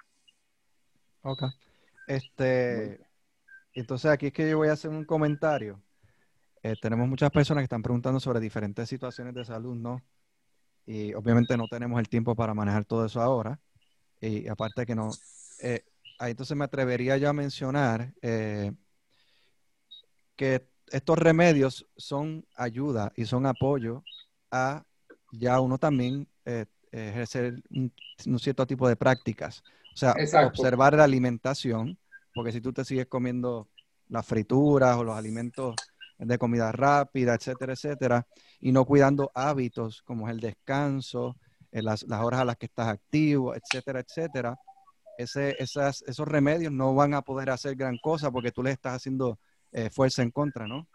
[1.23, 1.43] Ok.
[2.07, 2.99] Este,
[3.73, 5.81] entonces aquí es que yo voy a hacer un comentario.
[6.61, 10.01] Eh, tenemos muchas personas que están preguntando sobre diferentes situaciones de salud, ¿no?
[10.85, 13.59] Y obviamente no tenemos el tiempo para manejar todo eso ahora.
[14.21, 15.11] Y aparte que no,
[15.61, 15.83] eh,
[16.19, 18.71] ahí entonces me atrevería yo a mencionar eh,
[20.35, 24.03] que estos remedios son ayuda y son apoyo
[24.51, 24.85] a
[25.37, 27.91] ya uno también eh, ejercer un,
[28.39, 29.63] cierto tipo de prácticas.
[29.93, 31.97] O sea, observar la alimentación,
[32.33, 33.69] porque si tú te sigues comiendo
[34.09, 35.75] las frituras o los alimentos
[36.17, 38.27] de comida rápida, etcétera, etcétera,
[38.59, 41.37] y no cuidando hábitos como el descanso,
[41.71, 44.57] eh, las, las, horas a las que estás activo, etcétera, etcétera,
[45.17, 48.95] ese, esas, esos remedios no van a poder hacer gran cosa porque tú le estás
[48.95, 49.39] haciendo
[49.71, 50.87] eh, fuerza en contra, ¿no?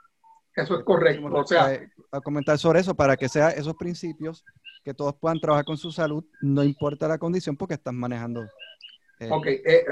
[0.55, 1.27] Eso es correcto.
[1.27, 4.45] O sea, a comentar sobre eso para que sea esos principios
[4.85, 8.43] que todos puedan trabajar con su salud, no importa la condición, porque están manejando.
[9.21, 9.85] Eh, ok, eh,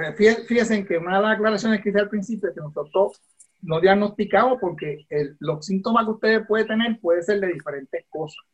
[0.47, 3.21] fíjense que una de las aclaraciones que hice al principio es que nosotros
[3.61, 5.07] no diagnosticamos porque
[5.41, 8.45] los síntomas que ustedes pueden tener pueden ser de diferentes cosas.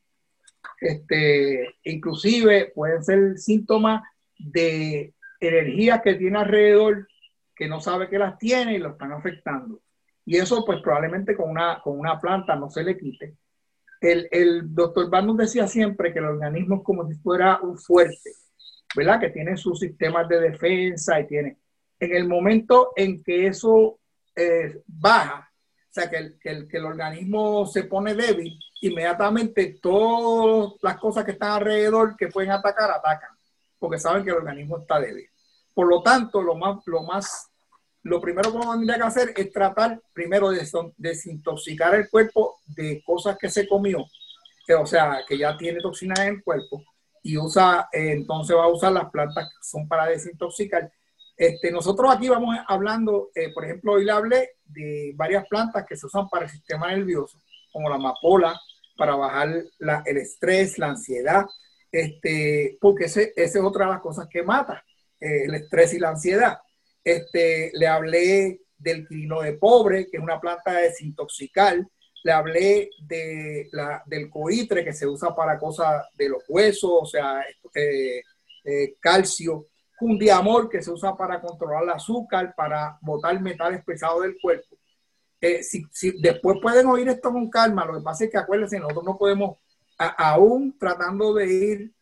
[0.80, 4.02] Este, inclusive pueden ser síntomas
[4.38, 7.06] de energías que tiene alrededor
[7.54, 9.80] que no sabe que las tiene y lo están afectando.
[10.26, 13.36] Y eso pues probablemente con una, con una planta no se le quite.
[14.00, 18.32] El, el doctor Barnum decía siempre que el organismo es como si fuera un fuerte,
[18.94, 19.20] ¿verdad?
[19.20, 21.58] Que tiene sus sistemas de defensa y tiene...
[21.98, 24.00] En el momento en que eso
[24.34, 29.78] eh, baja, o sea, que el, que, el, que el organismo se pone débil, inmediatamente
[29.80, 33.30] todas las cosas que están alrededor que pueden atacar, atacan,
[33.78, 35.28] porque saben que el organismo está débil.
[35.72, 37.48] Por lo tanto, lo más, lo más
[38.04, 40.66] lo primero que uno tendría que hacer es tratar primero de
[40.96, 44.04] desintoxicar el cuerpo de cosas que se comió,
[44.78, 46.84] o sea, que ya tiene toxinas en el cuerpo,
[47.22, 50.92] y usa, eh, entonces va a usar las plantas que son para desintoxicar.
[51.34, 55.96] Este, nosotros aquí vamos hablando, eh, por ejemplo, hoy le hablé de varias plantas que
[55.96, 57.38] se usan para el sistema nervioso,
[57.72, 58.60] como la amapola,
[58.98, 59.48] para bajar
[60.04, 61.46] el estrés, la ansiedad,
[61.90, 64.84] este, porque esa es otra de las cosas que mata,
[65.18, 66.58] eh, el estrés y la ansiedad.
[67.04, 71.86] Este, le hablé del quino de pobre, que es una planta desintoxical.
[72.22, 77.06] Le hablé de la, del coitre, que se usa para cosas de los huesos, o
[77.06, 77.44] sea,
[77.74, 78.22] eh,
[78.64, 79.66] eh, calcio.
[79.96, 84.76] Jundiamor, que se usa para controlar el azúcar, para botar metales pesados del cuerpo.
[85.40, 85.86] Eh, si,
[86.20, 89.58] después pueden oír esto con calma, lo que pasa es que acuérdense, nosotros no podemos,
[89.96, 91.92] aún tratando de ir,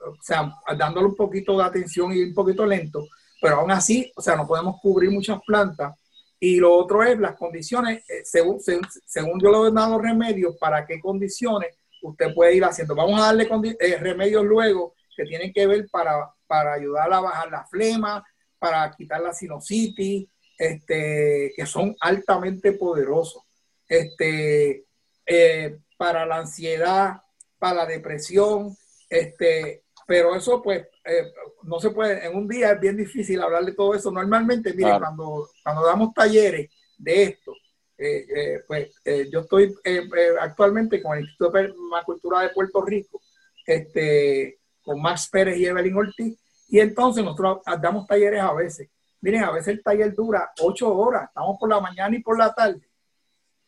[0.00, 3.06] o sea, dándole un poquito de atención y un poquito lento,
[3.40, 5.94] pero aún así, o sea, no podemos cubrir muchas plantas.
[6.38, 10.86] Y lo otro es las condiciones, eh, según, según, yo le he dado remedios, para
[10.86, 12.94] qué condiciones usted puede ir haciendo.
[12.94, 13.48] Vamos a darle
[13.78, 18.24] eh, remedios luego que tienen que ver para, para ayudar a bajar la flema,
[18.58, 23.42] para quitar la sinusitis, este, que son altamente poderosos.
[23.86, 24.84] Este,
[25.26, 27.22] eh, para la ansiedad,
[27.58, 28.76] para la depresión,
[29.08, 31.32] este, pero eso pues eh,
[31.62, 34.10] no se puede, en un día es bien difícil hablar de todo eso.
[34.10, 37.54] Normalmente, miren, cuando, cuando damos talleres de esto,
[37.96, 38.94] eh, eh, pues
[39.30, 39.74] yo estoy
[40.40, 43.20] actualmente con el Instituto de Permacultura de Puerto Rico,
[43.66, 48.88] este, con Max Pérez y Evelyn Ortiz, y entonces nosotros damos talleres a veces.
[49.22, 52.54] Miren, a veces el taller dura ocho horas, estamos por la mañana y por la
[52.54, 52.88] tarde.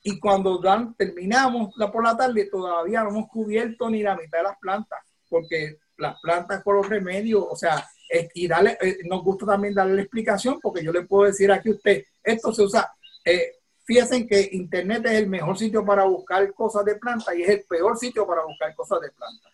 [0.03, 4.39] Y cuando dan, terminamos la por la tarde, todavía no hemos cubierto ni la mitad
[4.39, 4.99] de las plantas,
[5.29, 7.87] porque las plantas con los remedios, o sea,
[8.35, 11.71] y darle, eh, nos gusta también darle la explicación, porque yo le puedo decir aquí
[11.71, 12.93] a usted, esto se usa,
[13.25, 17.49] eh, fíjense que Internet es el mejor sitio para buscar cosas de planta y es
[17.49, 19.49] el peor sitio para buscar cosas de planta.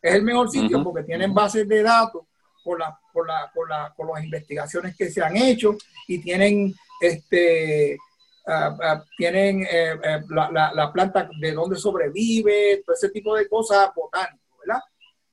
[0.00, 2.24] Es el mejor sitio porque tienen bases de datos
[2.62, 5.76] por, la, por las investigaciones que se han hecho
[6.06, 7.98] y tienen este
[8.46, 9.96] ah, tienen eh,
[10.30, 14.82] la, planta de dónde sobrevive, todo ese tipo de cosas botánicas, ¿verdad?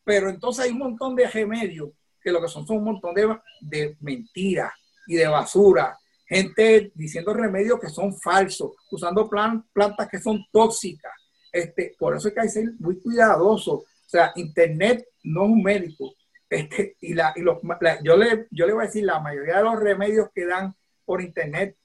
[0.04, 1.90] Pero entonces hay un montón de remedios
[2.22, 4.72] que lo que son son un montón de, de mentiras
[5.08, 5.98] y de basura.
[6.28, 11.12] Gente diciendo remedios que son falsos, usando plantas que son tóxicas.
[11.52, 13.74] este, por eso hay que ser muy cuidadoso.
[13.74, 16.14] O sea, Internet no es un médico.
[16.50, 17.60] Este, y la, y los,
[18.04, 20.74] yo, le, yo le voy a decir, la mayoría de los remedios que dan
[21.06, 21.78] por Internet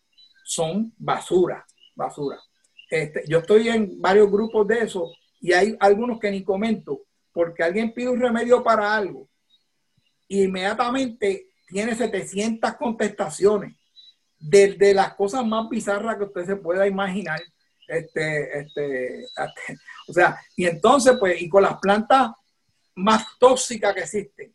[0.45, 1.65] son basura,
[1.95, 2.39] basura.
[2.91, 7.03] Este, yo estoy en varios grupos de eso y hay algunos que ni comento,
[7.37, 9.29] porque alguien pide un remedio para algo
[10.27, 13.77] y inmediatamente tiene 700 contestaciones
[14.39, 17.39] de, las cosas más bizarras que usted se pueda imaginar.
[17.87, 19.27] Este, este,
[20.09, 22.31] o sea, y entonces, pues, y con las plantas
[22.95, 24.55] más tóxicas que existen.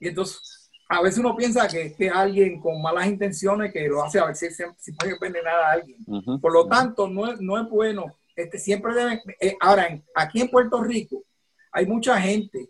[0.00, 4.18] Y entonces, a veces uno piensa que es alguien con malas intenciones que lo hace
[4.18, 5.98] a ver si, si puede envenenar a alguien.
[6.40, 8.16] Por lo tanto, no es, no es bueno.
[8.34, 11.26] Este, siempre deben, eh, ahora, aquí en Puerto Rico
[11.72, 12.68] hay mucha gente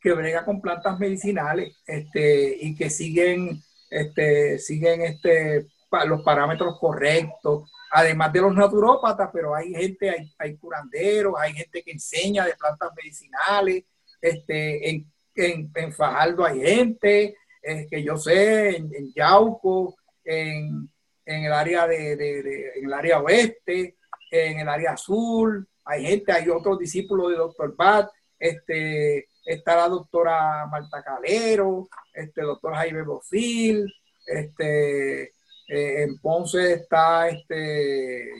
[0.00, 5.66] que brega con plantas medicinales este, y que siguen, este, siguen este,
[6.06, 11.82] los parámetros correctos, además de los naturópatas, pero hay gente, hay, hay curanderos, hay gente
[11.82, 13.84] que enseña de plantas medicinales,
[14.20, 20.90] este, en, en, Fajardo hay gente, que yo sé, en, Yauco, en,
[21.24, 23.96] en, el área de, de, en el área oeste,
[24.30, 29.88] en el área azul, hay gente, hay otros discípulos de Doctor Bat, este, está la
[29.88, 33.92] doctora Marta Calero, este, doctor Jaime Bofil,
[34.26, 35.22] este,
[35.68, 38.30] eh, en Ponce está este.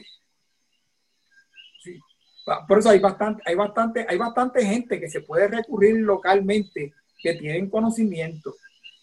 [2.67, 7.33] por eso hay bastante, hay bastante, hay bastante gente que se puede recurrir localmente que
[7.33, 8.55] tienen conocimiento.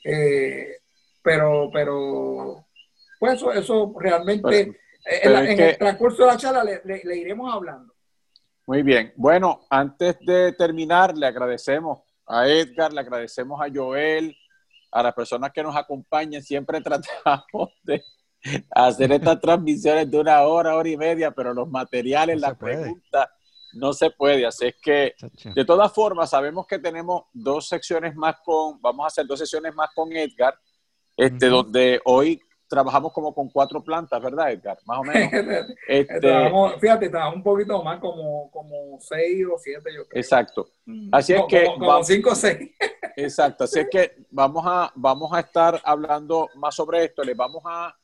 [0.05, 0.79] Eh,
[1.23, 2.67] pero, pero,
[3.19, 4.61] pues eso, eso realmente
[5.05, 7.92] eh, en, el transcurso de la charla le, iremos hablando.
[8.73, 9.13] Muy bien.
[9.17, 14.35] Bueno, antes de terminar, le agradecemos a Edgar, le agradecemos a Joel,
[14.91, 16.43] a las personas que nos acompañan.
[16.43, 18.03] Siempre tratamos de
[18.71, 23.29] hacer estas transmisiones de una hora, hora y media, pero los materiales, las preguntas,
[23.75, 24.47] no se puede.
[24.47, 25.17] Así es que,
[25.55, 29.75] de todas formas, sabemos que tenemos dos secciones más con, vamos a hacer dos sesiones
[29.75, 30.59] más con Edgar,
[31.15, 32.41] este, donde hoy
[32.73, 34.79] trabajamos como con cuatro plantas, ¿verdad, Edgar?
[34.87, 35.31] Más o menos.
[35.89, 36.51] este,
[36.81, 40.19] fíjate, trabajamos un poquito más, como, como seis o siete, yo creo.
[40.19, 40.71] Exacto.
[41.13, 41.67] Así es que...
[41.67, 42.71] Como, cinco o seis.
[43.15, 43.65] exacto.
[43.65, 47.23] Así es que vamos a, vamos a estar hablando más sobre esto.
[47.23, 47.95] Les vamos a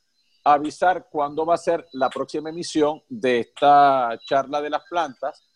[0.44, 5.48] avisar cuándo va a ser la próxima emisión de esta charla de las plantas.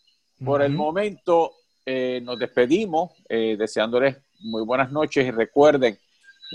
[0.43, 1.53] Por el momento
[1.85, 5.99] eh, nos despedimos eh, deseándoles muy buenas noches y recuerden,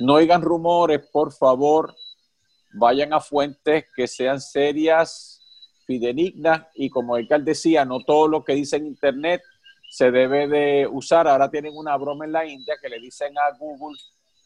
[0.01, 1.93] no oigan rumores, por favor,
[2.77, 5.41] vayan a fuentes que sean serias,
[5.85, 9.41] fidedignas y como el decía, no todo lo que dice en internet
[9.89, 11.27] se debe de usar.
[11.27, 13.97] Ahora tienen una broma en la India que le dicen a Google,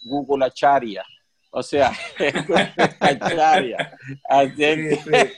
[0.06, 1.04] Google Acharya.
[1.50, 1.92] O sea,
[3.00, 3.98] Acharia.
[4.30, 5.34] Así es que,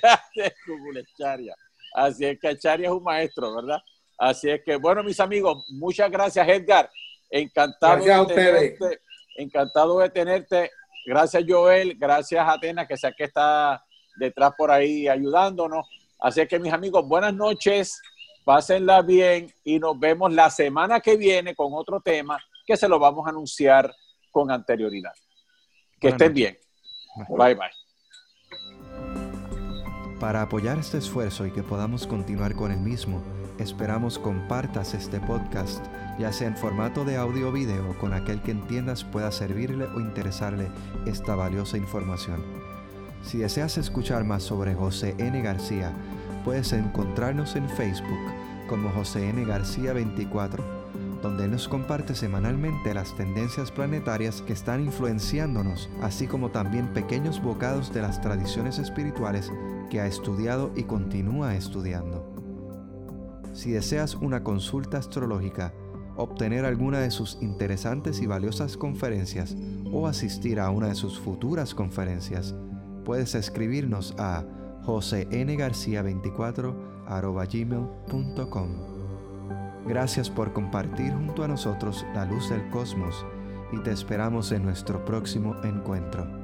[1.95, 3.81] Así es que Acharia es un maestro, ¿verdad?
[4.17, 6.89] Así es que, bueno, mis amigos, muchas gracias, Edgar.
[7.29, 9.01] Encantado gracias de tenerte.
[9.37, 10.71] Encantado de tenerte.
[11.05, 11.95] Gracias, Joel.
[11.97, 13.83] Gracias, Atena, que sé que está
[14.15, 15.87] detrás por ahí ayudándonos.
[16.19, 18.01] Así que, mis amigos, buenas noches.
[18.45, 22.99] Pásenla bien y nos vemos la semana que viene con otro tema que se lo
[22.99, 23.93] vamos a anunciar
[24.31, 25.13] con anterioridad.
[25.99, 26.57] Que estén bien.
[27.29, 27.69] Bye bye.
[30.19, 33.21] Para apoyar este esfuerzo y que podamos continuar con el mismo,
[33.59, 35.85] esperamos compartas este podcast,
[36.19, 39.99] ya sea en formato de audio o video, con aquel que entiendas pueda servirle o
[39.99, 40.69] interesarle
[41.05, 42.41] esta valiosa información.
[43.23, 45.41] Si deseas escuchar más sobre José N.
[45.41, 45.91] García,
[46.43, 48.31] puedes encontrarnos en Facebook
[48.67, 49.45] como José N.
[49.45, 50.83] García 24
[51.23, 57.93] donde nos comparte semanalmente las tendencias planetarias que están influenciándonos, así como también pequeños bocados
[57.93, 59.49] de las tradiciones espirituales
[59.89, 62.29] que ha estudiado y continúa estudiando.
[63.53, 65.73] Si deseas una consulta astrológica,
[66.15, 69.55] obtener alguna de sus interesantes y valiosas conferencias
[69.91, 72.55] o asistir a una de sus futuras conferencias,
[73.05, 74.43] puedes escribirnos a
[74.85, 76.75] josengarcia24
[79.85, 83.25] Gracias por compartir junto a nosotros la luz del cosmos
[83.71, 86.42] y te esperamos en nuestro próximo encuentro.